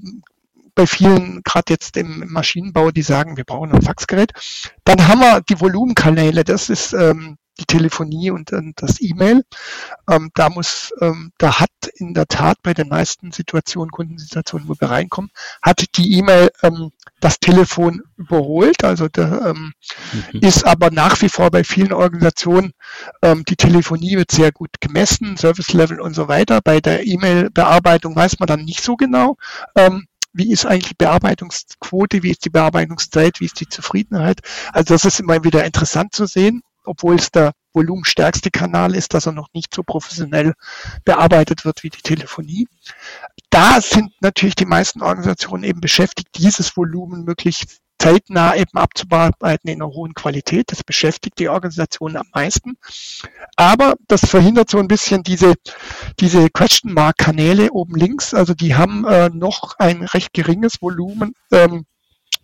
bei 0.75 0.87
vielen, 0.87 1.43
gerade 1.43 1.73
jetzt 1.73 1.97
im 1.97 2.33
Maschinenbau, 2.33 2.91
die 2.91 3.03
sagen, 3.03 3.37
wir 3.37 3.45
brauchen 3.45 3.73
ein 3.73 3.83
Faxgerät. 3.83 4.33
Dann 4.85 5.07
haben 5.07 5.21
wir 5.21 5.41
die 5.43 5.61
Volumenkanäle. 5.61 6.43
Das 6.43 6.69
ist 6.69 6.93
ähm, 6.93 7.39
die 7.59 7.67
Telefonie 7.67 8.31
und, 8.31 8.53
und 8.53 8.83
das 8.83 9.01
E-Mail. 9.01 9.45
Ähm, 10.11 10.31
da 10.35 10.49
muss, 10.49 10.93
ähm, 11.01 11.33
da 11.39 11.61
hat 11.61 11.71
in 11.95 12.15
der 12.15 12.27
Tat 12.27 12.59
bei 12.63 12.75
den 12.75 12.89
meisten 12.89 13.31
Situationen, 13.31 13.91
Kundensituationen, 13.91 14.69
wo 14.69 14.75
wir 14.79 14.91
reinkommen, 14.91 15.31
hat 15.63 15.85
die 15.97 16.19
E-Mail 16.19 16.51
ähm, 16.63 16.91
das 17.21 17.39
Telefon 17.39 18.03
überholt. 18.17 18.85
Also 18.85 19.09
der, 19.09 19.47
ähm, 19.47 19.73
mhm. 20.33 20.41
ist 20.41 20.67
aber 20.67 20.91
nach 20.91 21.21
wie 21.23 21.29
vor 21.29 21.51
bei 21.51 21.65
vielen 21.65 21.93
Organisationen 21.93 22.73
ähm, 23.23 23.45
die 23.49 23.57
Telefonie 23.57 24.17
wird 24.17 24.31
sehr 24.31 24.53
gut 24.53 24.81
gemessen, 24.81 25.37
Service 25.37 25.73
Level 25.73 26.01
und 26.01 26.15
so 26.15 26.29
weiter. 26.29 26.61
Bei 26.63 26.81
der 26.81 27.07
E-Mail-Bearbeitung 27.07 28.15
weiß 28.15 28.39
man 28.39 28.47
dann 28.47 28.65
nicht 28.65 28.83
so 28.83 28.97
genau. 28.97 29.37
Ähm, 29.77 30.07
wie 30.33 30.51
ist 30.51 30.67
eigentlich 30.67 30.89
die 30.89 30.95
Bearbeitungsquote, 30.99 32.23
wie 32.25 32.31
ist 32.33 32.45
die 32.45 32.51
Bearbeitungszeit, 32.51 33.41
wie 33.41 33.45
ist 33.45 33.61
die 33.61 33.69
Zufriedenheit. 33.69 34.41
Also 34.73 34.95
das 34.95 35.05
ist 35.05 35.21
immer 35.21 35.45
wieder 35.45 35.65
interessant 35.65 36.13
zu 36.15 36.27
sehen 36.27 36.63
obwohl 36.85 37.17
es 37.17 37.31
der 37.31 37.53
volumenstärkste 37.75 38.51
Kanal 38.51 38.95
ist, 38.95 39.15
dass 39.15 39.27
er 39.27 39.33
noch 39.33 39.49
nicht 39.53 39.75
so 39.75 39.83
professionell 39.83 40.55
bearbeitet 41.05 41.65
wird 41.65 41.83
wie 41.83 41.91
die 41.91 42.03
Telefonie. 42.03 42.69
Da 43.51 43.81
sind 43.81 44.13
natürlich 44.21 44.55
die 44.55 44.65
meisten 44.65 45.03
Organisationen 45.03 45.65
eben 45.65 45.81
beschäftigt, 45.81 46.29
dieses 46.37 46.77
Volumen 46.77 47.25
möglichst 47.25 47.81
zeitnah 47.99 48.55
eben 48.55 48.77
abzubearbeiten 48.77 49.71
in 49.71 49.81
einer 49.81 49.91
hohen 49.91 50.15
Qualität. 50.15 50.71
Das 50.71 50.83
beschäftigt 50.83 51.39
die 51.39 51.49
Organisation 51.49 52.17
am 52.17 52.27
meisten. 52.35 52.77
Aber 53.57 53.95
das 54.09 54.27
verhindert 54.27 54.71
so 54.71 54.79
ein 54.79 54.89
bisschen 54.89 55.23
diese, 55.23 55.55
diese 56.21 56.51
Question 56.51 56.93
Mark 56.93 57.19
Kanäle 57.19 57.71
oben 57.71 57.95
links. 57.95 58.35
Also 58.35 58.55
die 58.55 58.75
haben 58.75 59.07
äh, 59.07 59.31
noch 59.31 59.79
ein 59.79 60.03
recht 60.03 60.35
geringes 60.35 60.83
Volumen. 60.83 61.35
Ähm, 61.51 61.87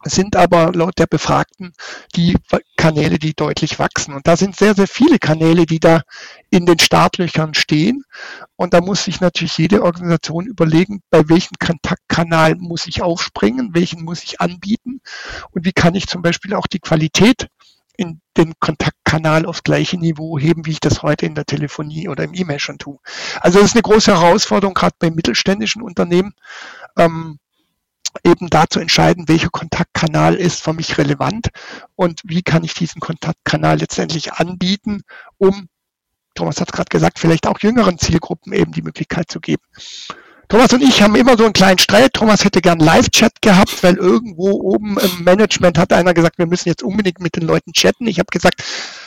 sind 0.04 0.36
aber 0.36 0.72
laut 0.72 0.98
der 0.98 1.06
Befragten 1.06 1.72
die 2.16 2.36
Kanäle, 2.76 3.18
die 3.18 3.34
deutlich 3.34 3.78
wachsen. 3.78 4.14
Und 4.14 4.26
da 4.26 4.36
sind 4.36 4.56
sehr, 4.56 4.74
sehr 4.74 4.88
viele 4.88 5.18
Kanäle, 5.18 5.66
die 5.66 5.80
da 5.80 6.02
in 6.50 6.66
den 6.66 6.78
Startlöchern 6.78 7.54
stehen. 7.54 8.04
Und 8.56 8.74
da 8.74 8.80
muss 8.80 9.04
sich 9.04 9.20
natürlich 9.20 9.58
jede 9.58 9.82
Organisation 9.82 10.46
überlegen, 10.46 11.02
bei 11.10 11.28
welchem 11.28 11.56
Kontaktkanal 11.58 12.56
muss 12.56 12.86
ich 12.86 13.02
aufspringen, 13.02 13.74
welchen 13.74 14.02
muss 14.02 14.22
ich 14.22 14.40
anbieten 14.40 15.00
und 15.50 15.64
wie 15.64 15.72
kann 15.72 15.94
ich 15.94 16.06
zum 16.06 16.22
Beispiel 16.22 16.54
auch 16.54 16.66
die 16.66 16.80
Qualität 16.80 17.48
in 17.96 18.22
den 18.36 18.54
Kontaktkanal 18.60 19.44
aufs 19.44 19.62
gleiche 19.62 19.98
Niveau 19.98 20.38
heben, 20.38 20.64
wie 20.64 20.70
ich 20.70 20.80
das 20.80 21.02
heute 21.02 21.26
in 21.26 21.34
der 21.34 21.44
Telefonie 21.44 22.08
oder 22.08 22.24
im 22.24 22.32
E-Mail 22.32 22.58
schon 22.58 22.78
tue. 22.78 22.98
Also 23.40 23.58
das 23.58 23.68
ist 23.68 23.74
eine 23.74 23.82
große 23.82 24.12
Herausforderung, 24.12 24.72
gerade 24.72 24.96
bei 24.98 25.10
mittelständischen 25.10 25.82
Unternehmen. 25.82 26.32
Ähm, 26.96 27.38
eben 28.24 28.48
da 28.48 28.66
zu 28.68 28.80
entscheiden, 28.80 29.28
welcher 29.28 29.50
Kontaktkanal 29.50 30.34
ist 30.34 30.62
für 30.62 30.72
mich 30.72 30.98
relevant 30.98 31.48
und 31.94 32.20
wie 32.24 32.42
kann 32.42 32.64
ich 32.64 32.74
diesen 32.74 33.00
Kontaktkanal 33.00 33.78
letztendlich 33.78 34.32
anbieten, 34.32 35.02
um, 35.38 35.68
Thomas 36.34 36.60
hat 36.60 36.68
es 36.68 36.72
gerade 36.72 36.88
gesagt, 36.88 37.18
vielleicht 37.18 37.46
auch 37.46 37.58
jüngeren 37.60 37.98
Zielgruppen 37.98 38.52
eben 38.52 38.72
die 38.72 38.82
Möglichkeit 38.82 39.30
zu 39.30 39.40
geben. 39.40 39.62
Thomas 40.50 40.72
und 40.72 40.82
ich 40.82 41.00
haben 41.00 41.14
immer 41.14 41.38
so 41.38 41.44
einen 41.44 41.52
kleinen 41.52 41.78
Streit. 41.78 42.12
Thomas 42.12 42.44
hätte 42.44 42.60
gern 42.60 42.80
Live-Chat 42.80 43.40
gehabt, 43.40 43.84
weil 43.84 43.94
irgendwo 43.94 44.50
oben 44.50 44.98
im 44.98 45.22
Management 45.22 45.78
hat 45.78 45.92
einer 45.92 46.12
gesagt, 46.12 46.38
wir 46.38 46.46
müssen 46.46 46.68
jetzt 46.68 46.82
unbedingt 46.82 47.20
mit 47.20 47.36
den 47.36 47.44
Leuten 47.44 47.72
chatten. 47.72 48.08
Ich 48.08 48.18
habe 48.18 48.26
gesagt, 48.32 48.64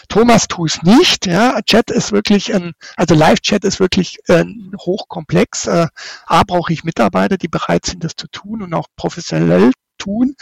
Thomas, 0.08 0.48
tu 0.48 0.66
es 0.66 0.82
nicht. 0.84 1.26
Ja, 1.26 1.60
Chat 1.62 1.92
ist 1.92 2.14
wirklich 2.14 2.56
ein, 2.56 2.72
also 2.96 3.14
Live-Chat 3.14 3.66
ist 3.66 3.82
wirklich 3.82 4.20
äh, 4.30 4.46
hochkomplex. 4.80 5.68
Äh, 5.68 5.88
A, 6.28 6.44
brauche 6.44 6.72
ich 6.72 6.86
Mitarbeiter, 6.86 7.36
die 7.36 7.50
bereit 7.50 7.88
sind, 7.88 8.06
das 8.06 8.16
zu 8.16 8.28
tun 8.28 8.62
und 8.62 8.74
auch 8.74 8.88
professionell 8.96 9.74
tun. 9.98 10.36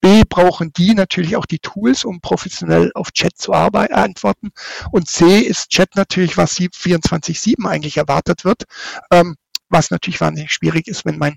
B, 0.00 0.22
brauchen 0.26 0.72
die 0.72 0.94
natürlich 0.94 1.36
auch 1.36 1.44
die 1.44 1.58
Tools, 1.58 2.02
um 2.02 2.22
professionell 2.22 2.92
auf 2.94 3.12
Chat 3.12 3.36
zu 3.36 3.52
arbeiten, 3.52 3.92
antworten. 3.92 4.52
Und 4.90 5.06
C, 5.06 5.38
ist 5.38 5.68
Chat 5.68 5.96
natürlich, 5.96 6.38
was 6.38 6.56
24-7 6.56 7.68
eigentlich 7.68 7.98
erwartet 7.98 8.46
wird. 8.46 8.64
Ähm, 9.10 9.36
was 9.68 9.90
natürlich 9.90 10.20
wahnsinnig 10.20 10.52
schwierig 10.52 10.88
ist, 10.88 11.04
wenn 11.04 11.18
mein 11.18 11.36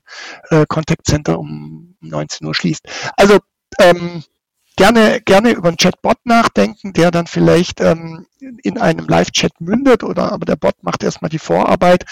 äh, 0.49 0.65
Contact 0.67 1.05
Center 1.05 1.39
um 1.39 1.95
19 2.01 2.45
Uhr 2.47 2.55
schließt. 2.55 2.83
Also 3.17 3.39
ähm, 3.79 4.23
gerne, 4.75 5.21
gerne 5.21 5.51
über 5.51 5.67
einen 5.67 5.77
Chatbot 5.77 6.17
nachdenken, 6.23 6.93
der 6.93 7.11
dann 7.11 7.27
vielleicht 7.27 7.81
ähm, 7.81 8.25
in 8.39 8.77
einem 8.77 9.07
Live-Chat 9.07 9.59
mündet 9.59 10.03
oder 10.03 10.31
aber 10.31 10.45
der 10.45 10.55
Bot 10.55 10.75
macht 10.83 11.03
erstmal 11.03 11.29
die 11.29 11.39
Vorarbeit. 11.39 12.05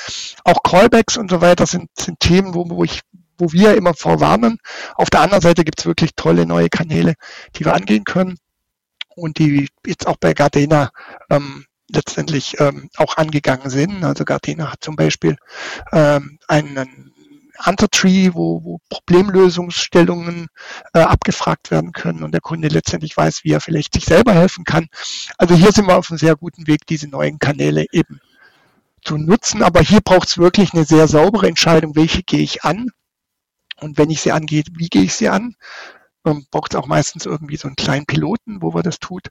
Auch 0.43 0.63
Callbacks 0.63 1.18
und 1.18 1.32
so 1.32 1.41
weiter 1.41 1.65
sind, 1.65 1.89
sind 1.97 2.20
Themen, 2.20 2.53
wo, 2.53 2.70
wo 2.70 2.84
ich 2.84 3.01
wo 3.39 3.51
wir 3.51 3.76
immer 3.76 3.93
vorwarnen. 3.93 4.57
Auf 4.95 5.09
der 5.09 5.22
anderen 5.22 5.41
Seite 5.41 5.63
gibt 5.63 5.80
es 5.80 5.86
wirklich 5.86 6.11
tolle 6.15 6.45
neue 6.45 6.70
Kanäle, 6.70 7.13
die 7.55 7.65
wir 7.65 7.76
angehen 7.76 8.03
können 8.03 8.38
und 9.15 9.38
die 9.38 9.70
jetzt 9.86 10.07
auch 10.07 10.18
bei 10.18 10.34
Gardena 10.34 10.91
ähm, 11.30 11.65
letztendlich 11.89 12.59
ähm, 12.59 12.89
auch 12.97 13.17
angegangen 13.17 13.69
sind. 13.69 14.03
Also 14.03 14.25
Gardena 14.25 14.71
hat 14.71 14.83
zum 14.83 14.95
Beispiel 14.95 15.38
ähm, 15.91 16.39
einen 16.47 17.13
Hunter-Tree, 17.65 18.31
wo, 18.33 18.63
wo 18.63 18.79
Problemlösungsstellungen 18.89 20.47
äh, 20.93 20.99
abgefragt 20.99 21.71
werden 21.71 21.91
können 21.91 22.23
und 22.23 22.31
der 22.31 22.41
Kunde 22.41 22.67
letztendlich 22.67 23.15
weiß, 23.15 23.43
wie 23.43 23.51
er 23.51 23.61
vielleicht 23.61 23.93
sich 23.93 24.05
selber 24.05 24.33
helfen 24.33 24.63
kann. 24.63 24.88
Also 25.38 25.55
hier 25.55 25.71
sind 25.71 25.88
wir 25.88 25.97
auf 25.97 26.09
einem 26.09 26.19
sehr 26.19 26.35
guten 26.35 26.67
Weg, 26.67 26.85
diese 26.88 27.07
neuen 27.07 27.39
Kanäle 27.39 27.85
eben 27.91 28.19
zu 29.03 29.17
nutzen. 29.17 29.63
Aber 29.63 29.81
hier 29.81 30.01
braucht 30.01 30.29
es 30.29 30.38
wirklich 30.38 30.73
eine 30.73 30.85
sehr 30.85 31.07
saubere 31.07 31.47
Entscheidung, 31.47 31.95
welche 31.95 32.23
gehe 32.23 32.41
ich 32.41 32.63
an. 32.63 32.89
Und 33.79 33.97
wenn 33.97 34.09
ich 34.09 34.21
sie 34.21 34.31
angehe, 34.31 34.63
wie 34.73 34.89
gehe 34.89 35.03
ich 35.03 35.13
sie 35.13 35.29
an? 35.29 35.55
Ähm, 36.28 36.45
braucht 36.51 36.73
es 36.73 36.80
auch 36.80 36.88
meistens 36.88 37.25
irgendwie 37.25 37.57
so 37.57 37.67
einen 37.67 37.75
kleinen 37.75 38.05
Piloten, 38.05 38.61
wo 38.61 38.71
man 38.71 38.84
das 38.84 38.99
tut. 38.99 39.30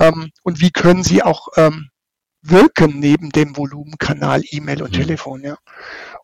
Ähm, 0.00 0.30
und 0.42 0.60
wie 0.60 0.70
können 0.70 1.02
sie 1.02 1.22
auch 1.22 1.48
ähm, 1.56 1.90
wirken 2.42 3.00
neben 3.00 3.30
dem 3.30 3.56
Volumenkanal 3.56 4.42
E-Mail 4.50 4.82
und 4.82 4.92
mhm. 4.92 5.00
Telefon, 5.00 5.42
ja. 5.42 5.56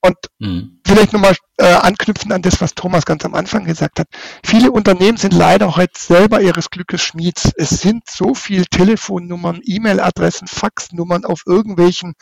Und 0.00 0.16
mhm. 0.38 0.80
vielleicht 0.86 1.12
nochmal 1.12 1.34
äh, 1.58 1.72
anknüpfen 1.72 2.30
an 2.32 2.42
das, 2.42 2.60
was 2.60 2.74
Thomas 2.74 3.04
ganz 3.04 3.24
am 3.24 3.34
Anfang 3.34 3.64
gesagt 3.64 3.98
hat. 3.98 4.08
Viele 4.44 4.70
Unternehmen 4.70 5.16
sind 5.16 5.34
leider 5.34 5.76
heute 5.76 5.98
selber 5.98 6.40
ihres 6.40 6.70
Glückes 6.70 7.02
Schmieds. 7.02 7.52
Es 7.56 7.70
sind 7.70 8.08
so 8.08 8.34
viele 8.34 8.66
Telefonnummern, 8.66 9.60
E-Mail-Adressen, 9.64 10.46
Faxnummern 10.46 11.24
auf 11.24 11.42
irgendwelchen 11.46 12.14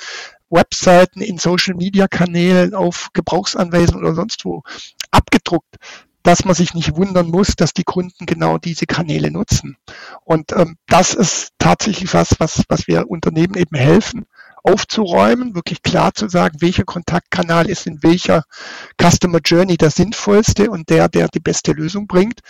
Webseiten, 0.49 1.21
in 1.21 1.39
Social-Media-Kanälen, 1.39 2.75
auf 2.75 3.11
Gebrauchsanweisungen 3.13 4.05
oder 4.05 4.15
sonst 4.15 4.45
wo 4.45 4.63
abgedruckt, 5.11 5.77
dass 6.23 6.45
man 6.45 6.55
sich 6.55 6.75
nicht 6.75 6.97
wundern 6.97 7.29
muss, 7.29 7.57
dass 7.57 7.73
die 7.73 7.85
Kunden 7.85 8.27
genau 8.27 8.59
diese 8.59 8.87
Kanäle 8.87 9.31
nutzen. 9.31 9.77
Und 10.25 10.53
ähm, 10.53 10.77
das 10.87 11.15
ist 11.15 11.51
tatsächlich 11.59 12.13
was, 12.15 12.37
was, 12.39 12.63
was 12.69 12.87
wir 12.87 13.11
Unternehmen 13.11 13.55
eben 13.55 13.77
helfen, 13.77 14.27
aufzuräumen, 14.63 15.55
wirklich 15.55 15.83
klar 15.83 16.15
zu 16.15 16.29
sagen, 16.29 16.59
welcher 16.61 16.85
Kontaktkanal 16.85 17.69
ist 17.69 17.87
in 17.87 18.03
welcher 18.03 18.45
Customer 19.01 19.41
Journey 19.45 19.77
der 19.77 19.91
sinnvollste 19.91 20.71
und 20.71 20.89
der, 20.89 21.09
der 21.09 21.29
die 21.29 21.41
beste 21.41 21.73
Lösung 21.73 22.07
bringt. 22.07 22.41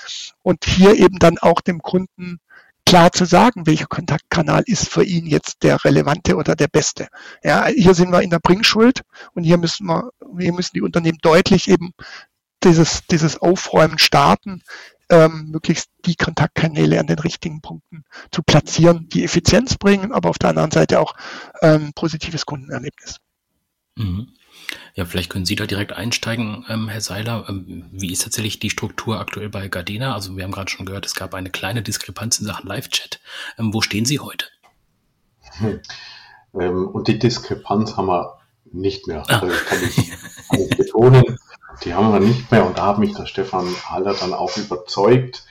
Und 0.43 0.65
hier 0.67 0.95
eben 0.95 1.19
dann 1.19 1.39
auch 1.39 1.61
dem 1.61 1.81
Kunden 1.81 2.39
klar 2.85 3.13
zu 3.13 3.25
sagen, 3.25 3.67
welcher 3.67 3.87
Kontaktkanal 3.87 4.63
ist 4.67 4.89
für 4.89 5.05
ihn 5.05 5.27
jetzt 5.27 5.63
der 5.63 5.83
relevante 5.85 6.37
oder 6.37 6.55
der 6.55 6.69
beste. 6.69 7.09
Ja, 7.43 7.67
hier 7.67 7.95
sind 7.95 8.11
wir 8.11 8.23
in 8.23 8.31
der 8.31 8.41
Bringschuld 8.41 9.03
und 9.35 9.45
hier 9.45 9.57
müssen 9.57 9.87
wir, 9.87 10.11
hier 10.39 10.53
müssen 10.53 10.75
die 10.75 10.83
Unternehmen 10.83 11.19
deutlich 11.23 11.69
eben 11.69 11.93
dieses, 12.65 13.07
dieses 13.07 13.41
Aufräumen 13.41 13.99
starten, 13.99 14.63
ähm, 15.11 15.51
möglichst 15.51 15.91
die 16.07 16.17
Kontaktkanäle 16.17 16.99
an 16.99 17.07
den 17.07 17.19
richtigen 17.19 17.61
Punkten 17.61 18.05
zu 18.31 18.43
platzieren, 18.43 19.09
die 19.11 19.25
Effizienz 19.25 19.77
bringen, 19.77 20.13
aber 20.13 20.31
auf 20.31 20.39
der 20.39 20.51
anderen 20.51 20.71
Seite 20.71 21.01
auch 21.01 21.15
ähm, 21.61 21.93
positives 21.95 22.47
Kundenerlebnis. 22.47 23.19
Mhm. 23.97 24.29
Ja, 24.95 25.05
vielleicht 25.05 25.31
können 25.31 25.45
Sie 25.45 25.57
da 25.57 25.67
direkt 25.67 25.93
einsteigen, 25.93 26.65
ähm, 26.69 26.89
Herr 26.89 27.01
Seiler. 27.01 27.47
Ähm, 27.49 27.87
wie 27.93 28.13
ist 28.13 28.23
tatsächlich 28.23 28.59
die 28.59 28.71
Struktur 28.71 29.21
aktuell 29.21 29.49
bei 29.49 29.69
Gardena? 29.69 30.15
Also 30.15 30.37
wir 30.37 30.45
haben 30.45 30.53
gerade 30.53 30.71
schon 30.71 30.87
gehört, 30.87 31.07
es 31.07 31.15
gab 31.15 31.35
eine 31.35 31.51
kleine 31.51 31.83
Diskrepanz 31.83 32.39
in 32.39 32.47
Sachen 32.47 32.69
Live-Chat. 32.69 33.21
Ähm, 33.59 33.73
wo 33.75 33.81
stehen 33.81 34.05
Sie 34.05 34.19
heute? 34.19 34.47
Hm. 35.59 35.81
Ähm, 36.55 36.89
und 36.89 37.09
die 37.09 37.19
Diskrepanz 37.19 37.97
haben 37.97 38.07
wir 38.07 38.39
nicht 38.73 39.07
mehr. 39.07 39.25
Ah. 39.29 39.41
Also 39.41 39.55
kann 39.67 39.79
ich, 39.85 40.11
kann 40.49 40.61
ich 40.61 40.77
betonen. 40.77 41.39
Die 41.85 41.95
haben 41.95 42.13
wir 42.13 42.21
nicht 42.21 42.51
mehr 42.51 42.67
und 42.67 42.79
da 42.79 42.87
hat 42.87 42.99
mich 42.99 43.15
der 43.15 43.27
Stefan 43.27 43.67
Haller 43.87 44.15
dann 44.15 44.35
auch 44.35 44.57
überzeugt. 44.57 45.45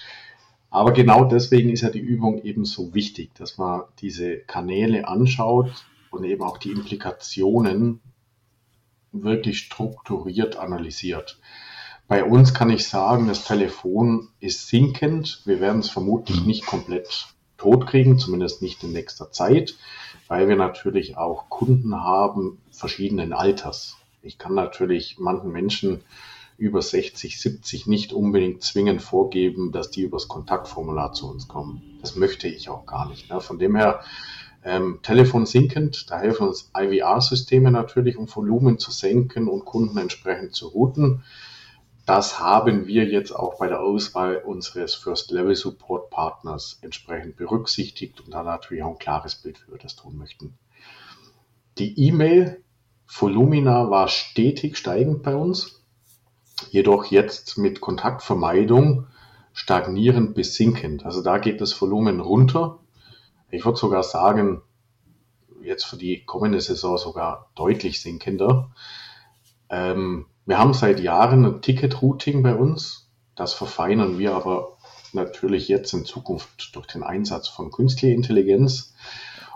Aber 0.70 0.94
genau 0.94 1.26
deswegen 1.26 1.70
ist 1.70 1.82
ja 1.82 1.90
die 1.90 2.00
Übung 2.00 2.42
eben 2.44 2.64
so 2.64 2.94
wichtig, 2.94 3.36
dass 3.36 3.58
man 3.58 3.82
diese 4.00 4.38
Kanäle 4.38 5.08
anschaut 5.08 5.86
und 6.12 6.24
eben 6.24 6.44
auch 6.44 6.58
die 6.58 6.72
Implikationen 6.72 8.00
wirklich 9.12 9.60
strukturiert 9.60 10.56
analysiert. 10.58 11.40
Bei 12.08 12.24
uns 12.24 12.54
kann 12.54 12.70
ich 12.70 12.88
sagen, 12.88 13.28
das 13.28 13.46
Telefon 13.46 14.30
ist 14.40 14.68
sinkend. 14.68 15.42
Wir 15.46 15.60
werden 15.60 15.80
es 15.80 15.90
vermutlich 15.90 16.46
nicht 16.46 16.66
komplett 16.66 17.28
tot 17.58 17.88
kriegen, 17.88 18.18
zumindest 18.18 18.62
nicht 18.62 18.84
in 18.84 18.92
nächster 18.92 19.32
Zeit, 19.32 19.76
weil 20.28 20.48
wir 20.48 20.56
natürlich 20.56 21.18
auch 21.18 21.50
Kunden 21.50 21.96
haben 21.96 22.60
verschiedenen 22.72 23.34
Alters. 23.34 23.98
Ich 24.22 24.38
kann 24.38 24.54
natürlich 24.54 25.18
manchen 25.20 25.52
Menschen 25.52 26.04
über 26.58 26.82
60, 26.82 27.42
70 27.42 27.88
nicht 27.88 28.14
unbedingt 28.14 28.62
zwingend 28.62 29.02
vorgeben, 29.02 29.72
dass 29.72 29.90
die 29.90 30.04
übers 30.04 30.28
Kontaktformular 30.28 31.12
zu 31.12 31.28
uns 31.28 31.48
kommen. 31.48 31.82
Das 32.02 32.16
möchte 32.16 32.48
ich 32.48 32.70
auch 32.70 32.86
gar 32.86 33.10
nicht. 33.10 33.32
Ne? 33.32 33.42
Von 33.42 33.58
dem 33.58 33.76
her, 33.76 34.02
ähm, 34.64 35.00
Telefon 35.02 35.48
sinkend, 35.48 36.12
da 36.12 36.20
helfen 36.20 36.48
uns 36.48 36.70
IVR-Systeme 36.78 37.72
natürlich, 37.72 38.16
um 38.16 38.34
Volumen 38.34 38.78
zu 38.78 38.92
senken 38.92 39.48
und 39.48 39.66
Kunden 39.66 39.98
entsprechend 39.98 40.54
zu 40.54 40.68
routen. 40.68 41.24
Das 42.06 42.40
haben 42.40 42.86
wir 42.86 43.06
jetzt 43.06 43.32
auch 43.32 43.58
bei 43.58 43.68
der 43.68 43.80
Auswahl 43.82 44.38
unseres 44.38 44.94
First-Level-Support-Partners 44.96 46.80
entsprechend 46.82 47.38
berücksichtigt 47.38 48.22
und 48.22 48.34
da 48.34 48.44
natürlich 48.44 48.84
auch 48.84 48.92
ein 48.92 49.00
klares 49.00 49.36
Bild, 49.36 49.64
wie 49.66 49.72
wir 49.72 49.80
das 49.80 49.96
tun 49.96 50.18
möchten. 50.18 50.54
Die 51.80 52.08
E-Mail 52.08 52.62
Volumina 53.14 53.89
war 53.89 54.07
stetig 54.07 54.78
steigend 54.78 55.22
bei 55.22 55.36
uns, 55.36 55.84
jedoch 56.70 57.05
jetzt 57.05 57.57
mit 57.57 57.82
Kontaktvermeidung 57.82 59.07
stagnierend 59.53 60.34
bis 60.34 60.55
sinkend. 60.55 61.05
Also 61.05 61.22
da 61.22 61.38
geht 61.38 61.59
das 61.59 61.80
Volumen 61.82 62.22
runter. 62.22 62.80
Ich 63.49 63.66
würde 63.66 63.78
sogar 63.78 64.03
sagen, 64.03 64.62
jetzt 65.62 65.84
für 65.84 65.97
die 65.97 66.24
kommende 66.24 66.62
Saison 66.62 66.97
sogar 66.97 67.49
deutlich 67.55 68.01
sinkender. 68.01 68.72
Ähm, 69.70 70.28
wir 70.45 70.57
haben 70.57 70.74
seit 70.74 71.01
Jahren 71.01 71.45
ein 71.45 71.62
Ticket-Routing 71.62 72.43
bei 72.43 72.55
uns. 72.55 73.09
Das 73.36 73.53
verfeinern 73.53 74.20
wir 74.20 74.34
aber 74.36 74.78
natürlich 75.12 75.68
jetzt 75.68 75.93
in 75.93 76.05
Zukunft 76.05 76.76
durch 76.76 76.88
den 76.88 77.03
Einsatz 77.03 77.49
von 77.49 77.72
künstlicher 77.72 78.16
Intelligenz. 78.16 78.93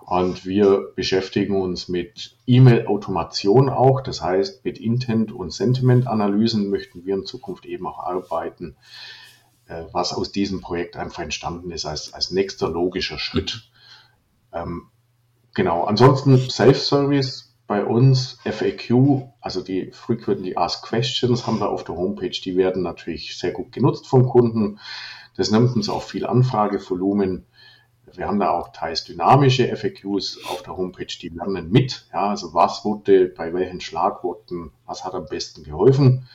Und 0.05 0.45
wir 0.45 0.91
beschäftigen 0.95 1.59
uns 1.59 1.89
mit 1.89 2.37
E-Mail-Automation 2.45 3.69
auch. 3.69 4.01
Das 4.01 4.21
heißt, 4.21 4.63
mit 4.63 4.77
Intent- 4.77 5.31
und 5.31 5.51
Sentiment-Analysen 5.51 6.69
möchten 6.69 7.05
wir 7.05 7.15
in 7.15 7.25
Zukunft 7.25 7.65
eben 7.65 7.87
auch 7.87 7.97
arbeiten, 7.97 8.75
äh, 9.65 9.85
was 9.93 10.13
aus 10.13 10.31
diesem 10.31 10.61
Projekt 10.61 10.95
einfach 10.95 11.23
entstanden 11.23 11.71
ist 11.71 11.85
als, 11.85 12.13
als 12.13 12.29
nächster 12.29 12.69
logischer 12.69 13.17
Schritt. 13.17 13.71
Ähm, 14.53 14.89
genau. 15.55 15.85
Ansonsten 15.85 16.37
Self-Service 16.37 17.55
bei 17.65 17.83
uns 17.83 18.37
FAQ, 18.43 19.23
also 19.41 19.63
die 19.63 19.89
Frequently 19.91 20.55
Asked 20.55 20.83
Questions 20.83 21.47
haben 21.47 21.59
wir 21.59 21.69
auf 21.69 21.83
der 21.83 21.95
Homepage, 21.95 22.29
die 22.29 22.55
werden 22.55 22.83
natürlich 22.83 23.39
sehr 23.39 23.53
gut 23.53 23.71
genutzt 23.71 24.05
vom 24.05 24.27
Kunden. 24.27 24.79
Das 25.35 25.49
nimmt 25.49 25.75
uns 25.75 25.89
auch 25.89 26.03
viel 26.03 26.27
Anfragevolumen. 26.27 27.47
Wir 28.17 28.27
haben 28.27 28.39
da 28.39 28.51
auch 28.51 28.69
teils 28.69 29.03
dynamische 29.03 29.75
FAQs 29.75 30.39
auf 30.49 30.63
der 30.63 30.77
Homepage, 30.77 31.05
die 31.05 31.29
lernen 31.29 31.71
mit. 31.71 32.07
Ja, 32.13 32.29
also 32.29 32.53
was 32.53 32.85
wurde 32.85 33.27
bei 33.27 33.53
welchen 33.53 33.81
Schlagworten, 33.81 34.71
was 34.85 35.03
hat 35.03 35.13
am 35.13 35.25
besten 35.25 35.63
geholfen. 35.63 36.27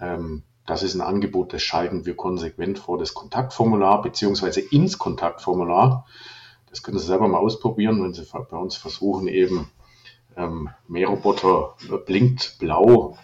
Ähm, 0.00 0.42
das 0.66 0.82
ist 0.82 0.94
ein 0.94 1.02
Angebot, 1.02 1.52
das 1.52 1.62
schalten 1.62 2.06
wir 2.06 2.16
konsequent 2.16 2.78
vor 2.78 2.96
das 2.96 3.12
Kontaktformular 3.12 4.00
beziehungsweise 4.00 4.60
ins 4.60 4.98
Kontaktformular. 4.98 6.06
Das 6.70 6.82
können 6.82 6.98
Sie 6.98 7.06
selber 7.06 7.28
mal 7.28 7.38
ausprobieren, 7.38 8.02
wenn 8.02 8.14
Sie 8.14 8.24
bei 8.32 8.56
uns 8.56 8.76
versuchen, 8.76 9.28
eben 9.28 9.70
ähm, 10.36 10.70
Mähroboter 10.88 11.74
blinkt 12.06 12.56
blau. 12.58 13.16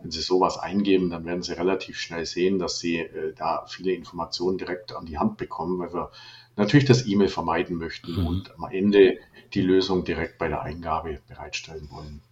Wenn 0.00 0.10
Sie 0.10 0.20
sowas 0.20 0.58
eingeben, 0.58 1.10
dann 1.10 1.24
werden 1.24 1.42
Sie 1.42 1.52
relativ 1.52 1.98
schnell 1.98 2.26
sehen, 2.26 2.58
dass 2.58 2.78
Sie 2.78 2.98
äh, 2.98 3.34
da 3.34 3.64
viele 3.66 3.92
Informationen 3.92 4.58
direkt 4.58 4.94
an 4.94 5.06
die 5.06 5.18
Hand 5.18 5.36
bekommen, 5.36 5.78
weil 5.78 5.92
wir 5.92 6.10
natürlich 6.56 6.86
das 6.86 7.06
E-Mail 7.06 7.28
vermeiden 7.28 7.76
möchten 7.76 8.20
mhm. 8.20 8.26
und 8.26 8.54
am 8.56 8.70
Ende 8.70 9.18
die 9.54 9.62
Lösung 9.62 10.04
direkt 10.04 10.38
bei 10.38 10.48
der 10.48 10.62
Eingabe 10.62 11.20
bereitstellen 11.28 11.88
wollen. 11.90 12.22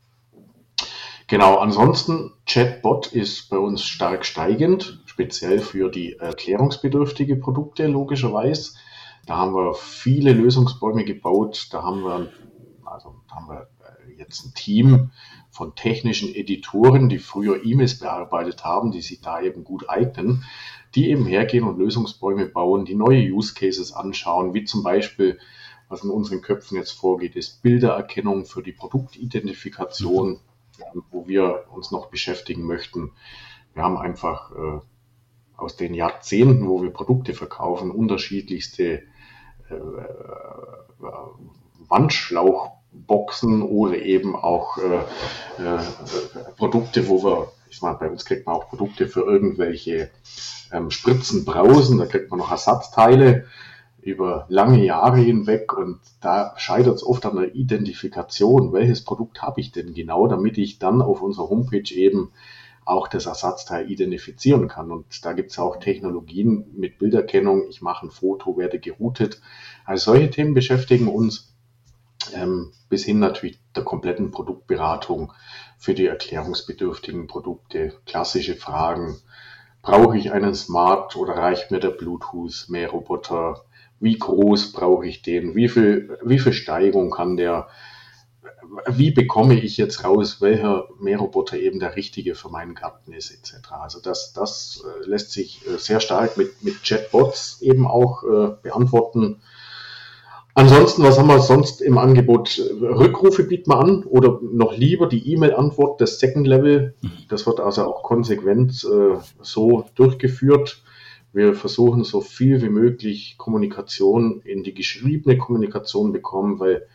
Genau, 1.28 1.56
ansonsten 1.58 2.32
Chatbot 2.46 3.06
ist 3.06 3.48
bei 3.48 3.56
uns 3.56 3.84
stark 3.84 4.26
steigend, 4.26 5.00
speziell 5.06 5.60
für 5.60 5.88
die 5.88 6.14
erklärungsbedürftige 6.14 7.36
Produkte 7.36 7.86
logischerweise. 7.86 8.72
Da 9.26 9.36
haben 9.36 9.54
wir 9.54 9.74
viele 9.74 10.32
Lösungsbäume 10.32 11.04
gebaut. 11.04 11.68
Da 11.70 11.82
haben 11.82 12.02
wir, 12.02 12.32
also 12.84 13.14
da 13.28 13.36
haben 13.36 13.48
wir 13.48 13.68
jetzt 14.18 14.44
ein 14.44 14.54
Team 14.54 15.10
von 15.50 15.74
technischen 15.74 16.34
Editoren, 16.34 17.08
die 17.08 17.18
früher 17.18 17.64
E-Mails 17.64 17.98
bearbeitet 17.98 18.64
haben, 18.64 18.90
die 18.90 19.02
sich 19.02 19.20
da 19.20 19.40
eben 19.40 19.64
gut 19.64 19.88
eignen, 19.88 20.44
die 20.94 21.10
eben 21.10 21.26
hergehen 21.26 21.64
und 21.64 21.78
Lösungsbäume 21.78 22.46
bauen, 22.46 22.84
die 22.84 22.94
neue 22.94 23.32
Use 23.32 23.54
Cases 23.54 23.92
anschauen, 23.92 24.54
wie 24.54 24.64
zum 24.64 24.82
Beispiel, 24.82 25.38
was 25.88 26.04
in 26.04 26.10
unseren 26.10 26.42
Köpfen 26.42 26.76
jetzt 26.76 26.92
vorgeht, 26.92 27.36
ist 27.36 27.62
Bildererkennung 27.62 28.44
für 28.44 28.62
die 28.62 28.72
Produktidentifikation, 28.72 30.40
wo 31.10 31.26
wir 31.26 31.64
uns 31.70 31.90
noch 31.90 32.06
beschäftigen 32.06 32.64
möchten. 32.64 33.12
Wir 33.74 33.82
haben 33.82 33.96
einfach 33.96 34.52
äh, 34.52 34.80
aus 35.56 35.76
den 35.76 35.94
Jahrzehnten, 35.94 36.68
wo 36.68 36.82
wir 36.82 36.90
Produkte 36.90 37.34
verkaufen, 37.34 37.90
unterschiedlichste 37.90 39.02
äh, 39.70 39.74
äh 39.74 40.08
Wandschlauch 41.88 42.82
Boxen 42.92 43.62
oder 43.62 43.96
eben 43.96 44.36
auch 44.36 44.76
äh, 44.78 44.96
äh, 45.62 45.78
Produkte, 46.56 47.08
wo 47.08 47.22
wir, 47.24 47.52
ich 47.72 47.80
meine, 47.80 47.96
bei 47.96 48.10
uns 48.10 48.24
kriegt 48.24 48.46
man 48.46 48.54
auch 48.54 48.68
Produkte 48.68 49.08
für 49.08 49.22
irgendwelche 49.22 50.10
ähm, 50.70 50.90
Spritzen, 50.90 51.44
Brausen, 51.44 51.98
da 51.98 52.06
kriegt 52.06 52.30
man 52.30 52.38
noch 52.38 52.50
Ersatzteile 52.50 53.46
über 54.02 54.46
lange 54.48 54.84
Jahre 54.84 55.18
hinweg 55.18 55.72
und 55.72 56.00
da 56.20 56.54
scheitert 56.56 56.96
es 56.96 57.06
oft 57.06 57.24
an 57.24 57.36
der 57.36 57.54
Identifikation, 57.54 58.72
welches 58.72 59.04
Produkt 59.04 59.40
habe 59.42 59.60
ich 59.60 59.72
denn 59.72 59.94
genau, 59.94 60.26
damit 60.26 60.58
ich 60.58 60.78
dann 60.78 61.00
auf 61.00 61.22
unserer 61.22 61.48
Homepage 61.48 61.94
eben 61.94 62.32
auch 62.84 63.08
das 63.08 63.26
Ersatzteil 63.26 63.90
identifizieren 63.90 64.68
kann. 64.68 64.90
Und 64.90 65.24
da 65.24 65.32
gibt 65.32 65.52
es 65.52 65.58
auch 65.58 65.76
Technologien 65.76 66.66
mit 66.74 66.98
Bilderkennung. 66.98 67.68
Ich 67.68 67.80
mache 67.80 68.06
ein 68.06 68.10
Foto, 68.10 68.56
werde 68.58 68.80
geroutet. 68.80 69.40
Also 69.84 70.12
solche 70.12 70.30
Themen 70.30 70.52
beschäftigen 70.52 71.06
uns 71.06 71.51
ähm, 72.34 72.72
bis 72.88 73.04
hin 73.04 73.18
natürlich 73.18 73.58
der 73.74 73.84
kompletten 73.84 74.30
Produktberatung 74.30 75.32
für 75.78 75.94
die 75.94 76.06
erklärungsbedürftigen 76.06 77.26
Produkte, 77.26 77.94
klassische 78.06 78.54
Fragen. 78.54 79.18
Brauche 79.82 80.16
ich 80.16 80.32
einen 80.32 80.54
Smart 80.54 81.16
oder 81.16 81.34
reicht 81.34 81.70
mir 81.70 81.80
der 81.80 81.90
Bluetooth 81.90 82.66
Mähroboter? 82.68 83.64
Wie 83.98 84.16
groß 84.16 84.72
brauche 84.72 85.06
ich 85.06 85.22
den? 85.22 85.54
Wie 85.54 85.68
viel, 85.68 86.18
wie 86.22 86.38
viel 86.38 86.52
Steigung 86.52 87.10
kann 87.10 87.36
der? 87.36 87.68
Wie 88.88 89.10
bekomme 89.10 89.58
ich 89.58 89.76
jetzt 89.76 90.04
raus, 90.04 90.40
welcher 90.40 90.88
Mähroboter 91.00 91.56
eben 91.56 91.80
der 91.80 91.96
richtige 91.96 92.34
für 92.34 92.48
meinen 92.48 92.74
Garten 92.74 93.12
ist, 93.12 93.30
etc. 93.30 93.72
Also 93.72 94.00
das, 94.00 94.32
das 94.32 94.82
äh, 94.84 95.08
lässt 95.08 95.32
sich 95.32 95.66
äh, 95.66 95.78
sehr 95.78 96.00
stark 96.00 96.36
mit, 96.36 96.62
mit 96.62 96.82
Chatbots 96.82 97.60
eben 97.60 97.86
auch 97.86 98.22
äh, 98.22 98.56
beantworten 98.62 99.42
Ansonsten, 100.54 101.02
was 101.02 101.18
haben 101.18 101.28
wir 101.28 101.40
sonst 101.40 101.80
im 101.80 101.96
Angebot? 101.96 102.58
Rückrufe 102.80 103.44
bieten 103.44 103.70
wir 103.70 103.80
an 103.80 104.04
oder 104.04 104.38
noch 104.42 104.76
lieber 104.76 105.08
die 105.08 105.32
E-Mail-Antwort 105.32 106.00
des 106.00 106.18
Second 106.18 106.46
Level. 106.46 106.94
Das 107.28 107.46
wird 107.46 107.58
also 107.58 107.84
auch 107.84 108.02
konsequent 108.02 108.84
äh, 108.84 109.16
so 109.40 109.86
durchgeführt. 109.94 110.82
Wir 111.32 111.54
versuchen 111.54 112.04
so 112.04 112.20
viel 112.20 112.60
wie 112.60 112.68
möglich 112.68 113.36
Kommunikation 113.38 114.42
in 114.42 114.62
die 114.62 114.74
geschriebene 114.74 115.38
Kommunikation 115.38 116.12
bekommen, 116.12 116.60
weil 116.60 116.86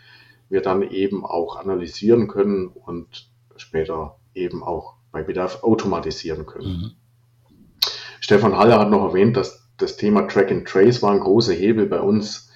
wir 0.49 0.61
dann 0.61 0.83
eben 0.83 1.25
auch 1.25 1.55
analysieren 1.55 2.27
können 2.27 2.67
und 2.67 3.29
später 3.55 4.19
eben 4.35 4.63
auch 4.63 4.93
bei 5.11 5.23
Bedarf 5.23 5.63
automatisieren 5.63 6.45
können. 6.45 6.67
Mhm. 6.67 6.91
Stefan 8.19 8.55
Haller 8.55 8.79
hat 8.79 8.91
noch 8.91 9.07
erwähnt, 9.07 9.35
dass 9.35 9.67
das 9.77 9.97
Thema 9.97 10.27
Track 10.27 10.51
and 10.51 10.67
Trace 10.67 11.01
war 11.01 11.11
ein 11.11 11.19
großer 11.19 11.53
Hebel 11.53 11.87
bei 11.87 11.99
uns 11.99 12.46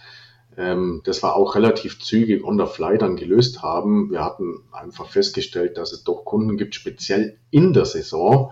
ähm, 0.61 1.01
das 1.03 1.23
war 1.23 1.35
auch 1.35 1.55
relativ 1.55 1.99
zügig 1.99 2.43
on 2.43 2.59
the 2.59 2.65
fly 2.65 2.97
dann 2.97 3.15
gelöst 3.15 3.63
haben. 3.63 4.11
Wir 4.11 4.23
hatten 4.23 4.61
einfach 4.71 5.07
festgestellt, 5.07 5.77
dass 5.77 5.91
es 5.91 6.03
doch 6.03 6.23
Kunden 6.23 6.57
gibt, 6.57 6.75
speziell 6.75 7.37
in 7.49 7.73
der 7.73 7.85
Saison, 7.85 8.51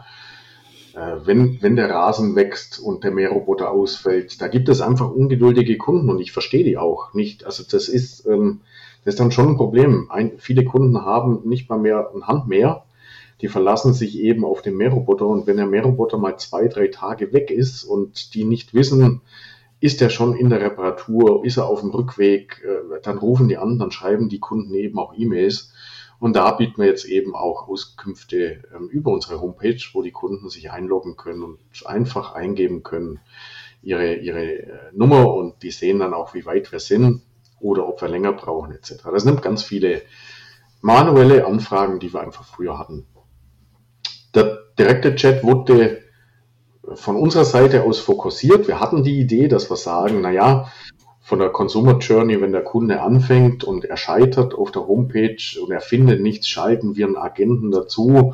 äh, 0.95 1.18
wenn, 1.24 1.62
wenn 1.62 1.76
der 1.76 1.91
Rasen 1.91 2.36
wächst 2.36 2.80
und 2.80 3.03
der 3.03 3.12
Mähroboter 3.12 3.70
ausfällt, 3.70 4.41
da 4.41 4.47
gibt 4.47 4.70
es 4.70 4.82
einfach 4.82 5.12
ungeduldige 5.12 5.78
Kunden 5.78 6.10
und 6.10 6.20
ich 6.20 6.32
verstehe 6.32 6.64
die 6.64 6.78
auch 6.78 7.14
nicht. 7.14 7.45
Also 7.45 7.64
das 7.70 7.88
ist, 7.88 8.26
ähm, 8.26 8.62
das 9.05 9.14
ist 9.14 9.20
dann 9.20 9.32
schon 9.32 9.49
ein 9.49 9.57
Problem. 9.57 10.07
Ein, 10.10 10.34
viele 10.38 10.66
Kunden 10.66 11.05
haben 11.05 11.47
nicht 11.47 11.70
mal 11.70 11.80
mehr 11.80 12.10
ein 12.14 12.28
Handmäher. 12.28 12.86
Die 13.41 13.47
verlassen 13.47 13.93
sich 13.93 14.18
eben 14.20 14.43
auf 14.43 14.62
den 14.62 14.76
Mähroboter 14.76 15.28
und 15.28 15.47
wenn 15.47 15.57
der 15.57 15.68
Mähroboter 15.68 16.18
mal 16.18 16.38
zwei, 16.38 16.68
drei 16.68 16.88
Tage 16.88 17.32
weg 17.32 17.51
ist 17.51 17.84
und 17.84 18.34
die 18.34 18.43
nicht 18.43 18.74
wissen, 18.74 19.22
ist 19.80 20.01
er 20.01 20.09
schon 20.09 20.36
in 20.36 20.49
der 20.49 20.61
Reparatur, 20.61 21.45
ist 21.45 21.57
er 21.57 21.67
auf 21.67 21.82
dem 21.82 21.91
Rückweg, 21.91 22.63
äh, 22.65 22.99
dann 23.01 23.17
rufen 23.17 23.47
die 23.47 23.57
an, 23.57 23.80
dann 23.80 23.91
schreiben 23.91 24.30
die 24.30 24.39
Kunden 24.39 24.73
eben 24.73 24.99
auch 24.99 25.13
E-Mails. 25.15 25.73
Und 26.19 26.36
da 26.36 26.51
bieten 26.51 26.82
wir 26.82 26.88
jetzt 26.88 27.05
eben 27.05 27.34
auch 27.34 27.69
Auskünfte 27.69 28.63
ähm, 28.75 28.89
über 28.89 29.11
unsere 29.11 29.39
Homepage, 29.39 29.80
wo 29.93 30.01
die 30.01 30.11
Kunden 30.11 30.49
sich 30.49 30.69
einloggen 30.69 31.15
können 31.15 31.43
und 31.43 31.59
einfach 31.86 32.34
eingeben 32.34 32.84
können 32.84 33.21
ihre, 33.82 34.15
ihre 34.15 34.43
äh, 34.43 34.67
Nummer 34.93 35.34
und 35.34 35.63
die 35.63 35.71
sehen 35.71 35.99
dann 35.99 36.13
auch, 36.13 36.34
wie 36.34 36.45
weit 36.45 36.71
wir 36.73 36.80
sind 36.80 37.21
oder 37.61 37.88
ob 37.88 38.01
wir 38.01 38.09
länger 38.09 38.34
brauchen 38.34 38.73
etc. 38.73 38.95
Das 39.11 39.23
nimmt 39.23 39.41
ganz 39.41 39.63
viele 39.63 40.01
manuelle 40.82 41.45
Anfragen, 41.45 41.99
die 41.99 42.13
wir 42.13 42.21
einfach 42.21 42.45
früher 42.45 42.77
hatten. 42.77 43.05
Der 44.36 44.59
direkte 44.77 45.15
Chat 45.15 45.43
wurde 45.43 46.03
von 46.95 47.15
unserer 47.15 47.45
Seite 47.45 47.83
aus 47.83 47.99
fokussiert. 47.99 48.67
Wir 48.67 48.79
hatten 48.79 49.03
die 49.03 49.19
Idee, 49.19 49.47
dass 49.47 49.69
wir 49.69 49.77
sagen, 49.77 50.21
na 50.21 50.31
ja, 50.31 50.71
von 51.21 51.39
der 51.39 51.49
Consumer 51.49 51.99
Journey, 51.99 52.41
wenn 52.41 52.51
der 52.51 52.63
Kunde 52.63 53.01
anfängt 53.01 53.63
und 53.63 53.85
er 53.85 53.97
scheitert 53.97 54.55
auf 54.55 54.71
der 54.71 54.87
Homepage 54.87 55.37
und 55.61 55.71
er 55.71 55.81
findet 55.81 56.21
nichts, 56.21 56.47
schalten 56.47 56.95
wir 56.95 57.05
einen 57.05 57.17
Agenten 57.17 57.69
dazu 57.69 58.33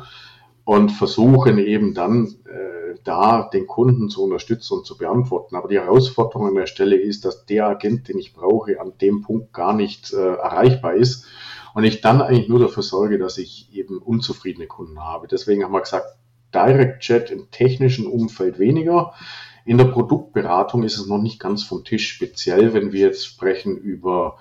und 0.64 0.90
versuchen 0.90 1.58
eben 1.58 1.92
dann 1.92 2.36
äh, 2.46 2.98
da 3.04 3.48
den 3.52 3.66
Kunden 3.66 4.08
zu 4.08 4.24
unterstützen 4.24 4.78
und 4.78 4.86
zu 4.86 4.96
beantworten. 4.96 5.56
Aber 5.56 5.68
die 5.68 5.78
Herausforderung 5.78 6.48
an 6.48 6.54
der 6.54 6.66
Stelle 6.66 6.96
ist, 6.96 7.24
dass 7.24 7.44
der 7.44 7.66
Agent, 7.68 8.08
den 8.08 8.18
ich 8.18 8.32
brauche, 8.32 8.80
an 8.80 8.94
dem 9.00 9.22
Punkt 9.22 9.52
gar 9.52 9.74
nicht 9.74 10.12
äh, 10.12 10.16
erreichbar 10.16 10.94
ist 10.94 11.26
und 11.74 11.84
ich 11.84 12.00
dann 12.00 12.22
eigentlich 12.22 12.48
nur 12.48 12.60
dafür 12.60 12.82
sorge, 12.82 13.18
dass 13.18 13.36
ich 13.36 13.68
eben 13.74 13.98
unzufriedene 13.98 14.66
Kunden 14.66 14.98
habe. 15.04 15.28
Deswegen 15.28 15.62
haben 15.62 15.72
wir 15.72 15.82
gesagt, 15.82 16.16
Direct 16.54 17.00
Chat 17.00 17.30
im 17.30 17.50
technischen 17.50 18.06
Umfeld 18.06 18.58
weniger. 18.58 19.14
In 19.64 19.78
der 19.78 19.86
Produktberatung 19.86 20.84
ist 20.84 20.98
es 20.98 21.06
noch 21.06 21.18
nicht 21.18 21.40
ganz 21.40 21.64
vom 21.64 21.84
Tisch, 21.84 22.08
speziell 22.08 22.72
wenn 22.72 22.92
wir 22.92 23.00
jetzt 23.00 23.26
sprechen 23.26 23.76
über 23.76 24.38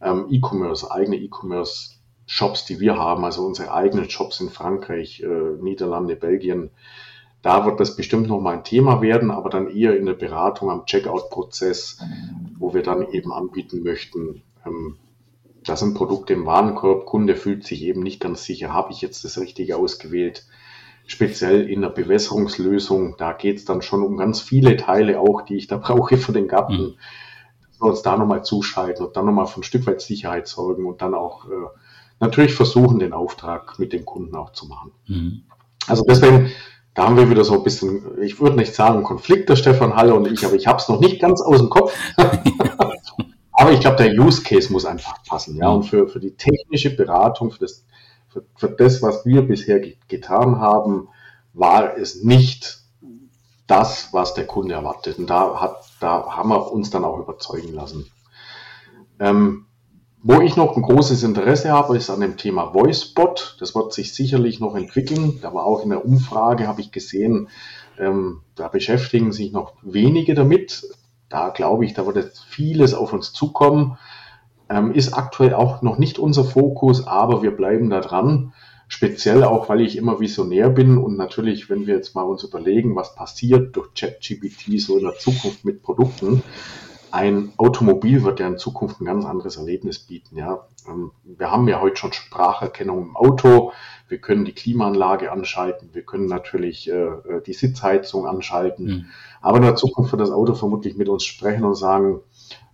ähm, 0.00 0.26
E-Commerce, 0.30 0.90
eigene 0.90 1.16
E-Commerce 1.16 1.96
Shops, 2.26 2.64
die 2.64 2.80
wir 2.80 2.96
haben, 2.96 3.24
also 3.24 3.44
unsere 3.44 3.72
eigenen 3.72 4.08
Shops 4.08 4.40
in 4.40 4.48
Frankreich, 4.48 5.20
äh, 5.20 5.26
Niederlande, 5.60 6.16
Belgien. 6.16 6.70
Da 7.42 7.66
wird 7.66 7.78
das 7.78 7.96
bestimmt 7.96 8.28
noch 8.28 8.40
mal 8.40 8.54
ein 8.54 8.64
Thema 8.64 9.02
werden, 9.02 9.30
aber 9.30 9.50
dann 9.50 9.68
eher 9.68 9.98
in 9.98 10.06
der 10.06 10.14
Beratung 10.14 10.70
am 10.70 10.86
Checkout-Prozess, 10.86 12.00
wo 12.58 12.72
wir 12.72 12.82
dann 12.82 13.10
eben 13.12 13.32
anbieten 13.32 13.82
möchten, 13.82 14.42
ähm, 14.64 14.96
das 15.64 15.80
sind 15.80 15.94
Produkte 15.94 16.34
im 16.34 16.46
Warenkorb, 16.46 17.06
Kunde 17.06 17.36
fühlt 17.36 17.64
sich 17.64 17.82
eben 17.82 18.02
nicht 18.02 18.20
ganz 18.20 18.44
sicher, 18.44 18.72
habe 18.72 18.92
ich 18.92 19.00
jetzt 19.00 19.24
das 19.24 19.38
Richtige 19.38 19.76
ausgewählt. 19.76 20.46
Speziell 21.06 21.68
in 21.68 21.82
der 21.82 21.90
Bewässerungslösung, 21.90 23.16
da 23.18 23.32
geht 23.32 23.58
es 23.58 23.64
dann 23.64 23.82
schon 23.82 24.02
um 24.02 24.16
ganz 24.16 24.40
viele 24.40 24.76
Teile 24.76 25.20
auch, 25.20 25.42
die 25.42 25.56
ich 25.56 25.66
da 25.66 25.76
brauche 25.82 26.16
für 26.16 26.32
den 26.32 26.48
Garten. 26.48 26.72
Mhm. 26.72 26.94
Dass 27.68 27.80
wir 27.80 27.90
uns 27.90 28.02
da 28.02 28.16
nochmal 28.16 28.44
zuschalten 28.44 29.04
und 29.04 29.16
dann 29.16 29.26
nochmal 29.26 29.46
für 29.46 29.60
ein 29.60 29.64
Stück 29.64 29.86
weit 29.86 30.00
Sicherheit 30.00 30.46
sorgen 30.46 30.86
und 30.86 31.02
dann 31.02 31.14
auch 31.14 31.46
äh, 31.46 31.50
natürlich 32.20 32.54
versuchen, 32.54 32.98
den 32.98 33.12
Auftrag 33.12 33.78
mit 33.78 33.92
dem 33.92 34.04
Kunden 34.04 34.34
auch 34.34 34.52
zu 34.52 34.66
machen. 34.66 34.92
Mhm. 35.06 35.42
Also 35.86 36.04
deswegen, 36.08 36.50
da 36.94 37.04
haben 37.04 37.16
wir 37.16 37.28
wieder 37.28 37.44
so 37.44 37.54
ein 37.54 37.62
bisschen, 37.62 38.22
ich 38.22 38.40
würde 38.40 38.56
nicht 38.56 38.74
sagen 38.74 39.02
Konflikt, 39.02 39.48
der 39.48 39.56
Stefan 39.56 39.96
Halle 39.96 40.14
und 40.14 40.30
ich, 40.30 40.44
aber 40.44 40.54
ich 40.54 40.66
habe 40.66 40.78
es 40.78 40.88
noch 40.88 41.00
nicht 41.00 41.20
ganz 41.20 41.42
aus 41.42 41.58
dem 41.58 41.70
Kopf. 41.70 41.94
aber 43.52 43.72
ich 43.72 43.80
glaube, 43.80 43.96
der 43.96 44.12
Use 44.12 44.42
Case 44.42 44.72
muss 44.72 44.86
einfach 44.86 45.22
passen. 45.24 45.56
Ja, 45.56 45.68
und 45.70 45.84
für, 45.84 46.08
für 46.08 46.20
die 46.20 46.36
technische 46.36 46.94
Beratung, 46.94 47.50
für 47.50 47.60
das, 47.60 47.84
für, 48.34 48.44
für 48.56 48.68
das, 48.68 49.00
was 49.00 49.24
wir 49.24 49.42
bisher 49.42 49.80
getan 50.08 50.58
haben, 50.58 51.08
war 51.52 51.96
es 51.96 52.22
nicht 52.22 52.80
das, 53.68 54.08
was 54.12 54.34
der 54.34 54.46
Kunde 54.46 54.74
erwartet. 54.74 55.18
Und 55.18 55.30
da, 55.30 55.60
hat, 55.60 55.84
da 56.00 56.36
haben 56.36 56.50
wir 56.50 56.72
uns 56.72 56.90
dann 56.90 57.04
auch 57.04 57.18
überzeugen 57.18 57.72
lassen. 57.72 58.10
Ähm, 59.20 59.66
wo 60.22 60.40
ich 60.40 60.56
noch 60.56 60.76
ein 60.76 60.82
großes 60.82 61.22
Interesse 61.22 61.70
habe, 61.70 61.96
ist 61.96 62.10
an 62.10 62.20
dem 62.20 62.36
Thema 62.36 62.74
VoiceBot. 62.74 63.56
Das 63.60 63.74
wird 63.74 63.92
sich 63.92 64.14
sicherlich 64.14 64.58
noch 64.58 64.74
entwickeln. 64.74 65.38
Da 65.40 65.54
war 65.54 65.64
auch 65.64 65.82
in 65.82 65.90
der 65.90 66.04
Umfrage, 66.04 66.66
habe 66.66 66.80
ich 66.80 66.90
gesehen, 66.90 67.48
ähm, 67.98 68.40
da 68.56 68.68
beschäftigen 68.68 69.32
sich 69.32 69.52
noch 69.52 69.74
wenige 69.82 70.34
damit. 70.34 70.82
Da 71.28 71.50
glaube 71.50 71.84
ich, 71.84 71.94
da 71.94 72.06
wird 72.06 72.16
jetzt 72.16 72.42
vieles 72.42 72.94
auf 72.94 73.12
uns 73.12 73.32
zukommen. 73.32 73.98
Ähm, 74.68 74.92
ist 74.92 75.12
aktuell 75.12 75.54
auch 75.54 75.82
noch 75.82 75.98
nicht 75.98 76.18
unser 76.18 76.44
Fokus, 76.44 77.06
aber 77.06 77.42
wir 77.42 77.50
bleiben 77.50 77.90
da 77.90 78.00
dran. 78.00 78.52
Speziell 78.88 79.44
auch, 79.44 79.68
weil 79.68 79.80
ich 79.80 79.96
immer 79.96 80.20
visionär 80.20 80.68
bin 80.68 80.98
und 80.98 81.16
natürlich, 81.16 81.70
wenn 81.70 81.86
wir 81.86 81.94
jetzt 81.94 82.14
mal 82.14 82.22
uns 82.22 82.44
überlegen, 82.44 82.94
was 82.96 83.14
passiert 83.14 83.74
durch 83.76 83.94
ChatGPT 83.94 84.78
so 84.78 84.98
in 84.98 85.04
der 85.04 85.16
Zukunft 85.18 85.64
mit 85.64 85.82
Produkten, 85.82 86.42
ein 87.14 87.52
Automobil 87.58 88.24
wird 88.24 88.40
ja 88.40 88.48
in 88.48 88.58
Zukunft 88.58 89.00
ein 89.00 89.04
ganz 89.04 89.24
anderes 89.24 89.56
Erlebnis 89.56 90.00
bieten. 90.00 90.36
Ja. 90.36 90.66
Ähm, 90.88 91.12
wir 91.22 91.48
haben 91.48 91.68
ja 91.68 91.80
heute 91.80 91.96
schon 91.96 92.12
Spracherkennung 92.12 93.02
im 93.02 93.16
Auto. 93.16 93.70
Wir 94.08 94.18
können 94.18 94.44
die 94.44 94.52
Klimaanlage 94.52 95.30
anschalten. 95.30 95.90
Wir 95.92 96.02
können 96.02 96.26
natürlich 96.26 96.90
äh, 96.90 96.94
äh, 96.94 97.42
die 97.46 97.52
Sitzheizung 97.52 98.26
anschalten. 98.26 98.86
Mhm. 98.86 99.06
Aber 99.40 99.58
in 99.58 99.62
der 99.62 99.76
Zukunft 99.76 100.10
wird 100.10 100.22
das 100.22 100.32
Auto 100.32 100.54
vermutlich 100.54 100.96
mit 100.96 101.08
uns 101.08 101.24
sprechen 101.24 101.64
und 101.64 101.76
sagen, 101.76 102.18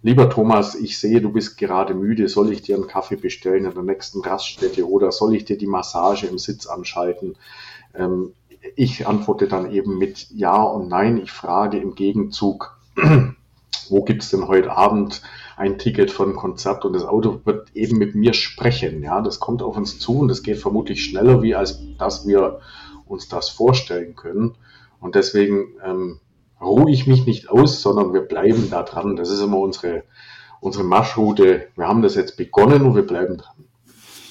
lieber 0.02 0.30
Thomas, 0.30 0.74
ich 0.74 0.98
sehe, 0.98 1.20
du 1.20 1.30
bist 1.30 1.58
gerade 1.58 1.94
müde. 1.94 2.28
Soll 2.28 2.52
ich 2.52 2.62
dir 2.62 2.76
einen 2.76 2.86
Kaffee 2.86 3.16
bestellen 3.16 3.64
in 3.64 3.74
der 3.74 3.82
nächsten 3.82 4.20
Raststätte 4.22 4.88
oder 4.88 5.12
soll 5.12 5.34
ich 5.34 5.44
dir 5.44 5.58
die 5.58 5.66
Massage 5.66 6.26
im 6.26 6.38
Sitz 6.38 6.66
anschalten? 6.66 7.36
Ähm, 7.94 8.32
ich 8.76 9.06
antworte 9.06 9.48
dann 9.48 9.72
eben 9.72 9.98
mit 9.98 10.30
Ja 10.30 10.62
und 10.62 10.88
Nein. 10.88 11.18
Ich 11.18 11.32
frage 11.32 11.78
im 11.78 11.94
Gegenzug, 11.94 12.78
wo 13.88 14.02
gibt 14.02 14.22
es 14.22 14.30
denn 14.30 14.48
heute 14.48 14.76
Abend 14.76 15.22
ein 15.56 15.78
Ticket 15.78 16.10
für 16.10 16.24
ein 16.24 16.36
Konzert 16.36 16.84
und 16.84 16.94
das 16.94 17.04
Auto 17.04 17.40
wird 17.44 17.74
eben 17.74 17.98
mit 17.98 18.14
mir 18.14 18.32
sprechen. 18.32 19.02
Ja, 19.02 19.20
das 19.20 19.40
kommt 19.40 19.62
auf 19.62 19.76
uns 19.76 19.98
zu 19.98 20.20
und 20.20 20.28
das 20.28 20.42
geht 20.42 20.58
vermutlich 20.58 21.04
schneller, 21.04 21.42
wie 21.42 21.54
als 21.54 21.80
dass 21.98 22.26
wir 22.26 22.60
uns 23.06 23.28
das 23.28 23.50
vorstellen 23.50 24.14
können. 24.14 24.54
Und 25.00 25.14
deswegen 25.14 25.74
ähm, 25.84 26.20
ruhe 26.60 26.90
ich 26.90 27.06
mich 27.06 27.26
nicht 27.26 27.48
aus, 27.50 27.82
sondern 27.82 28.12
wir 28.12 28.22
bleiben 28.22 28.68
da 28.70 28.82
dran. 28.82 29.16
Das 29.16 29.30
ist 29.30 29.40
immer 29.40 29.58
unsere, 29.58 30.04
unsere 30.60 30.84
Marschroute. 30.84 31.68
Wir 31.76 31.86
haben 31.86 32.02
das 32.02 32.14
jetzt 32.14 32.36
begonnen 32.36 32.82
und 32.82 32.94
wir 32.94 33.06
bleiben 33.06 33.38
dran. 33.38 33.60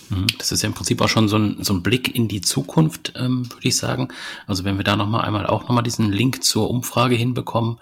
Mhm. 0.10 0.28
Das 0.38 0.52
ist 0.52 0.64
ja 0.64 0.68
im 0.68 0.74
Prinzip 0.74 1.02
auch 1.02 1.08
schon 1.08 1.28
so 1.28 1.38
ein, 1.38 1.64
so 1.64 1.74
ein 1.74 1.84
Blick 1.84 2.14
in 2.16 2.28
die 2.28 2.42
Zukunft, 2.42 3.14
ähm, 3.16 3.50
würde 3.52 3.68
ich 3.68 3.78
sagen. 3.78 4.10
Also 4.48 4.64
wenn 4.64 4.78
wir 4.78 4.84
da 4.84 4.96
nochmal 4.96 5.26
einmal 5.26 5.46
auch 5.46 5.64
nochmal 5.64 5.84
diesen 5.84 6.12
Link 6.12 6.44
zur 6.44 6.70
Umfrage 6.70 7.16
hinbekommen, 7.16 7.80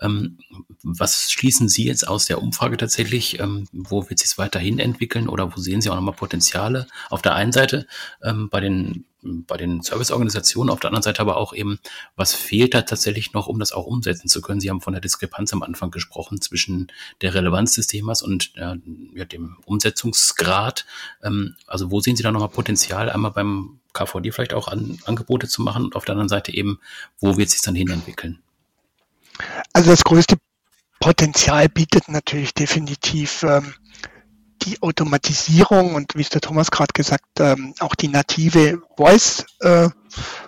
ähm, 0.00 0.38
was 0.82 1.30
schließen 1.30 1.68
Sie 1.68 1.84
jetzt 1.84 2.06
aus 2.06 2.26
der 2.26 2.42
Umfrage 2.42 2.76
tatsächlich? 2.76 3.40
Ähm, 3.40 3.66
wo 3.72 4.08
wird 4.08 4.18
sich 4.18 4.38
weiterhin 4.38 4.78
entwickeln 4.78 5.28
oder 5.28 5.54
wo 5.54 5.60
sehen 5.60 5.80
Sie 5.80 5.90
auch 5.90 5.96
nochmal 5.96 6.14
Potenziale? 6.14 6.86
Auf 7.10 7.22
der 7.22 7.34
einen 7.34 7.52
Seite 7.52 7.86
ähm, 8.22 8.48
bei 8.48 8.60
den 8.60 9.04
bei 9.22 9.56
den 9.56 9.82
Serviceorganisationen, 9.82 10.70
auf 10.70 10.80
der 10.80 10.88
anderen 10.88 11.02
Seite 11.02 11.20
aber 11.20 11.36
auch 11.36 11.52
eben, 11.52 11.78
was 12.16 12.34
fehlt 12.34 12.74
da 12.74 12.82
tatsächlich 12.82 13.32
noch, 13.32 13.46
um 13.46 13.58
das 13.58 13.72
auch 13.72 13.86
umsetzen 13.86 14.28
zu 14.28 14.40
können? 14.40 14.60
Sie 14.60 14.70
haben 14.70 14.80
von 14.80 14.92
der 14.92 15.00
Diskrepanz 15.00 15.52
am 15.52 15.62
Anfang 15.62 15.90
gesprochen 15.90 16.40
zwischen 16.40 16.92
der 17.20 17.34
Relevanz 17.34 17.74
des 17.74 17.88
Themas 17.88 18.22
und 18.22 18.52
äh, 18.56 18.76
ja, 19.14 19.24
dem 19.24 19.56
Umsetzungsgrad. 19.64 20.86
Ähm, 21.22 21.56
also 21.66 21.90
wo 21.90 22.00
sehen 22.00 22.16
Sie 22.16 22.22
da 22.22 22.30
nochmal 22.30 22.48
Potenzial, 22.48 23.10
einmal 23.10 23.32
beim 23.32 23.80
KVD 23.92 24.30
vielleicht 24.30 24.54
auch 24.54 24.68
an, 24.68 24.98
Angebote 25.04 25.48
zu 25.48 25.62
machen 25.62 25.84
und 25.84 25.96
auf 25.96 26.04
der 26.04 26.12
anderen 26.12 26.28
Seite 26.28 26.54
eben, 26.54 26.78
wo 27.18 27.36
wird 27.36 27.48
es 27.48 27.54
sich 27.54 27.62
dann 27.62 27.74
hin 27.74 27.90
entwickeln? 27.90 28.38
Also 29.72 29.90
das 29.90 30.04
größte 30.04 30.36
Potenzial 31.00 31.68
bietet 31.68 32.08
natürlich 32.08 32.54
definitiv 32.54 33.42
ähm, 33.42 33.74
die 34.62 34.82
Automatisierung 34.82 35.94
und 35.94 36.14
wie 36.14 36.22
es 36.22 36.30
der 36.30 36.40
Thomas 36.40 36.70
gerade 36.70 36.92
gesagt, 36.92 37.40
ähm, 37.40 37.74
auch 37.80 37.94
die 37.94 38.08
native 38.08 38.82
Voice, 38.96 39.44
äh, 39.60 39.88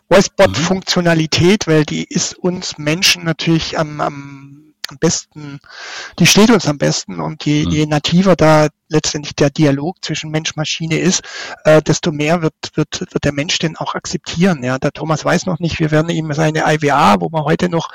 Voicebot-Funktionalität, 0.08 1.66
weil 1.66 1.84
die 1.84 2.04
ist 2.04 2.38
uns 2.38 2.78
Menschen 2.78 3.24
natürlich 3.24 3.78
am, 3.78 4.00
am, 4.00 4.74
am 4.88 4.98
besten, 4.98 5.61
die 6.18 6.26
steht 6.26 6.50
uns 6.50 6.66
am 6.66 6.78
besten 6.78 7.20
und 7.20 7.44
je, 7.44 7.64
mhm. 7.64 7.70
je 7.70 7.86
nativer 7.86 8.36
da 8.36 8.68
letztendlich 8.91 9.34
der 9.34 9.51
Dialog 9.51 10.05
zwischen 10.05 10.30
Mensch-Maschine 10.30 10.99
ist, 10.99 11.22
äh, 11.64 11.80
desto 11.80 12.12
mehr 12.12 12.43
wird, 12.43 12.55
wird, 12.74 13.01
wird 13.01 13.24
der 13.24 13.32
Mensch 13.32 13.59
den 13.59 13.76
auch 13.76 13.95
akzeptieren. 13.95 14.62
Ja, 14.62 14.78
der 14.78 14.93
Thomas 14.93 15.24
weiß 15.24 15.47
noch 15.47 15.59
nicht, 15.59 15.80
wir 15.80 15.91
werden 15.91 16.11
ihm 16.11 16.32
seine 16.32 16.64
IWA, 16.66 17.20
wo 17.20 17.28
man 17.30 17.45
heute 17.45 17.68
noch 17.68 17.91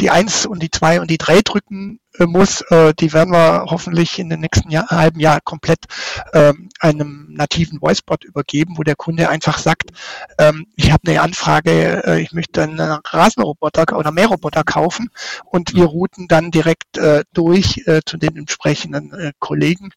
die 0.00 0.10
eins 0.10 0.46
und 0.46 0.62
die 0.62 0.70
zwei 0.70 1.00
und 1.00 1.10
die 1.10 1.18
drei 1.18 1.40
drücken 1.42 2.00
äh, 2.18 2.26
muss, 2.26 2.62
äh, 2.70 2.94
die 2.98 3.12
werden 3.12 3.32
wir 3.32 3.66
hoffentlich 3.68 4.18
in 4.18 4.28
den 4.28 4.40
nächsten 4.40 4.70
Jahr, 4.70 4.88
halben 4.88 5.20
Jahr 5.20 5.40
komplett 5.40 5.84
äh, 6.32 6.52
einem 6.80 7.28
nativen 7.30 7.80
Voicebot 7.80 8.24
übergeben, 8.24 8.74
wo 8.76 8.82
der 8.82 8.96
Kunde 8.96 9.28
einfach 9.28 9.58
sagt, 9.58 9.90
ähm, 10.38 10.66
ich 10.76 10.90
habe 10.90 11.02
eine 11.06 11.20
Anfrage, 11.20 12.02
äh, 12.04 12.20
ich 12.20 12.32
möchte 12.32 12.62
einen 12.62 12.80
Rasenroboter 12.80 13.96
oder 13.96 14.10
Mähroboter 14.10 14.64
kaufen 14.64 15.10
und 15.44 15.74
wir 15.74 15.84
routen 15.84 16.28
dann 16.28 16.50
direkt 16.50 16.96
äh, 16.98 17.24
durch 17.32 17.82
äh, 17.86 18.00
zu 18.04 18.16
den 18.16 18.36
entsprechenden 18.36 19.12
äh, 19.12 19.32
Kollegen 19.38 19.90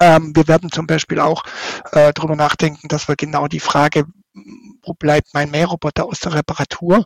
ähm, 0.00 0.32
wir 0.34 0.48
werden 0.48 0.70
zum 0.70 0.86
Beispiel 0.86 1.20
auch 1.20 1.42
äh, 1.92 2.12
darüber 2.14 2.36
nachdenken, 2.36 2.88
dass 2.88 3.08
wir 3.08 3.16
genau 3.16 3.48
die 3.48 3.60
Frage, 3.60 4.04
wo 4.82 4.94
bleibt 4.94 5.28
mein 5.32 5.50
Mähroboter 5.50 6.04
aus 6.04 6.20
der 6.20 6.34
Reparatur, 6.34 7.04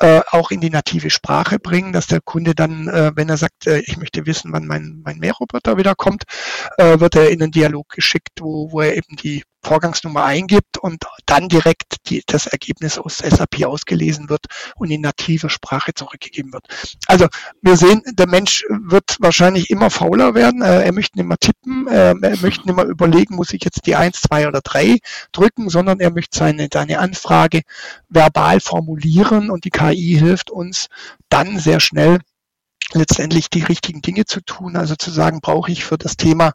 äh, 0.00 0.20
auch 0.30 0.50
in 0.50 0.60
die 0.60 0.70
native 0.70 1.10
Sprache 1.10 1.58
bringen, 1.58 1.92
dass 1.92 2.08
der 2.08 2.20
Kunde 2.20 2.54
dann, 2.54 2.88
äh, 2.88 3.12
wenn 3.14 3.28
er 3.28 3.36
sagt, 3.36 3.66
äh, 3.66 3.78
ich 3.80 3.96
möchte 3.96 4.26
wissen, 4.26 4.52
wann 4.52 4.66
mein, 4.66 5.00
mein 5.04 5.18
Mähroboter 5.18 5.76
wieder 5.76 5.94
kommt, 5.94 6.24
äh, 6.78 6.98
wird 6.98 7.14
er 7.14 7.30
in 7.30 7.42
einen 7.42 7.52
Dialog 7.52 7.88
geschickt, 7.90 8.40
wo, 8.40 8.72
wo 8.72 8.80
er 8.80 8.96
eben 8.96 9.16
die 9.16 9.44
Vorgangsnummer 9.64 10.24
eingibt 10.24 10.78
und 10.78 11.04
dann 11.26 11.48
direkt 11.48 11.96
die, 12.06 12.22
das 12.26 12.46
Ergebnis 12.46 12.98
aus 12.98 13.18
SAP 13.18 13.64
ausgelesen 13.64 14.28
wird 14.28 14.46
und 14.76 14.90
in 14.90 15.00
native 15.00 15.48
Sprache 15.48 15.94
zurückgegeben 15.94 16.52
wird. 16.52 16.66
Also 17.06 17.26
wir 17.62 17.76
sehen, 17.76 18.02
der 18.12 18.28
Mensch 18.28 18.64
wird 18.68 19.16
wahrscheinlich 19.20 19.70
immer 19.70 19.90
fauler 19.90 20.34
werden. 20.34 20.62
Äh, 20.62 20.84
er 20.84 20.92
möchte 20.92 21.18
nicht 21.18 21.26
mehr 21.26 21.38
tippen, 21.38 21.88
äh, 21.88 22.14
er 22.20 22.36
möchte 22.40 22.66
nicht 22.66 22.76
mehr 22.76 22.86
überlegen, 22.86 23.36
muss 23.36 23.52
ich 23.52 23.64
jetzt 23.64 23.86
die 23.86 23.96
eins, 23.96 24.20
zwei 24.20 24.48
oder 24.48 24.60
drei 24.60 24.98
drücken, 25.32 25.68
sondern 25.68 26.00
er 26.00 26.10
möchte 26.10 26.38
seine, 26.38 26.68
seine 26.72 26.98
Anfrage 26.98 27.62
verbal 28.08 28.60
formulieren 28.60 29.50
und 29.50 29.64
die 29.64 29.70
KI 29.70 30.16
hilft 30.18 30.50
uns 30.50 30.88
dann 31.28 31.58
sehr 31.58 31.80
schnell 31.80 32.18
letztendlich 32.92 33.50
die 33.50 33.62
richtigen 33.62 34.02
Dinge 34.02 34.24
zu 34.24 34.40
tun. 34.40 34.76
Also 34.76 34.94
zu 34.96 35.10
sagen, 35.10 35.40
brauche 35.40 35.72
ich 35.72 35.84
für 35.84 35.98
das 35.98 36.16
Thema 36.16 36.52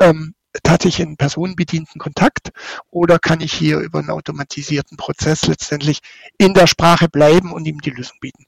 ähm, 0.00 0.34
tatsächlich 0.62 1.06
einen 1.06 1.16
personenbedienten 1.16 2.00
Kontakt 2.00 2.50
oder 2.90 3.18
kann 3.18 3.40
ich 3.40 3.52
hier 3.52 3.78
über 3.78 3.98
einen 4.00 4.10
automatisierten 4.10 4.96
Prozess 4.96 5.46
letztendlich 5.46 6.00
in 6.38 6.54
der 6.54 6.66
Sprache 6.66 7.08
bleiben 7.08 7.52
und 7.52 7.66
ihm 7.66 7.80
die 7.80 7.90
Lösung 7.90 8.18
bieten. 8.20 8.44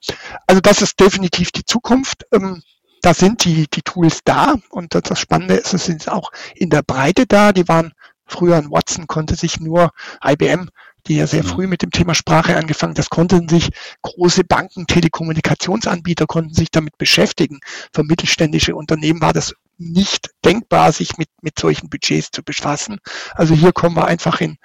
Also 0.46 0.60
das 0.60 0.82
ist 0.82 0.98
definitiv 1.00 1.50
die 1.50 1.64
Zukunft. 1.64 2.26
Ähm, 2.32 2.62
da 3.02 3.14
sind 3.14 3.44
die, 3.44 3.66
die 3.68 3.82
Tools 3.82 4.20
da 4.24 4.56
und 4.70 4.94
das 4.94 5.20
Spannende 5.20 5.54
ist, 5.54 5.72
es 5.72 5.84
sind 5.84 6.08
auch 6.08 6.32
in 6.54 6.70
der 6.70 6.82
Breite 6.82 7.26
da. 7.26 7.52
Die 7.52 7.68
waren 7.68 7.92
früher 8.26 8.56
ein 8.56 8.70
Watson, 8.70 9.06
konnte 9.06 9.36
sich 9.36 9.60
nur 9.60 9.92
IBM 10.24 10.68
die 11.08 11.16
ja 11.16 11.26
sehr 11.26 11.42
früh 11.42 11.66
mit 11.66 11.82
dem 11.82 11.90
Thema 11.90 12.14
Sprache 12.14 12.56
angefangen. 12.56 12.94
Das 12.94 13.08
konnten 13.08 13.48
sich 13.48 13.70
große 14.02 14.44
Banken, 14.44 14.86
Telekommunikationsanbieter 14.86 16.26
konnten 16.26 16.52
sich 16.52 16.70
damit 16.70 16.98
beschäftigen. 16.98 17.60
Für 17.92 18.04
mittelständische 18.04 18.76
Unternehmen 18.76 19.20
war 19.20 19.32
das 19.32 19.54
nicht 19.78 20.30
denkbar, 20.44 20.92
sich 20.92 21.16
mit, 21.16 21.28
mit 21.40 21.58
solchen 21.58 21.88
Budgets 21.88 22.30
zu 22.30 22.42
befassen. 22.42 22.98
Also 23.34 23.54
hier 23.54 23.72
kommen 23.72 23.96
wir 23.96 24.06
einfach 24.06 24.40
in, 24.40 24.58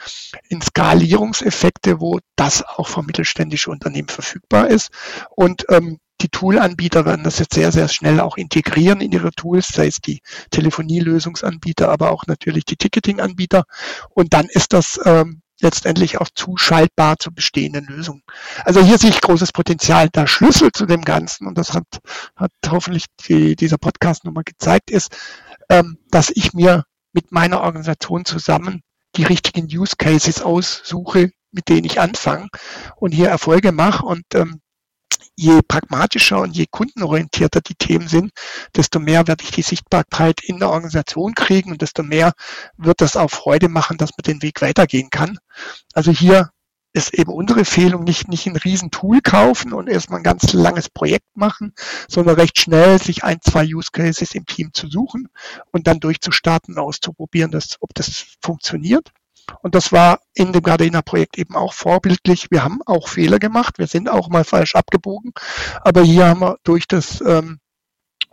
in 0.49 0.61
Skalierungseffekte, 0.61 2.01
wo 2.01 2.19
das 2.35 2.63
auch 2.63 2.87
für 2.87 3.03
mittelständische 3.03 3.69
Unternehmen 3.69 4.09
verfügbar 4.09 4.67
ist. 4.67 4.89
Und 5.29 5.65
ähm, 5.69 5.99
die 6.21 6.29
Tool-Anbieter 6.29 7.05
werden 7.05 7.23
das 7.23 7.39
jetzt 7.39 7.53
sehr, 7.53 7.71
sehr 7.71 7.89
schnell 7.89 8.19
auch 8.19 8.37
integrieren 8.37 9.01
in 9.01 9.11
ihre 9.11 9.31
Tools, 9.31 9.67
sei 9.67 9.87
es 9.87 9.97
die 9.97 10.21
Telefonielösungsanbieter, 10.51 11.89
aber 11.89 12.11
auch 12.11 12.25
natürlich 12.27 12.65
die 12.65 12.77
Ticketing-Anbieter. 12.77 13.65
Und 14.09 14.33
dann 14.33 14.45
ist 14.45 14.73
das 14.73 14.99
ähm, 15.05 15.42
letztendlich 15.61 16.19
auch 16.19 16.29
zuschaltbar 16.33 17.17
zu 17.19 17.33
bestehenden 17.33 17.85
Lösungen. 17.85 18.23
Also 18.65 18.81
hier 18.81 18.97
sehe 18.97 19.09
ich 19.09 19.21
großes 19.21 19.51
Potenzial. 19.51 20.09
Der 20.09 20.27
Schlüssel 20.27 20.71
zu 20.71 20.85
dem 20.85 21.01
Ganzen, 21.03 21.47
und 21.47 21.57
das 21.57 21.73
hat, 21.73 21.85
hat 22.35 22.51
hoffentlich 22.67 23.05
die, 23.27 23.55
dieser 23.55 23.77
Podcast 23.77 24.25
nochmal 24.25 24.43
gezeigt, 24.43 24.91
ist, 24.91 25.15
ähm, 25.69 25.97
dass 26.11 26.29
ich 26.29 26.53
mir 26.53 26.83
mit 27.13 27.31
meiner 27.31 27.61
Organisation 27.61 28.25
zusammen 28.25 28.81
die 29.15 29.23
richtigen 29.23 29.65
Use 29.65 29.95
Cases 29.97 30.41
aussuche, 30.41 31.31
mit 31.51 31.69
denen 31.69 31.85
ich 31.85 31.99
anfange 31.99 32.47
und 32.95 33.11
hier 33.11 33.29
Erfolge 33.29 33.71
mache. 33.71 34.05
Und 34.05 34.23
ähm, 34.33 34.59
je 35.35 35.61
pragmatischer 35.67 36.39
und 36.41 36.55
je 36.55 36.65
kundenorientierter 36.69 37.61
die 37.61 37.75
Themen 37.75 38.07
sind, 38.07 38.31
desto 38.75 38.99
mehr 38.99 39.27
werde 39.27 39.43
ich 39.43 39.51
die 39.51 39.61
Sichtbarkeit 39.61 40.41
in 40.43 40.59
der 40.59 40.69
Organisation 40.69 41.33
kriegen 41.33 41.71
und 41.71 41.81
desto 41.81 42.03
mehr 42.03 42.33
wird 42.77 43.01
das 43.01 43.15
auch 43.15 43.31
Freude 43.31 43.69
machen, 43.69 43.97
dass 43.97 44.11
man 44.11 44.23
den 44.25 44.41
Weg 44.41 44.61
weitergehen 44.61 45.09
kann. 45.09 45.39
Also 45.93 46.11
hier 46.11 46.49
ist 46.93 47.13
eben 47.15 47.31
unsere 47.31 47.59
Empfehlung, 47.59 48.03
nicht, 48.03 48.27
nicht 48.27 48.45
ein 48.45 48.55
Riesentool 48.55 49.21
kaufen 49.21 49.73
und 49.73 49.89
erstmal 49.89 50.19
ein 50.19 50.23
ganz 50.23 50.53
langes 50.53 50.89
Projekt 50.89 51.35
machen, 51.35 51.73
sondern 52.07 52.35
recht 52.35 52.59
schnell 52.59 53.01
sich 53.01 53.23
ein, 53.23 53.39
zwei 53.41 53.65
Use 53.65 53.89
Cases 53.91 54.35
im 54.35 54.45
Team 54.45 54.69
zu 54.73 54.87
suchen 54.87 55.27
und 55.71 55.87
dann 55.87 55.99
durchzustarten, 55.99 56.77
auszuprobieren, 56.77 57.51
dass, 57.51 57.77
ob 57.79 57.95
das 57.95 58.37
funktioniert. 58.41 59.11
Und 59.61 59.75
das 59.75 59.91
war 59.91 60.19
in 60.33 60.53
dem 60.53 60.63
Gardena-Projekt 60.63 61.37
eben 61.37 61.55
auch 61.55 61.73
vorbildlich. 61.73 62.51
Wir 62.51 62.63
haben 62.63 62.81
auch 62.85 63.07
Fehler 63.07 63.39
gemacht, 63.39 63.79
wir 63.79 63.87
sind 63.87 64.09
auch 64.09 64.29
mal 64.29 64.43
falsch 64.43 64.75
abgebogen, 64.75 65.33
aber 65.81 66.01
hier 66.01 66.27
haben 66.27 66.41
wir 66.41 66.57
durch 66.63 66.87
das 66.87 67.21
ähm, 67.21 67.59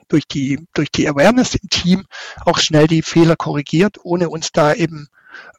durch 0.09 0.27
die 0.27 0.67
durch 0.75 0.91
die 0.91 1.09
Awareness 1.09 1.55
im 1.55 1.69
Team 1.71 2.07
auch 2.45 2.59
schnell 2.59 2.87
die 2.87 3.03
Fehler 3.03 3.37
korrigiert, 3.37 3.99
ohne 4.03 4.29
uns 4.29 4.51
da 4.53 4.75
eben 4.75 5.09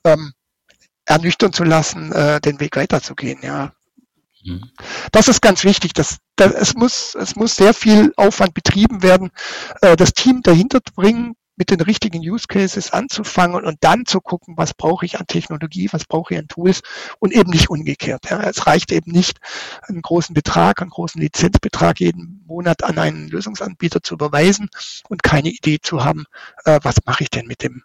ähm, 0.04 0.34
ernüchtern 1.06 1.54
zu 1.54 1.64
lassen, 1.64 2.12
äh, 2.12 2.40
den 2.42 2.60
Weg 2.60 2.76
weiterzugehen. 2.76 3.40
Ja, 3.42 3.74
mhm. 4.44 4.72
das 5.12 5.28
ist 5.28 5.42
ganz 5.42 5.64
wichtig. 5.64 5.94
Das, 5.94 6.18
das, 6.36 6.54
es, 6.54 6.74
muss, 6.76 7.16
es 7.16 7.36
muss 7.36 7.56
sehr 7.56 7.74
viel 7.74 8.14
Aufwand 8.18 8.54
betrieben 8.54 9.04
werden, 9.04 9.32
äh, 9.82 9.96
das 9.96 10.14
Team 10.14 10.42
dahinter 10.44 10.80
zu 10.84 10.94
bringen, 10.94 11.36
mit 11.62 11.70
den 11.70 11.82
richtigen 11.82 12.18
Use 12.28 12.48
Cases 12.48 12.92
anzufangen 12.92 13.64
und 13.66 13.78
dann 13.82 14.08
zu 14.08 14.20
gucken, 14.20 14.58
was 14.58 14.74
brauche 14.74 15.06
ich 15.06 15.20
an 15.20 15.28
Technologie, 15.28 15.90
was 15.92 16.06
brauche 16.06 16.34
ich 16.34 16.40
an 16.40 16.48
Tools 16.48 16.82
und 17.20 17.34
eben 17.34 17.52
nicht 17.52 17.70
umgekehrt. 17.70 18.32
Ja. 18.32 18.42
Es 18.42 18.66
reicht 18.66 18.92
eben 18.92 19.12
nicht, 19.12 19.38
einen 19.84 20.02
großen 20.02 20.34
Betrag, 20.34 20.82
einen 20.82 20.90
großen 20.90 21.22
Lizenzbetrag 21.22 22.00
jeden 22.00 22.44
Monat 22.48 22.84
an 22.84 22.98
einen 22.98 23.28
Lösungsanbieter 23.28 24.02
zu 24.02 24.16
überweisen 24.16 24.72
und 25.08 25.22
keine 25.22 25.50
Idee 25.50 25.78
zu 25.80 26.04
haben, 26.04 26.26
äh, 26.66 26.80
was 26.82 26.96
mache 27.06 27.26
ich 27.26 27.30
denn 27.30 27.46
mit 27.46 27.62
dem, 27.62 27.84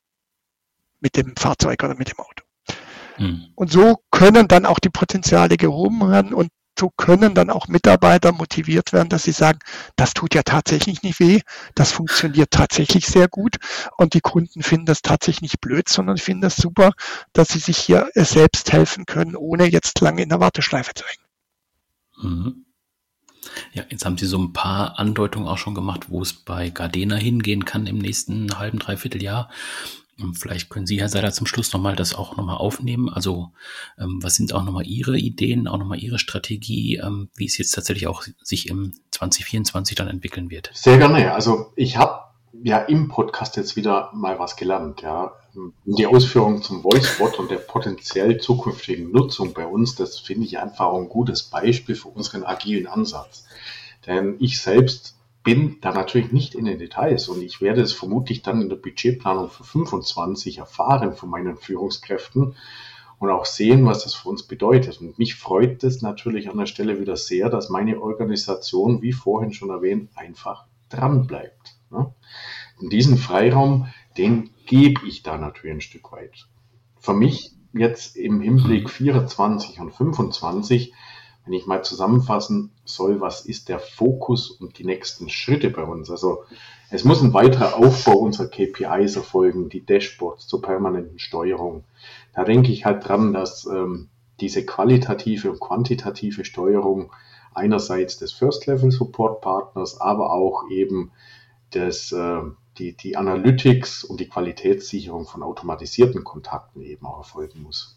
mit 1.00 1.18
dem 1.18 1.36
Fahrzeug 1.36 1.84
oder 1.84 1.96
mit 1.96 2.08
dem 2.08 2.18
Auto. 2.18 2.44
Mhm. 3.18 3.48
Und 3.56 3.70
so 3.70 3.98
können 4.10 4.48
dann 4.48 4.64
auch 4.64 4.78
die 4.78 4.88
Potenziale 4.88 5.58
gehoben 5.58 6.00
werden 6.08 6.32
und 6.32 6.48
so 6.78 6.90
können 6.90 7.34
dann 7.34 7.50
auch 7.50 7.68
Mitarbeiter 7.68 8.32
motiviert 8.32 8.92
werden, 8.92 9.08
dass 9.08 9.24
sie 9.24 9.32
sagen, 9.32 9.58
das 9.96 10.14
tut 10.14 10.34
ja 10.34 10.42
tatsächlich 10.42 11.02
nicht 11.02 11.20
weh, 11.20 11.40
das 11.74 11.92
funktioniert 11.92 12.50
tatsächlich 12.50 13.06
sehr 13.06 13.28
gut 13.28 13.56
und 13.96 14.14
die 14.14 14.20
Kunden 14.20 14.62
finden 14.62 14.86
das 14.86 15.02
tatsächlich 15.02 15.42
nicht 15.42 15.60
blöd, 15.60 15.88
sondern 15.88 16.18
finden 16.18 16.42
das 16.42 16.56
super, 16.56 16.92
dass 17.32 17.48
sie 17.48 17.58
sich 17.58 17.78
hier 17.78 18.10
selbst 18.14 18.72
helfen 18.72 19.06
können, 19.06 19.36
ohne 19.36 19.66
jetzt 19.66 20.00
lange 20.00 20.22
in 20.22 20.28
der 20.28 20.40
Warteschleife 20.40 20.92
zu 20.94 21.04
hängen. 21.04 21.26
Mhm. 22.22 22.66
Ja, 23.72 23.84
jetzt 23.88 24.04
haben 24.04 24.18
Sie 24.18 24.26
so 24.26 24.38
ein 24.38 24.52
paar 24.52 24.98
Andeutungen 24.98 25.48
auch 25.48 25.58
schon 25.58 25.74
gemacht, 25.74 26.08
wo 26.08 26.22
es 26.22 26.32
bei 26.32 26.70
Gardena 26.70 27.16
hingehen 27.16 27.64
kann 27.64 27.86
im 27.86 27.98
nächsten 27.98 28.58
halben, 28.58 28.78
dreiviertel 28.78 29.22
Jahr. 29.22 29.50
Vielleicht 30.32 30.70
können 30.70 30.86
Sie, 30.86 30.98
Herr 30.98 31.10
Seiler, 31.10 31.32
zum 31.32 31.46
Schluss 31.46 31.72
nochmal 31.72 31.94
das 31.94 32.14
auch 32.14 32.36
nochmal 32.36 32.56
aufnehmen. 32.56 33.10
Also 33.10 33.52
ähm, 33.98 34.18
was 34.22 34.36
sind 34.36 34.54
auch 34.54 34.64
nochmal 34.64 34.86
Ihre 34.86 35.18
Ideen, 35.18 35.68
auch 35.68 35.78
nochmal 35.78 35.98
Ihre 35.98 36.18
Strategie, 36.18 36.96
ähm, 36.96 37.28
wie 37.36 37.44
es 37.44 37.58
jetzt 37.58 37.72
tatsächlich 37.72 38.06
auch 38.06 38.24
sich 38.42 38.68
im 38.68 38.94
2024 39.10 39.94
dann 39.94 40.08
entwickeln 40.08 40.50
wird? 40.50 40.70
Sehr 40.72 40.96
gerne. 40.96 41.34
Also 41.34 41.72
ich 41.76 41.98
habe 41.98 42.20
ja 42.62 42.78
im 42.78 43.08
Podcast 43.08 43.56
jetzt 43.56 43.76
wieder 43.76 44.10
mal 44.14 44.38
was 44.38 44.56
gelernt. 44.56 45.02
Ja. 45.02 45.32
Die 45.84 46.06
Ausführung 46.06 46.62
zum 46.62 46.82
Voicebot 46.82 47.38
und 47.38 47.50
der 47.50 47.56
potenziell 47.56 48.38
zukünftigen 48.38 49.10
Nutzung 49.10 49.52
bei 49.52 49.66
uns, 49.66 49.96
das 49.96 50.18
finde 50.18 50.46
ich 50.46 50.58
einfach 50.58 50.92
ein 50.94 51.08
gutes 51.08 51.42
Beispiel 51.44 51.94
für 51.94 52.08
unseren 52.08 52.44
agilen 52.44 52.86
Ansatz. 52.86 53.44
Denn 54.06 54.36
ich 54.38 54.60
selbst 54.60 55.16
bin 55.46 55.78
da 55.80 55.92
natürlich 55.92 56.32
nicht 56.32 56.56
in 56.56 56.64
den 56.64 56.80
Details 56.80 57.28
und 57.28 57.40
ich 57.40 57.60
werde 57.60 57.80
es 57.80 57.92
vermutlich 57.92 58.42
dann 58.42 58.60
in 58.60 58.68
der 58.68 58.74
Budgetplanung 58.74 59.48
für 59.48 59.62
25 59.62 60.58
erfahren 60.58 61.14
von 61.14 61.30
meinen 61.30 61.56
Führungskräften 61.56 62.56
und 63.20 63.30
auch 63.30 63.44
sehen, 63.44 63.86
was 63.86 64.02
das 64.02 64.16
für 64.16 64.28
uns 64.28 64.42
bedeutet. 64.42 65.00
Und 65.00 65.20
mich 65.20 65.36
freut 65.36 65.84
es 65.84 66.02
natürlich 66.02 66.50
an 66.50 66.58
der 66.58 66.66
Stelle 66.66 66.98
wieder 66.98 67.16
sehr, 67.16 67.48
dass 67.48 67.70
meine 67.70 68.02
Organisation, 68.02 69.02
wie 69.02 69.12
vorhin 69.12 69.52
schon 69.52 69.70
erwähnt, 69.70 70.10
einfach 70.16 70.64
dran 70.88 71.28
bleibt. 71.28 71.76
Ne? 71.90 72.12
Und 72.80 72.92
diesen 72.92 73.16
Freiraum, 73.16 73.86
den 74.18 74.50
gebe 74.66 75.06
ich 75.06 75.22
da 75.22 75.38
natürlich 75.38 75.76
ein 75.76 75.80
Stück 75.80 76.10
weit. 76.10 76.48
Für 76.98 77.14
mich 77.14 77.52
jetzt 77.72 78.16
im 78.16 78.40
Hinblick 78.40 78.90
24 78.90 79.78
und 79.78 79.92
25 79.92 80.92
wenn 81.46 81.54
ich 81.54 81.66
mal 81.66 81.84
zusammenfassen 81.84 82.72
soll, 82.84 83.20
was 83.20 83.46
ist 83.46 83.68
der 83.68 83.78
Fokus 83.78 84.50
und 84.50 84.78
die 84.78 84.84
nächsten 84.84 85.28
Schritte 85.28 85.70
bei 85.70 85.84
uns? 85.84 86.10
Also 86.10 86.42
es 86.90 87.04
muss 87.04 87.22
ein 87.22 87.34
weiterer 87.34 87.76
Aufbau 87.76 88.18
unserer 88.18 88.48
KPIs 88.48 89.16
erfolgen, 89.16 89.68
die 89.68 89.86
Dashboards 89.86 90.48
zur 90.48 90.60
permanenten 90.60 91.20
Steuerung. 91.20 91.84
Da 92.34 92.44
denke 92.44 92.72
ich 92.72 92.84
halt 92.84 93.08
dran, 93.08 93.32
dass 93.32 93.64
ähm, 93.66 94.08
diese 94.40 94.66
qualitative 94.66 95.50
und 95.50 95.60
quantitative 95.60 96.44
Steuerung 96.44 97.12
einerseits 97.54 98.18
des 98.18 98.32
First-Level-Support-Partners, 98.32 100.00
aber 100.00 100.32
auch 100.32 100.68
eben 100.68 101.12
des, 101.72 102.10
äh, 102.12 102.40
die, 102.78 102.96
die 102.96 103.16
Analytics 103.16 104.04
und 104.04 104.20
die 104.20 104.28
Qualitätssicherung 104.28 105.26
von 105.26 105.42
automatisierten 105.42 106.24
Kontakten 106.24 106.82
eben 106.82 107.06
auch 107.06 107.18
erfolgen 107.18 107.62
muss. 107.62 107.95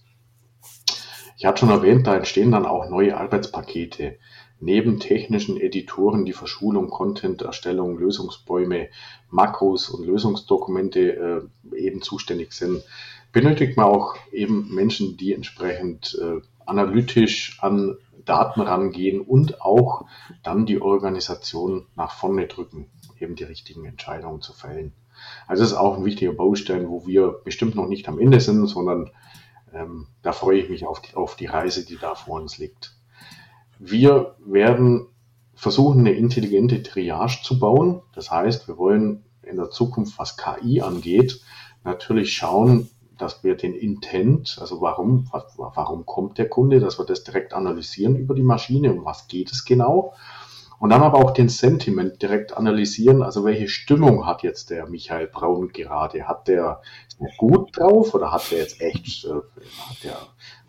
Ich 1.39 1.45
hatte 1.45 1.61
schon 1.61 1.69
erwähnt, 1.69 2.05
da 2.05 2.17
entstehen 2.17 2.51
dann 2.51 2.65
auch 2.65 2.89
neue 2.89 3.15
Arbeitspakete. 3.15 4.17
Neben 4.59 4.99
technischen 4.99 5.55
Editoren, 5.55 6.25
die 6.25 6.33
für 6.33 6.47
Schulung, 6.47 6.89
Content-Erstellung, 6.89 7.97
Lösungsbäume, 7.97 8.89
Makros 9.29 9.87
und 9.87 10.05
Lösungsdokumente 10.05 11.49
äh, 11.71 11.77
eben 11.77 12.01
zuständig 12.01 12.51
sind, 12.51 12.83
benötigt 13.31 13.77
man 13.77 13.85
auch 13.85 14.17
eben 14.33 14.75
Menschen, 14.75 15.15
die 15.15 15.31
entsprechend 15.31 16.19
äh, 16.21 16.41
analytisch 16.65 17.57
an 17.61 17.95
Daten 18.25 18.59
rangehen 18.59 19.21
und 19.21 19.61
auch 19.61 20.07
dann 20.43 20.65
die 20.65 20.81
Organisation 20.81 21.85
nach 21.95 22.11
vorne 22.11 22.47
drücken, 22.47 22.87
eben 23.17 23.35
die 23.35 23.45
richtigen 23.45 23.85
Entscheidungen 23.85 24.41
zu 24.41 24.51
fällen. 24.51 24.91
Also 25.47 25.63
das 25.63 25.71
ist 25.71 25.77
auch 25.77 25.95
ein 25.97 26.03
wichtiger 26.03 26.33
Baustein, 26.33 26.89
wo 26.89 27.07
wir 27.07 27.29
bestimmt 27.45 27.75
noch 27.75 27.87
nicht 27.87 28.09
am 28.09 28.19
Ende 28.19 28.41
sind, 28.41 28.67
sondern 28.67 29.11
ähm, 29.73 30.07
da 30.21 30.31
freue 30.31 30.59
ich 30.59 30.69
mich 30.69 30.85
auf 30.85 31.01
die, 31.01 31.15
auf 31.15 31.35
die 31.35 31.45
Reise, 31.45 31.85
die 31.85 31.97
da 31.97 32.15
vor 32.15 32.39
uns 32.39 32.57
liegt. 32.57 32.95
Wir 33.77 34.35
werden 34.39 35.07
versuchen, 35.55 35.99
eine 35.99 36.13
intelligente 36.13 36.83
Triage 36.83 37.39
zu 37.43 37.59
bauen. 37.59 38.01
Das 38.13 38.31
heißt, 38.31 38.67
wir 38.67 38.77
wollen 38.77 39.23
in 39.43 39.57
der 39.57 39.69
Zukunft, 39.69 40.17
was 40.19 40.37
KI 40.37 40.81
angeht, 40.81 41.41
natürlich 41.83 42.33
schauen, 42.33 42.89
dass 43.17 43.43
wir 43.43 43.55
den 43.55 43.73
Intent, 43.73 44.57
also 44.61 44.79
warum, 44.79 45.29
warum 45.57 46.05
kommt 46.05 46.37
der 46.37 46.47
Kunde, 46.47 46.79
dass 46.79 46.97
wir 46.99 47.05
das 47.05 47.23
direkt 47.23 47.53
analysieren 47.53 48.15
über 48.15 48.33
die 48.33 48.43
Maschine, 48.43 48.93
um 48.93 49.03
was 49.03 49.27
geht 49.27 49.51
es 49.51 49.65
genau 49.65 50.13
und 50.79 50.91
dann 50.91 51.03
aber 51.03 51.17
auch 51.17 51.31
den 51.31 51.49
Sentiment 51.49 52.21
direkt 52.21 52.55
analysieren. 52.55 53.21
Also 53.21 53.43
welche 53.43 53.67
Stimmung 53.67 54.25
hat 54.25 54.43
jetzt 54.43 54.69
der 54.69 54.87
Michael 54.87 55.27
Braun 55.27 55.69
gerade? 55.69 56.27
Hat 56.27 56.47
der, 56.47 56.81
gut 57.37 57.77
drauf 57.77 58.13
oder 58.13 58.31
hat 58.31 58.49
der 58.49 58.59
jetzt 58.59 58.81
echt, 58.81 59.25
äh, 59.25 59.29
hat, 59.29 60.03
der, 60.03 60.17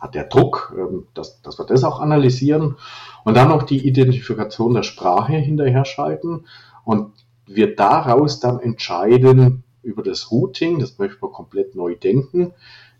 hat 0.00 0.14
der 0.14 0.24
Druck, 0.24 0.74
ähm, 0.76 1.06
dass, 1.14 1.40
dass 1.42 1.58
wir 1.58 1.64
das 1.64 1.84
auch 1.84 2.00
analysieren? 2.00 2.76
Und 3.24 3.36
dann 3.36 3.48
noch 3.48 3.62
die 3.62 3.86
Identifikation 3.86 4.74
der 4.74 4.82
Sprache 4.82 5.34
hinterher 5.34 5.84
schalten 5.84 6.46
und 6.84 7.12
wir 7.46 7.76
daraus 7.76 8.40
dann 8.40 8.58
entscheiden 8.60 9.62
über 9.82 10.02
das 10.02 10.30
Routing, 10.30 10.78
das 10.80 10.98
möchten 10.98 11.22
wir 11.22 11.30
komplett 11.30 11.74
neu 11.74 11.94
denken, 11.94 12.52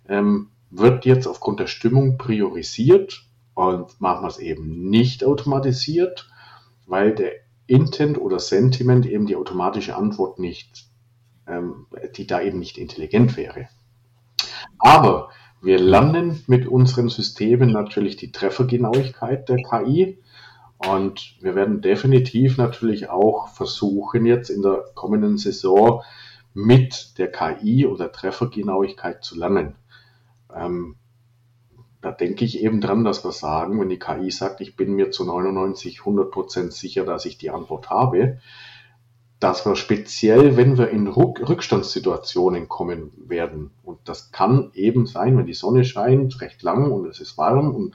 ähm, 0.09 0.49
wird 0.71 1.05
jetzt 1.05 1.27
aufgrund 1.27 1.59
der 1.59 1.67
Stimmung 1.67 2.19
priorisiert 2.19 3.25
und 3.55 4.01
machen 4.01 4.23
wir 4.23 4.29
es 4.29 4.39
eben 4.39 4.89
nicht 4.89 5.25
automatisiert 5.25 6.30
weil 6.91 7.15
der 7.15 7.33
Intent 7.67 8.19
oder 8.19 8.39
Sentiment 8.39 9.07
eben 9.07 9.27
die 9.27 9.37
automatische 9.37 9.97
Antwort 9.97 10.39
nicht 10.39 10.91
ähm, 11.51 11.87
die 12.17 12.27
da 12.27 12.41
eben 12.41 12.59
nicht 12.59 12.79
intelligent 12.79 13.37
wäre. 13.37 13.69
Aber 14.79 15.31
wir 15.61 15.79
lernen 15.79 16.43
mit 16.47 16.67
unseren 16.67 17.09
Systemen 17.09 17.71
natürlich 17.71 18.17
die 18.17 18.33
Treffergenauigkeit 18.33 19.49
der 19.49 19.59
KI 19.59 20.19
und 20.79 21.37
wir 21.41 21.55
werden 21.55 21.83
definitiv 21.83 22.57
natürlich 22.57 23.11
auch 23.11 23.49
versuchen, 23.49 24.25
jetzt 24.25 24.49
in 24.49 24.63
der 24.63 24.85
kommenden 24.95 25.37
Saison 25.37 26.03
mit 26.55 27.19
der 27.19 27.31
KI 27.31 27.87
oder 27.87 28.11
Treffergenauigkeit 28.11 29.23
zu 29.23 29.39
lernen. 29.39 29.77
Ähm, 30.55 30.97
da 32.03 32.13
denke 32.13 32.45
ich 32.45 32.63
eben 32.63 32.81
dran, 32.81 33.05
dass 33.05 33.25
wir 33.25 33.33
sagen, 33.33 33.81
wenn 33.81 33.89
die 33.89 33.99
KI 33.99 34.31
sagt, 34.31 34.61
ich 34.61 34.77
bin 34.77 34.95
mir 34.95 35.11
zu 35.11 35.25
99, 35.25 36.01
100 36.01 36.31
Prozent 36.31 36.73
sicher, 36.73 37.05
dass 37.05 37.27
ich 37.27 37.37
die 37.37 37.51
Antwort 37.51 37.91
habe, 37.91 38.39
dass 39.39 39.65
wir 39.65 39.75
speziell, 39.75 40.57
wenn 40.57 40.77
wir 40.77 40.91
in 40.91 41.07
Rückstandssituationen 41.07 42.69
kommen 42.69 43.13
werden, 43.17 43.71
und 43.83 43.99
das 44.05 44.33
kann 44.33 44.71
eben 44.75 45.07
sein, 45.07 45.37
wenn 45.37 45.47
die 45.47 45.55
Sonne 45.55 45.85
scheint, 45.85 46.41
recht 46.43 46.63
lang 46.63 46.91
und 46.91 47.07
es 47.07 47.21
ist 47.21 47.39
warm 47.39 47.75
und 47.75 47.95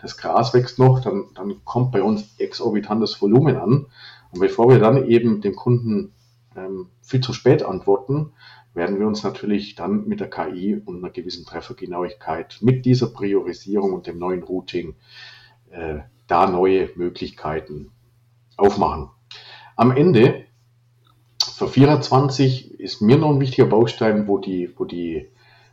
das 0.00 0.16
Gras 0.16 0.54
wächst 0.54 0.78
noch, 0.78 1.00
dann, 1.00 1.26
dann 1.34 1.64
kommt 1.64 1.92
bei 1.92 2.02
uns 2.02 2.34
exorbitantes 2.38 3.20
Volumen 3.20 3.56
an. 3.56 3.86
Und 4.30 4.40
bevor 4.40 4.68
wir 4.70 4.78
dann 4.78 5.06
eben 5.06 5.40
dem 5.40 5.54
Kunden 5.54 6.12
ähm, 6.56 6.88
viel 7.02 7.20
zu 7.20 7.32
spät 7.32 7.62
antworten, 7.62 8.32
werden 8.76 9.00
wir 9.00 9.06
uns 9.06 9.24
natürlich 9.24 9.74
dann 9.74 10.06
mit 10.06 10.20
der 10.20 10.30
KI 10.30 10.80
und 10.84 10.98
einer 10.98 11.10
gewissen 11.10 11.46
Treffergenauigkeit 11.46 12.58
mit 12.60 12.84
dieser 12.84 13.08
Priorisierung 13.08 13.94
und 13.94 14.06
dem 14.06 14.18
neuen 14.18 14.42
Routing 14.42 14.94
äh, 15.70 16.00
da 16.26 16.48
neue 16.48 16.90
Möglichkeiten 16.94 17.90
aufmachen. 18.56 19.10
Am 19.76 19.96
Ende 19.96 20.44
für 21.42 21.68
24 21.68 22.78
ist 22.78 23.00
mir 23.00 23.16
noch 23.16 23.30
ein 23.30 23.40
wichtiger 23.40 23.66
Baustein, 23.66 24.28
wo 24.28 24.38
die, 24.38 24.70
wo 24.76 24.84
die 24.84 25.28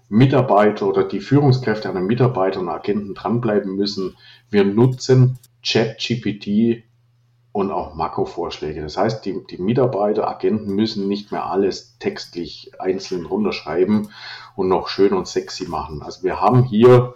Mitarbeiter 0.08 0.88
oder 0.88 1.04
die 1.04 1.20
Führungskräfte 1.20 1.90
an 1.90 1.96
den 1.96 2.06
Mitarbeitern 2.06 2.64
und 2.64 2.70
Agenten 2.70 3.16
dranbleiben 3.16 3.76
müssen. 3.76 4.16
Wir 4.50 4.64
nutzen 4.64 5.40
ChatGPT 5.66 6.84
und 7.54 7.72
auch 7.72 7.94
Makrovorschläge. 7.94 8.82
Das 8.82 8.98
heißt, 8.98 9.24
die, 9.24 9.46
die 9.50 9.60
Mitarbeiter, 9.60 10.28
Agenten 10.28 10.74
müssen 10.74 11.08
nicht 11.08 11.32
mehr 11.32 11.46
alles 11.46 11.98
textlich 12.00 12.72
einzeln 12.80 13.26
runterschreiben 13.26 14.10
und 14.56 14.68
noch 14.68 14.88
schön 14.90 15.14
und 15.14 15.28
sexy 15.28 15.70
machen. 15.70 16.02
Also 16.02 16.24
wir 16.24 16.42
haben 16.42 16.64
hier 16.64 17.14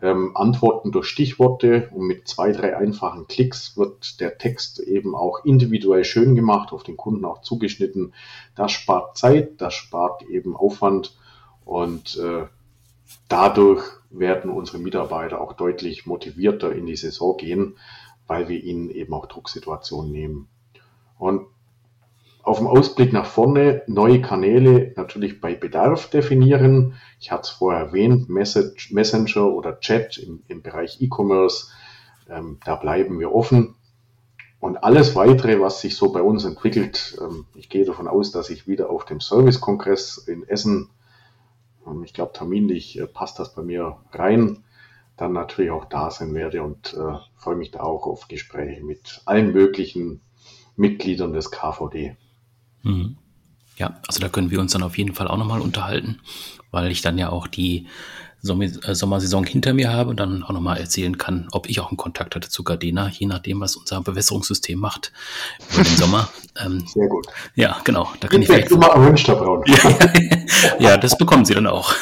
ähm, 0.00 0.36
Antworten 0.36 0.92
durch 0.92 1.06
Stichworte 1.06 1.90
und 1.92 2.06
mit 2.06 2.28
zwei, 2.28 2.52
drei 2.52 2.76
einfachen 2.76 3.26
Klicks 3.26 3.76
wird 3.76 4.20
der 4.20 4.38
Text 4.38 4.78
eben 4.78 5.16
auch 5.16 5.44
individuell 5.44 6.04
schön 6.04 6.36
gemacht, 6.36 6.72
auf 6.72 6.84
den 6.84 6.96
Kunden 6.96 7.24
auch 7.24 7.42
zugeschnitten. 7.42 8.14
Das 8.54 8.70
spart 8.70 9.18
Zeit, 9.18 9.60
das 9.60 9.74
spart 9.74 10.22
eben 10.22 10.56
Aufwand 10.56 11.16
und 11.64 12.16
äh, 12.16 12.46
dadurch 13.28 13.82
werden 14.10 14.50
unsere 14.50 14.78
Mitarbeiter 14.78 15.40
auch 15.40 15.54
deutlich 15.54 16.06
motivierter 16.06 16.72
in 16.72 16.86
die 16.86 16.96
Saison 16.96 17.36
gehen, 17.36 17.74
weil 18.30 18.48
wir 18.48 18.62
ihnen 18.62 18.90
eben 18.90 19.12
auch 19.12 19.26
Drucksituationen 19.26 20.12
nehmen. 20.12 20.48
Und 21.18 21.48
auf 22.44 22.58
dem 22.58 22.68
Ausblick 22.68 23.12
nach 23.12 23.26
vorne 23.26 23.82
neue 23.88 24.22
Kanäle 24.22 24.92
natürlich 24.96 25.40
bei 25.40 25.56
Bedarf 25.56 26.10
definieren. 26.10 26.94
Ich 27.18 27.32
hatte 27.32 27.42
es 27.42 27.48
vorher 27.50 27.86
erwähnt, 27.86 28.28
Message, 28.28 28.92
Messenger 28.92 29.52
oder 29.52 29.80
Chat 29.80 30.16
im, 30.18 30.44
im 30.46 30.62
Bereich 30.62 31.02
E-Commerce. 31.02 31.72
Ähm, 32.28 32.60
da 32.64 32.76
bleiben 32.76 33.18
wir 33.18 33.34
offen. 33.34 33.74
Und 34.60 34.84
alles 34.84 35.16
weitere, 35.16 35.60
was 35.60 35.80
sich 35.80 35.96
so 35.96 36.12
bei 36.12 36.22
uns 36.22 36.44
entwickelt, 36.44 37.18
ähm, 37.20 37.46
ich 37.56 37.68
gehe 37.68 37.84
davon 37.84 38.06
aus, 38.06 38.30
dass 38.30 38.48
ich 38.48 38.68
wieder 38.68 38.90
auf 38.90 39.06
dem 39.06 39.20
Service-Kongress 39.20 40.18
in 40.18 40.46
Essen, 40.46 40.88
ähm, 41.84 42.04
ich 42.04 42.14
glaube 42.14 42.32
terminlich 42.32 42.96
äh, 43.00 43.08
passt 43.08 43.40
das 43.40 43.56
bei 43.56 43.62
mir 43.62 43.96
rein, 44.12 44.62
dann 45.20 45.32
natürlich 45.32 45.70
auch 45.70 45.84
da 45.84 46.10
sein 46.10 46.34
werde 46.34 46.62
und 46.62 46.94
äh, 46.94 47.18
freue 47.36 47.56
mich 47.56 47.70
da 47.70 47.80
auch 47.80 48.06
auf 48.06 48.26
Gespräche 48.28 48.82
mit 48.82 49.20
allen 49.26 49.52
möglichen 49.52 50.22
Mitgliedern 50.76 51.32
des 51.34 51.50
KVD. 51.50 52.16
Mhm. 52.82 53.16
Ja, 53.76 54.00
also 54.08 54.20
da 54.20 54.28
können 54.28 54.50
wir 54.50 54.60
uns 54.60 54.72
dann 54.72 54.82
auf 54.82 54.96
jeden 54.96 55.14
Fall 55.14 55.28
auch 55.28 55.36
nochmal 55.36 55.60
unterhalten, 55.60 56.20
weil 56.70 56.90
ich 56.90 57.02
dann 57.02 57.18
ja 57.18 57.30
auch 57.30 57.46
die 57.46 57.86
äh, 58.42 58.94
Sommersaison 58.94 59.44
hinter 59.44 59.74
mir 59.74 59.92
habe 59.92 60.08
und 60.08 60.18
dann 60.18 60.42
auch 60.42 60.52
nochmal 60.52 60.78
erzählen 60.78 61.18
kann, 61.18 61.48
ob 61.52 61.68
ich 61.68 61.80
auch 61.80 61.88
einen 61.88 61.98
Kontakt 61.98 62.34
hatte 62.34 62.48
zu 62.48 62.64
Gardena, 62.64 63.10
je 63.10 63.26
nachdem, 63.26 63.60
was 63.60 63.76
unser 63.76 64.00
Bewässerungssystem 64.00 64.78
macht 64.78 65.12
über 65.72 65.84
den 65.84 65.96
Sommer. 65.96 66.28
Ähm, 66.62 66.84
Sehr 66.86 67.06
gut. 67.06 67.26
Ja, 67.54 67.78
genau. 67.84 68.10
Da 68.18 68.28
kann 68.28 68.42
ich 68.42 68.48
vielleicht 68.48 68.72
immer 68.72 68.92
am 68.92 69.04
Münsterbraun. 69.04 69.64
ja, 70.78 70.98
das 70.98 71.16
bekommen 71.16 71.44
Sie 71.44 71.54
dann 71.54 71.68
auch. 71.68 71.94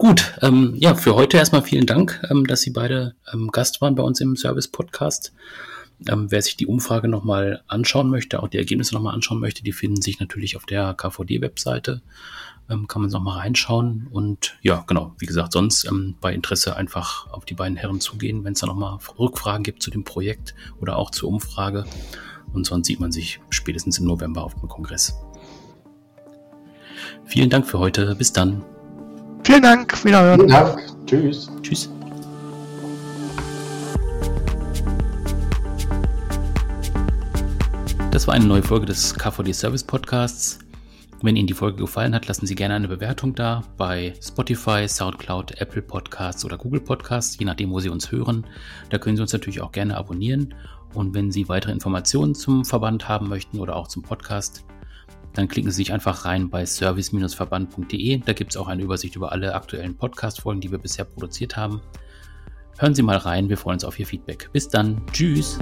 Gut, 0.00 0.32
ähm, 0.40 0.72
ja, 0.78 0.94
für 0.94 1.14
heute 1.14 1.36
erstmal 1.36 1.60
vielen 1.60 1.84
Dank, 1.84 2.26
ähm, 2.30 2.46
dass 2.46 2.62
Sie 2.62 2.70
beide 2.70 3.16
ähm, 3.34 3.48
Gast 3.48 3.82
waren 3.82 3.96
bei 3.96 4.02
uns 4.02 4.18
im 4.22 4.34
Service-Podcast. 4.34 5.34
Ähm, 6.08 6.30
wer 6.30 6.40
sich 6.40 6.56
die 6.56 6.66
Umfrage 6.66 7.06
nochmal 7.06 7.62
anschauen 7.66 8.08
möchte, 8.08 8.42
auch 8.42 8.48
die 8.48 8.56
Ergebnisse 8.56 8.94
nochmal 8.94 9.12
anschauen 9.12 9.40
möchte, 9.40 9.62
die 9.62 9.72
finden 9.72 10.00
sich 10.00 10.18
natürlich 10.18 10.56
auf 10.56 10.64
der 10.64 10.94
KVD-Webseite. 10.94 12.00
Ähm, 12.70 12.88
kann 12.88 13.02
man 13.02 13.10
nochmal 13.10 13.40
reinschauen. 13.40 14.08
Und 14.10 14.56
ja, 14.62 14.84
genau, 14.86 15.14
wie 15.18 15.26
gesagt, 15.26 15.52
sonst 15.52 15.84
ähm, 15.84 16.16
bei 16.18 16.32
Interesse 16.32 16.76
einfach 16.76 17.30
auf 17.30 17.44
die 17.44 17.52
beiden 17.52 17.76
Herren 17.76 18.00
zugehen, 18.00 18.42
wenn 18.42 18.54
es 18.54 18.60
da 18.60 18.68
nochmal 18.68 18.98
Rückfragen 19.18 19.64
gibt 19.64 19.82
zu 19.82 19.90
dem 19.90 20.04
Projekt 20.04 20.54
oder 20.80 20.96
auch 20.96 21.10
zur 21.10 21.28
Umfrage. 21.28 21.84
Und 22.54 22.64
sonst 22.64 22.86
sieht 22.86 23.00
man 23.00 23.12
sich 23.12 23.38
spätestens 23.50 23.98
im 23.98 24.06
November 24.06 24.44
auf 24.44 24.54
dem 24.54 24.66
Kongress. 24.66 25.14
Vielen 27.26 27.50
Dank 27.50 27.66
für 27.66 27.78
heute. 27.78 28.14
Bis 28.14 28.32
dann. 28.32 28.64
Vielen 29.44 29.62
Dank. 29.62 30.04
Wiederhören. 30.04 30.40
Vielen 30.40 30.50
Dank. 30.50 30.80
Tschüss. 31.06 31.50
Tschüss. 31.62 31.90
Das 38.10 38.26
war 38.26 38.34
eine 38.34 38.44
neue 38.44 38.62
Folge 38.62 38.86
des 38.86 39.14
KVD 39.14 39.52
Service 39.52 39.84
Podcasts. 39.84 40.58
Wenn 41.22 41.36
Ihnen 41.36 41.46
die 41.46 41.54
Folge 41.54 41.78
gefallen 41.78 42.14
hat, 42.14 42.28
lassen 42.28 42.46
Sie 42.46 42.54
gerne 42.54 42.74
eine 42.74 42.88
Bewertung 42.88 43.34
da 43.34 43.62
bei 43.76 44.14
Spotify, 44.22 44.88
SoundCloud, 44.88 45.60
Apple 45.60 45.82
Podcasts 45.82 46.44
oder 46.44 46.56
Google 46.56 46.80
Podcasts, 46.80 47.38
je 47.38 47.44
nachdem, 47.44 47.70
wo 47.70 47.80
Sie 47.80 47.88
uns 47.88 48.10
hören. 48.10 48.46
Da 48.88 48.98
können 48.98 49.16
Sie 49.16 49.22
uns 49.22 49.32
natürlich 49.32 49.60
auch 49.60 49.70
gerne 49.70 49.96
abonnieren. 49.96 50.54
Und 50.94 51.14
wenn 51.14 51.30
Sie 51.30 51.48
weitere 51.48 51.72
Informationen 51.72 52.34
zum 52.34 52.64
Verband 52.64 53.08
haben 53.08 53.28
möchten 53.28 53.60
oder 53.60 53.76
auch 53.76 53.86
zum 53.86 54.02
Podcast, 54.02 54.64
dann 55.32 55.48
klicken 55.48 55.70
Sie 55.70 55.76
sich 55.76 55.92
einfach 55.92 56.24
rein 56.24 56.50
bei 56.50 56.66
service-verband.de. 56.66 58.18
Da 58.18 58.32
gibt 58.32 58.50
es 58.50 58.56
auch 58.56 58.68
eine 58.68 58.82
Übersicht 58.82 59.16
über 59.16 59.32
alle 59.32 59.54
aktuellen 59.54 59.96
Podcast-Folgen, 59.96 60.60
die 60.60 60.70
wir 60.70 60.78
bisher 60.78 61.04
produziert 61.04 61.56
haben. 61.56 61.80
Hören 62.78 62.94
Sie 62.94 63.02
mal 63.02 63.18
rein, 63.18 63.48
wir 63.48 63.58
freuen 63.58 63.74
uns 63.74 63.84
auf 63.84 63.98
Ihr 63.98 64.06
Feedback. 64.06 64.48
Bis 64.52 64.68
dann, 64.68 65.02
tschüss. 65.12 65.58